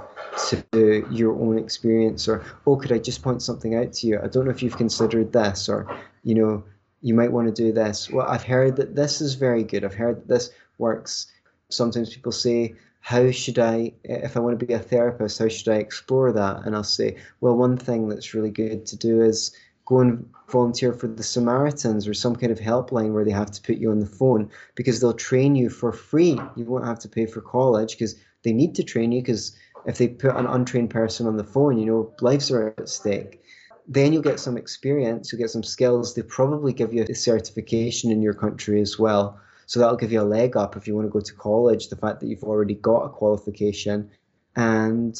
to 0.49 1.07
your 1.11 1.33
own 1.39 1.59
experience 1.59 2.27
or 2.27 2.43
oh 2.65 2.75
could 2.75 2.91
i 2.91 2.97
just 2.97 3.21
point 3.21 3.41
something 3.41 3.75
out 3.75 3.93
to 3.93 4.07
you? 4.07 4.19
I 4.21 4.27
don't 4.27 4.45
know 4.45 4.51
if 4.51 4.63
you've 4.63 4.77
considered 4.77 5.31
this 5.31 5.69
or 5.69 5.85
you 6.23 6.33
know 6.33 6.63
you 7.01 7.13
might 7.13 7.31
want 7.31 7.53
to 7.53 7.63
do 7.63 7.71
this. 7.71 8.09
Well 8.09 8.25
i've 8.27 8.43
heard 8.43 8.75
that 8.77 8.95
this 8.95 9.21
is 9.21 9.35
very 9.35 9.63
good. 9.63 9.85
I've 9.85 9.93
heard 9.93 10.21
that 10.21 10.27
this 10.27 10.49
works. 10.79 11.27
Sometimes 11.69 12.13
people 12.13 12.31
say 12.31 12.75
how 13.03 13.29
should 13.29 13.59
i 13.59 13.91
eh, 14.05 14.21
if 14.23 14.35
i 14.35 14.39
want 14.39 14.57
to 14.57 14.65
be 14.65 14.73
a 14.73 14.79
therapist 14.79 15.39
how 15.39 15.47
should 15.47 15.67
i 15.67 15.77
explore 15.77 16.31
that 16.31 16.65
and 16.65 16.75
i'll 16.75 16.83
say 16.83 17.15
well 17.41 17.55
one 17.55 17.77
thing 17.77 18.07
that's 18.07 18.33
really 18.33 18.49
good 18.51 18.85
to 18.85 18.95
do 18.95 19.21
is 19.21 19.55
go 19.85 19.99
and 19.99 20.25
volunteer 20.49 20.93
for 20.93 21.07
the 21.07 21.23
Samaritans 21.23 22.07
or 22.07 22.13
some 22.13 22.35
kind 22.35 22.51
of 22.51 22.59
helpline 22.59 23.11
where 23.11 23.25
they 23.25 23.31
have 23.31 23.51
to 23.51 23.61
put 23.61 23.77
you 23.77 23.91
on 23.91 23.99
the 23.99 24.05
phone 24.05 24.49
because 24.75 24.99
they'll 24.99 25.13
train 25.13 25.55
you 25.55 25.69
for 25.69 25.91
free. 25.91 26.39
You 26.55 26.65
won't 26.65 26.85
have 26.85 26.99
to 26.99 27.09
pay 27.09 27.25
for 27.25 27.41
college 27.41 27.91
because 27.91 28.15
they 28.43 28.53
need 28.53 28.75
to 28.75 28.83
train 28.83 29.11
you 29.11 29.21
because 29.21 29.57
if 29.85 29.97
they 29.97 30.07
put 30.07 30.35
an 30.35 30.45
untrained 30.45 30.89
person 30.89 31.27
on 31.27 31.37
the 31.37 31.43
phone, 31.43 31.77
you 31.77 31.85
know, 31.85 32.13
lives 32.21 32.49
are 32.51 32.73
at 32.77 32.87
stake. 32.87 33.41
Then 33.87 34.13
you'll 34.13 34.21
get 34.21 34.39
some 34.39 34.55
experience, 34.55 35.31
you'll 35.31 35.41
get 35.41 35.49
some 35.49 35.63
skills. 35.63 36.13
They 36.13 36.21
probably 36.21 36.71
give 36.71 36.93
you 36.93 37.03
a 37.03 37.13
certification 37.13 38.11
in 38.11 38.21
your 38.21 38.33
country 38.33 38.79
as 38.79 38.97
well. 38.97 39.39
So 39.65 39.79
that'll 39.79 39.97
give 39.97 40.11
you 40.11 40.21
a 40.21 40.23
leg 40.23 40.57
up 40.57 40.75
if 40.75 40.87
you 40.87 40.95
want 40.95 41.07
to 41.07 41.11
go 41.11 41.19
to 41.19 41.33
college, 41.33 41.89
the 41.89 41.95
fact 41.95 42.19
that 42.19 42.27
you've 42.27 42.43
already 42.43 42.75
got 42.75 43.05
a 43.05 43.09
qualification. 43.09 44.09
And 44.55 45.19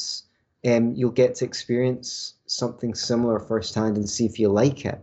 um, 0.66 0.94
you'll 0.94 1.10
get 1.10 1.34
to 1.36 1.44
experience 1.44 2.34
something 2.46 2.94
similar 2.94 3.38
firsthand 3.38 3.96
and 3.96 4.08
see 4.08 4.26
if 4.26 4.38
you 4.38 4.48
like 4.48 4.84
it. 4.84 4.98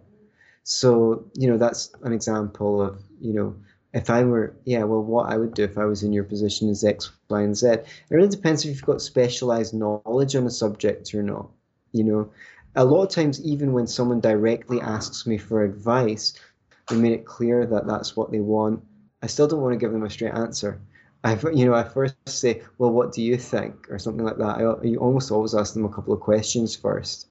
So, 0.64 1.26
you 1.34 1.50
know, 1.50 1.58
that's 1.58 1.92
an 2.04 2.14
example 2.14 2.82
of, 2.82 3.02
you 3.20 3.34
know, 3.34 3.56
if 3.94 4.10
I 4.10 4.24
were, 4.24 4.56
yeah, 4.64 4.84
well, 4.84 5.04
what 5.04 5.30
I 5.30 5.38
would 5.38 5.54
do 5.54 5.64
if 5.64 5.78
I 5.78 5.86
was 5.86 6.04
in 6.04 6.14
your 6.14 6.24
position 6.24 6.70
is 6.70 6.84
X, 6.84 7.12
Y, 7.30 7.42
and 7.42 7.58
Z. 7.58 7.68
It 7.68 7.86
really 8.10 8.30
depends 8.30 8.64
if 8.64 8.72
you've 8.72 8.86
got 8.86 9.02
specialized 9.02 9.74
knowledge 9.74 10.36
on 10.36 10.46
a 10.46 10.52
subject 10.52 11.14
or 11.14 11.24
not. 11.24 11.50
You 11.92 12.06
know, 12.06 12.32
a 12.76 12.86
lot 12.86 13.04
of 13.04 13.10
times, 13.10 13.44
even 13.44 13.74
when 13.74 13.88
someone 13.88 14.22
directly 14.22 14.80
asks 14.80 15.28
me 15.28 15.38
for 15.38 15.64
advice, 15.64 16.34
they 16.88 16.96
made 16.96 17.12
it 17.12 17.26
clear 17.26 17.66
that 17.66 17.86
that's 17.86 18.16
what 18.16 18.32
they 18.32 18.40
want. 18.40 18.82
I 19.22 19.28
still 19.28 19.48
don't 19.48 19.62
want 19.62 19.74
to 19.74 19.80
give 19.80 19.92
them 19.92 20.04
a 20.04 20.10
straight 20.10 20.34
answer. 20.34 20.82
I, 21.24 21.38
you 21.54 21.66
know, 21.66 21.74
I 21.74 21.84
first 21.84 22.16
say, 22.28 22.64
well, 22.78 22.92
what 22.92 23.14
do 23.14 23.22
you 23.22 23.38
think, 23.38 23.92
or 23.92 24.00
something 24.00 24.26
like 24.26 24.38
that. 24.38 24.58
I, 24.58 24.84
you 24.84 24.98
almost 24.98 25.32
always 25.32 25.54
ask 25.54 25.74
them 25.74 25.86
a 25.86 25.90
couple 25.90 26.14
of 26.14 26.20
questions 26.20 26.76
first. 26.76 27.28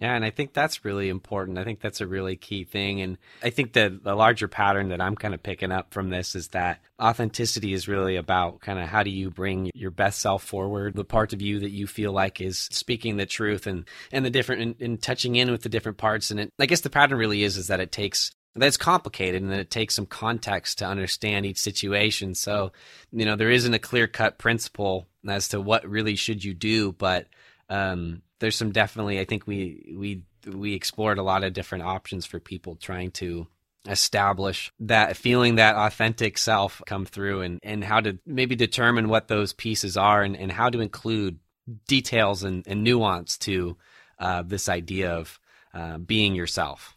Yeah, 0.00 0.14
and 0.14 0.24
I 0.24 0.30
think 0.30 0.52
that's 0.52 0.84
really 0.84 1.08
important. 1.08 1.56
I 1.56 1.64
think 1.64 1.80
that's 1.80 2.00
a 2.00 2.06
really 2.06 2.34
key 2.36 2.64
thing. 2.64 3.00
And 3.00 3.16
I 3.42 3.50
think 3.50 3.74
that 3.74 4.02
the 4.02 4.14
larger 4.14 4.48
pattern 4.48 4.88
that 4.88 5.00
I'm 5.00 5.14
kind 5.14 5.34
of 5.34 5.42
picking 5.42 5.70
up 5.70 5.94
from 5.94 6.10
this 6.10 6.34
is 6.34 6.48
that 6.48 6.80
authenticity 7.00 7.72
is 7.72 7.86
really 7.86 8.16
about 8.16 8.60
kind 8.60 8.80
of 8.80 8.88
how 8.88 9.04
do 9.04 9.10
you 9.10 9.30
bring 9.30 9.70
your 9.72 9.92
best 9.92 10.18
self 10.18 10.42
forward, 10.42 10.94
the 10.94 11.04
part 11.04 11.32
of 11.32 11.40
you 11.40 11.60
that 11.60 11.70
you 11.70 11.86
feel 11.86 12.12
like 12.12 12.40
is 12.40 12.58
speaking 12.58 13.16
the 13.16 13.26
truth 13.26 13.68
and, 13.68 13.88
and 14.10 14.24
the 14.24 14.30
different, 14.30 14.80
and, 14.80 15.00
touching 15.00 15.36
in 15.36 15.50
with 15.50 15.62
the 15.62 15.68
different 15.68 15.98
parts. 15.98 16.30
And 16.30 16.40
it, 16.40 16.50
I 16.58 16.66
guess 16.66 16.80
the 16.80 16.90
pattern 16.90 17.18
really 17.18 17.44
is, 17.44 17.56
is 17.56 17.68
that 17.68 17.80
it 17.80 17.92
takes 17.92 18.32
that 18.54 18.66
it's 18.66 18.76
complicated 18.76 19.42
and 19.42 19.52
it 19.52 19.70
takes 19.70 19.94
some 19.94 20.06
context 20.06 20.78
to 20.78 20.86
understand 20.86 21.44
each 21.44 21.58
situation. 21.58 22.34
So, 22.34 22.72
you 23.12 23.24
know, 23.24 23.36
there 23.36 23.50
isn't 23.50 23.74
a 23.74 23.78
clear 23.78 24.06
cut 24.06 24.38
principle 24.38 25.06
as 25.28 25.48
to 25.48 25.60
what 25.60 25.88
really 25.88 26.16
should 26.16 26.44
you 26.44 26.54
do, 26.54 26.92
but 26.92 27.26
um, 27.68 28.22
there's 28.38 28.56
some 28.56 28.72
definitely 28.72 29.18
I 29.18 29.24
think 29.24 29.46
we 29.46 29.94
we 29.96 30.22
we 30.46 30.74
explored 30.74 31.18
a 31.18 31.22
lot 31.22 31.44
of 31.44 31.52
different 31.52 31.84
options 31.84 32.26
for 32.26 32.38
people 32.38 32.76
trying 32.76 33.10
to 33.12 33.46
establish 33.88 34.72
that 34.80 35.16
feeling 35.16 35.56
that 35.56 35.76
authentic 35.76 36.38
self 36.38 36.80
come 36.86 37.04
through 37.04 37.42
and, 37.42 37.60
and 37.62 37.84
how 37.84 38.00
to 38.00 38.18
maybe 38.24 38.56
determine 38.56 39.08
what 39.08 39.28
those 39.28 39.52
pieces 39.52 39.96
are 39.96 40.22
and, 40.22 40.36
and 40.36 40.50
how 40.50 40.70
to 40.70 40.80
include 40.80 41.38
details 41.86 42.44
and, 42.44 42.66
and 42.66 42.82
nuance 42.82 43.36
to 43.36 43.76
uh, 44.18 44.42
this 44.42 44.68
idea 44.68 45.12
of 45.12 45.38
uh, 45.74 45.98
being 45.98 46.34
yourself. 46.34 46.96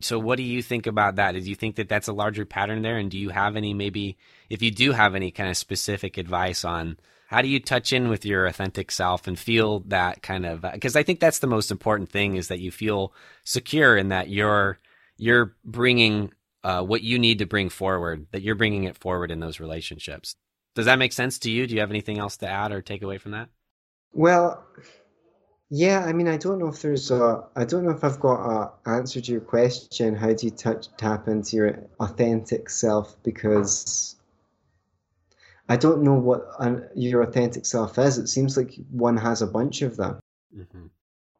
So, 0.00 0.18
what 0.18 0.36
do 0.36 0.44
you 0.44 0.62
think 0.62 0.86
about 0.86 1.16
that? 1.16 1.32
Do 1.32 1.40
you 1.40 1.56
think 1.56 1.76
that 1.76 1.88
that's 1.88 2.08
a 2.08 2.12
larger 2.12 2.44
pattern 2.44 2.82
there? 2.82 2.98
And 2.98 3.10
do 3.10 3.18
you 3.18 3.30
have 3.30 3.56
any, 3.56 3.74
maybe, 3.74 4.16
if 4.48 4.62
you 4.62 4.70
do 4.70 4.92
have 4.92 5.14
any 5.14 5.30
kind 5.30 5.50
of 5.50 5.56
specific 5.56 6.18
advice 6.18 6.64
on 6.64 6.98
how 7.28 7.42
do 7.42 7.48
you 7.48 7.60
touch 7.60 7.92
in 7.92 8.08
with 8.08 8.24
your 8.24 8.46
authentic 8.46 8.90
self 8.90 9.26
and 9.26 9.38
feel 9.38 9.80
that 9.80 10.22
kind 10.22 10.44
of 10.44 10.64
because 10.72 10.96
i 10.96 11.02
think 11.02 11.20
that's 11.20 11.38
the 11.38 11.46
most 11.46 11.70
important 11.70 12.10
thing 12.10 12.36
is 12.36 12.48
that 12.48 12.58
you 12.58 12.70
feel 12.70 13.12
secure 13.44 13.96
in 13.96 14.08
that 14.08 14.28
you're 14.28 14.78
you're 15.16 15.54
bringing 15.64 16.32
uh, 16.64 16.82
what 16.82 17.02
you 17.02 17.18
need 17.18 17.38
to 17.38 17.46
bring 17.46 17.68
forward 17.68 18.26
that 18.32 18.42
you're 18.42 18.54
bringing 18.54 18.84
it 18.84 18.96
forward 18.96 19.30
in 19.30 19.40
those 19.40 19.60
relationships 19.60 20.34
does 20.74 20.86
that 20.86 20.98
make 20.98 21.12
sense 21.12 21.38
to 21.38 21.50
you 21.50 21.66
do 21.66 21.74
you 21.74 21.80
have 21.80 21.90
anything 21.90 22.18
else 22.18 22.36
to 22.36 22.48
add 22.48 22.72
or 22.72 22.82
take 22.82 23.02
away 23.02 23.18
from 23.18 23.32
that 23.32 23.48
well 24.12 24.64
yeah 25.70 26.04
i 26.06 26.12
mean 26.12 26.28
i 26.28 26.36
don't 26.36 26.58
know 26.58 26.68
if 26.68 26.80
there's 26.80 27.10
a 27.10 27.44
i 27.56 27.64
don't 27.64 27.84
know 27.84 27.90
if 27.90 28.02
i've 28.02 28.20
got 28.20 28.72
a 28.86 28.90
answer 28.90 29.20
to 29.20 29.32
your 29.32 29.40
question 29.40 30.14
how 30.14 30.32
do 30.32 30.46
you 30.46 30.50
touch 30.50 30.86
tap 30.96 31.28
into 31.28 31.56
your 31.56 31.78
authentic 32.00 32.70
self 32.70 33.16
because 33.22 34.16
I 35.68 35.76
don't 35.76 36.02
know 36.02 36.14
what 36.14 36.48
an, 36.58 36.88
your 36.94 37.22
authentic 37.22 37.66
self 37.66 37.98
is. 37.98 38.16
It 38.18 38.28
seems 38.28 38.56
like 38.56 38.74
one 38.90 39.16
has 39.18 39.42
a 39.42 39.46
bunch 39.46 39.82
of 39.82 39.96
them. 39.96 40.18
Mm-hmm. 40.56 40.86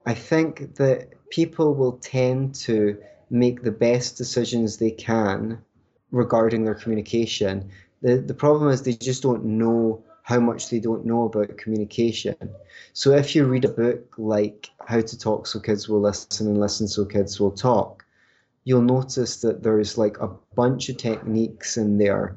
I 0.05 0.15
think 0.15 0.77
that 0.77 1.09
people 1.31 1.75
will 1.75 1.93
tend 1.93 2.55
to 2.57 2.99
make 3.31 3.63
the 3.63 3.73
best 3.73 4.17
decisions 4.17 4.77
they 4.77 4.91
can 4.91 5.63
regarding 6.11 6.65
their 6.65 6.75
communication. 6.75 7.71
The, 8.03 8.19
the 8.19 8.35
problem 8.35 8.71
is 8.71 8.83
they 8.83 8.93
just 8.93 9.23
don't 9.23 9.45
know 9.45 10.05
how 10.29 10.39
much 10.39 10.69
they 10.69 10.79
don't 10.79 11.07
know 11.07 11.23
about 11.23 11.57
communication. 11.57 12.37
So 12.93 13.13
if 13.13 13.35
you 13.35 13.47
read 13.47 13.65
a 13.65 13.71
book 13.71 14.13
like 14.19 14.69
How 14.87 15.01
to 15.01 15.19
Talk 15.19 15.47
So 15.47 15.59
Kids 15.59 15.89
Will 15.89 16.03
Listen 16.03 16.49
and 16.49 16.61
Listen 16.61 16.87
So 16.87 17.07
Kids 17.07 17.41
Will 17.41 17.51
Talk, 17.51 18.05
you'll 18.65 18.83
notice 18.83 19.41
that 19.41 19.63
there's 19.63 19.97
like 19.97 20.19
a 20.21 20.29
bunch 20.55 20.91
of 20.91 20.99
techniques 20.99 21.79
in 21.79 21.97
there 21.97 22.37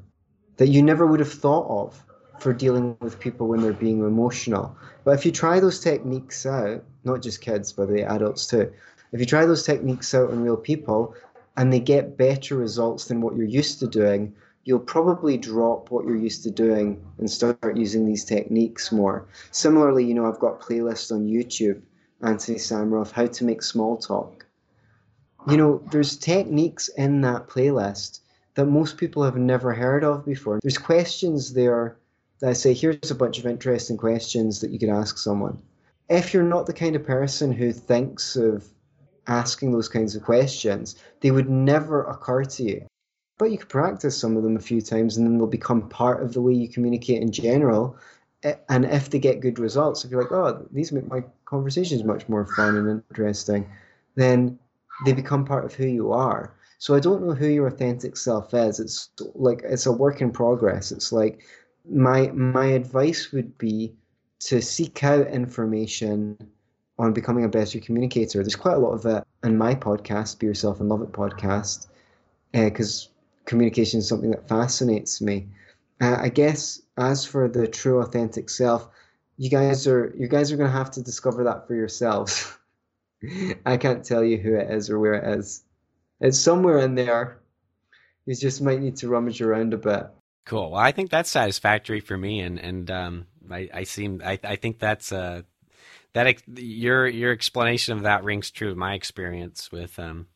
that 0.55 0.69
you 0.69 0.81
never 0.81 1.05
would 1.05 1.19
have 1.19 1.33
thought 1.33 1.67
of 1.67 2.01
for 2.39 2.53
dealing 2.53 2.95
with 3.01 3.19
people 3.19 3.49
when 3.49 3.59
they're 3.59 3.73
being 3.73 3.99
emotional. 3.99 4.73
But 5.03 5.19
if 5.19 5.25
you 5.25 5.33
try 5.33 5.59
those 5.59 5.81
techniques 5.81 6.45
out, 6.45 6.85
not 7.03 7.21
just 7.21 7.41
kids, 7.41 7.73
but 7.73 7.89
the 7.89 8.03
adults 8.03 8.47
too, 8.47 8.71
if 9.11 9.19
you 9.19 9.25
try 9.25 9.45
those 9.45 9.65
techniques 9.65 10.13
out 10.13 10.31
on 10.31 10.43
real 10.43 10.55
people 10.55 11.13
and 11.57 11.73
they 11.73 11.81
get 11.81 12.17
better 12.17 12.55
results 12.55 13.09
than 13.09 13.19
what 13.19 13.35
you're 13.35 13.45
used 13.45 13.79
to 13.81 13.87
doing, 13.87 14.33
you'll 14.63 14.79
probably 14.79 15.37
drop 15.37 15.89
what 15.89 16.05
you're 16.05 16.15
used 16.15 16.43
to 16.43 16.51
doing 16.51 17.03
and 17.17 17.29
start 17.29 17.75
using 17.75 18.05
these 18.05 18.23
techniques 18.23 18.91
more. 18.91 19.27
Similarly, 19.51 20.05
you 20.05 20.13
know, 20.13 20.25
I've 20.25 20.39
got 20.39 20.61
playlists 20.61 21.11
on 21.11 21.27
YouTube, 21.27 21.81
Anthony 22.21 22.57
Samaroff, 22.57 23.11
how 23.11 23.25
to 23.25 23.43
make 23.43 23.63
small 23.63 23.97
talk. 23.97 24.45
You 25.47 25.57
know, 25.57 25.81
there's 25.91 26.17
techniques 26.17 26.89
in 26.89 27.21
that 27.21 27.47
playlist 27.47 28.19
that 28.53 28.65
most 28.65 28.97
people 28.97 29.23
have 29.23 29.37
never 29.37 29.73
heard 29.73 30.03
of 30.03 30.25
before. 30.25 30.59
There's 30.61 30.77
questions 30.77 31.53
there 31.53 31.97
that 32.39 32.49
I 32.49 32.53
say, 32.53 32.73
here's 32.73 33.09
a 33.09 33.15
bunch 33.15 33.39
of 33.39 33.47
interesting 33.47 33.97
questions 33.97 34.61
that 34.61 34.71
you 34.71 34.77
could 34.77 34.89
ask 34.89 35.17
someone. 35.17 35.59
If 36.09 36.33
you're 36.33 36.43
not 36.43 36.65
the 36.65 36.73
kind 36.73 36.95
of 36.95 37.05
person 37.05 37.51
who 37.51 37.71
thinks 37.71 38.35
of 38.35 38.67
asking 39.25 39.71
those 39.71 39.87
kinds 39.87 40.15
of 40.15 40.23
questions, 40.23 40.95
they 41.21 41.31
would 41.31 41.49
never 41.49 42.03
occur 42.03 42.43
to 42.43 42.63
you 42.63 42.85
but 43.41 43.49
you 43.49 43.57
could 43.57 43.69
practice 43.69 44.15
some 44.15 44.37
of 44.37 44.43
them 44.43 44.55
a 44.55 44.59
few 44.59 44.81
times 44.81 45.17
and 45.17 45.25
then 45.25 45.39
they'll 45.39 45.47
become 45.47 45.89
part 45.89 46.21
of 46.21 46.31
the 46.31 46.41
way 46.43 46.53
you 46.53 46.69
communicate 46.69 47.23
in 47.23 47.31
general. 47.31 47.97
And 48.69 48.85
if 48.85 49.09
they 49.09 49.17
get 49.17 49.39
good 49.39 49.57
results, 49.57 50.05
if 50.05 50.11
you're 50.11 50.21
like, 50.21 50.31
oh, 50.31 50.63
these 50.71 50.91
make 50.91 51.09
my 51.09 51.23
conversations 51.45 52.03
much 52.03 52.29
more 52.29 52.45
fun 52.45 52.77
and 52.77 53.03
interesting, 53.09 53.67
then 54.13 54.59
they 55.05 55.13
become 55.13 55.43
part 55.43 55.65
of 55.65 55.73
who 55.73 55.87
you 55.87 56.11
are. 56.11 56.53
So 56.77 56.93
I 56.93 56.99
don't 56.99 57.25
know 57.25 57.33
who 57.33 57.47
your 57.47 57.65
authentic 57.65 58.15
self 58.15 58.53
is. 58.53 58.79
It's 58.79 59.09
like 59.33 59.63
it's 59.63 59.87
a 59.87 59.91
work 59.91 60.21
in 60.21 60.29
progress. 60.29 60.91
It's 60.91 61.11
like 61.11 61.41
my 61.89 62.27
my 62.27 62.67
advice 62.67 63.31
would 63.31 63.57
be 63.57 63.95
to 64.41 64.61
seek 64.61 65.03
out 65.03 65.25
information 65.25 66.37
on 66.99 67.11
becoming 67.11 67.45
a 67.45 67.49
better 67.49 67.79
communicator. 67.79 68.43
There's 68.43 68.55
quite 68.55 68.75
a 68.75 68.85
lot 68.85 68.93
of 68.93 69.05
it 69.07 69.23
in 69.43 69.57
my 69.57 69.73
podcast, 69.73 70.37
Be 70.37 70.45
Yourself 70.45 70.79
and 70.79 70.89
Love 70.89 71.01
It 71.01 71.11
podcast, 71.11 71.87
because 72.51 73.07
uh, 73.07 73.11
communication 73.45 73.99
is 73.99 74.07
something 74.07 74.31
that 74.31 74.47
fascinates 74.47 75.21
me. 75.21 75.47
Uh, 75.99 76.17
I 76.19 76.29
guess 76.29 76.81
as 76.97 77.25
for 77.25 77.47
the 77.47 77.67
true 77.67 77.99
authentic 77.99 78.49
self, 78.49 78.87
you 79.37 79.49
guys 79.49 79.87
are 79.87 80.13
you 80.17 80.27
guys 80.27 80.51
are 80.51 80.57
going 80.57 80.69
to 80.69 80.77
have 80.77 80.91
to 80.91 81.01
discover 81.01 81.43
that 81.43 81.67
for 81.67 81.75
yourselves. 81.75 82.51
I 83.65 83.77
can't 83.77 84.03
tell 84.03 84.23
you 84.23 84.37
who 84.37 84.55
it 84.55 84.69
is 84.71 84.89
or 84.89 84.99
where 84.99 85.13
it 85.13 85.39
is. 85.39 85.63
It's 86.19 86.39
somewhere 86.39 86.79
in 86.79 86.95
there. 86.95 87.39
You 88.25 88.35
just 88.35 88.61
might 88.61 88.81
need 88.81 88.97
to 88.97 89.07
rummage 89.07 89.41
around 89.41 89.73
a 89.73 89.77
bit. 89.77 90.07
Cool. 90.45 90.71
Well, 90.71 90.81
I 90.81 90.91
think 90.91 91.09
that's 91.09 91.29
satisfactory 91.29 91.99
for 91.99 92.17
me, 92.17 92.41
and 92.41 92.59
and 92.59 92.89
um, 92.89 93.27
I, 93.49 93.69
I 93.73 93.83
seem 93.83 94.21
I, 94.23 94.39
I 94.43 94.55
think 94.55 94.79
that's 94.79 95.11
uh 95.11 95.43
that 96.13 96.41
your 96.59 97.07
your 97.07 97.31
explanation 97.31 97.97
of 97.97 98.03
that 98.03 98.23
rings 98.23 98.51
true 98.51 98.71
of 98.71 98.77
my 98.77 98.93
experience 98.93 99.71
with 99.71 99.97
um 99.99 100.27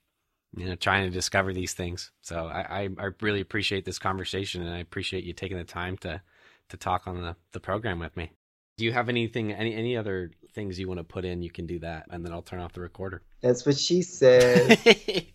you 0.56 0.66
know, 0.66 0.76
trying 0.76 1.03
to 1.03 1.10
discover 1.10 1.53
these 1.53 1.74
things. 1.74 2.12
So 2.22 2.47
I, 2.47 2.89
I, 2.97 3.10
really 3.22 3.41
appreciate 3.41 3.86
this 3.86 3.99
conversation, 3.99 4.62
and 4.62 4.74
I 4.74 4.80
appreciate 4.80 5.24
you 5.24 5.34
taking 5.34 5.58
the 5.58 5.64
time 5.64 5.97
to 5.97 6.22
to 6.70 6.78
talk 6.78 7.08
on 7.08 7.22
the, 7.22 7.36
the 7.51 7.60
program 7.60 7.99
with 7.99 8.16
me. 8.18 8.32
Do 8.78 8.86
you 8.86 8.91
have 8.91 9.10
anything, 9.10 9.53
any 9.53 9.76
any 9.76 9.97
other 9.97 10.32
things 10.53 10.80
you 10.80 10.88
want 10.88 10.99
to 10.99 11.03
put 11.03 11.26
in? 11.26 11.41
You 11.41 11.51
can 11.51 11.66
do 11.66 11.80
that, 11.80 12.06
and 12.10 12.26
then 12.26 12.32
I'll 12.32 12.41
turn 12.41 12.60
off 12.60 12.74
the 12.74 12.82
recorder. 12.82 13.22
That's 13.41 13.66
what 13.66 13.78
she 13.78 14.01
said. 14.01 14.80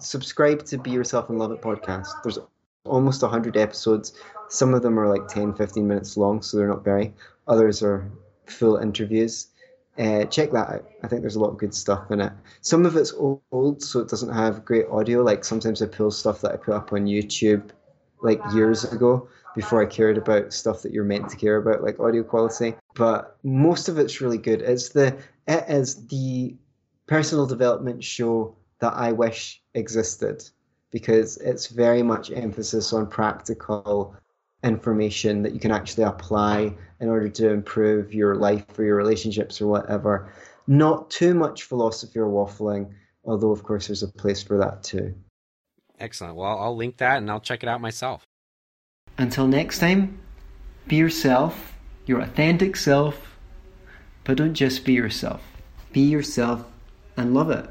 Subscribe 0.00 0.64
to 0.66 0.78
Be 0.78 0.90
Yourself 0.90 1.28
and 1.28 1.38
Love 1.38 1.52
It 1.52 1.60
podcast. 1.60 2.08
There's 2.22 2.38
almost 2.84 3.22
100 3.22 3.56
episodes. 3.56 4.14
Some 4.48 4.74
of 4.74 4.82
them 4.82 4.98
are 4.98 5.08
like 5.08 5.28
10, 5.28 5.54
15 5.54 5.86
minutes 5.86 6.16
long, 6.16 6.42
so 6.42 6.56
they're 6.56 6.68
not 6.68 6.84
very. 6.84 7.14
Others 7.46 7.82
are 7.82 8.10
full 8.46 8.76
interviews. 8.76 9.48
Uh, 9.98 10.24
check 10.24 10.50
that 10.52 10.68
out. 10.68 10.90
I 11.02 11.08
think 11.08 11.20
there's 11.20 11.36
a 11.36 11.40
lot 11.40 11.50
of 11.50 11.58
good 11.58 11.74
stuff 11.74 12.10
in 12.10 12.20
it. 12.20 12.32
Some 12.62 12.86
of 12.86 12.96
it's 12.96 13.12
old, 13.12 13.82
so 13.82 14.00
it 14.00 14.08
doesn't 14.08 14.32
have 14.32 14.64
great 14.64 14.86
audio. 14.90 15.22
Like 15.22 15.44
sometimes 15.44 15.82
I 15.82 15.86
pull 15.86 16.10
stuff 16.10 16.40
that 16.40 16.52
I 16.52 16.56
put 16.56 16.74
up 16.74 16.92
on 16.92 17.06
YouTube 17.06 17.70
like 18.22 18.40
years 18.54 18.84
ago 18.84 19.28
before 19.54 19.82
I 19.82 19.86
cared 19.86 20.16
about 20.16 20.52
stuff 20.52 20.82
that 20.82 20.92
you're 20.92 21.04
meant 21.04 21.28
to 21.28 21.36
care 21.36 21.56
about, 21.56 21.82
like 21.82 22.00
audio 22.00 22.22
quality. 22.22 22.74
But 22.94 23.36
most 23.42 23.88
of 23.88 23.98
it's 23.98 24.20
really 24.20 24.38
good. 24.38 24.62
It's 24.62 24.90
the 24.90 25.18
it 25.46 25.64
is 25.68 26.06
the 26.06 26.56
personal 27.06 27.46
development 27.46 28.02
show 28.02 28.56
that 28.78 28.94
I 28.94 29.12
wish 29.12 29.60
existed 29.74 30.42
because 30.90 31.36
it's 31.38 31.66
very 31.66 32.02
much 32.02 32.30
emphasis 32.30 32.92
on 32.92 33.08
practical 33.08 34.16
information 34.62 35.42
that 35.42 35.52
you 35.52 35.60
can 35.60 35.70
actually 35.70 36.04
apply 36.04 36.74
in 37.00 37.08
order 37.08 37.28
to 37.28 37.50
improve 37.50 38.14
your 38.14 38.36
life 38.36 38.64
or 38.78 38.84
your 38.84 38.96
relationships 38.96 39.60
or 39.60 39.66
whatever. 39.66 40.32
Not 40.66 41.10
too 41.10 41.34
much 41.34 41.64
philosophy 41.64 42.18
or 42.18 42.26
waffling, 42.26 42.92
although, 43.24 43.50
of 43.50 43.62
course, 43.62 43.88
there's 43.88 44.02
a 44.02 44.08
place 44.08 44.42
for 44.42 44.58
that 44.58 44.82
too. 44.82 45.14
Excellent. 45.98 46.36
Well, 46.36 46.58
I'll 46.58 46.76
link 46.76 46.98
that 46.98 47.18
and 47.18 47.30
I'll 47.30 47.40
check 47.40 47.62
it 47.62 47.68
out 47.68 47.80
myself. 47.80 48.24
Until 49.18 49.46
next 49.46 49.78
time, 49.78 50.20
be 50.86 50.96
yourself, 50.96 51.74
your 52.06 52.20
authentic 52.20 52.76
self, 52.76 53.36
but 54.24 54.36
don't 54.36 54.54
just 54.54 54.84
be 54.84 54.92
yourself. 54.92 55.42
Be 55.92 56.00
yourself 56.00 56.64
and 57.16 57.34
love 57.34 57.50
it. 57.50 57.68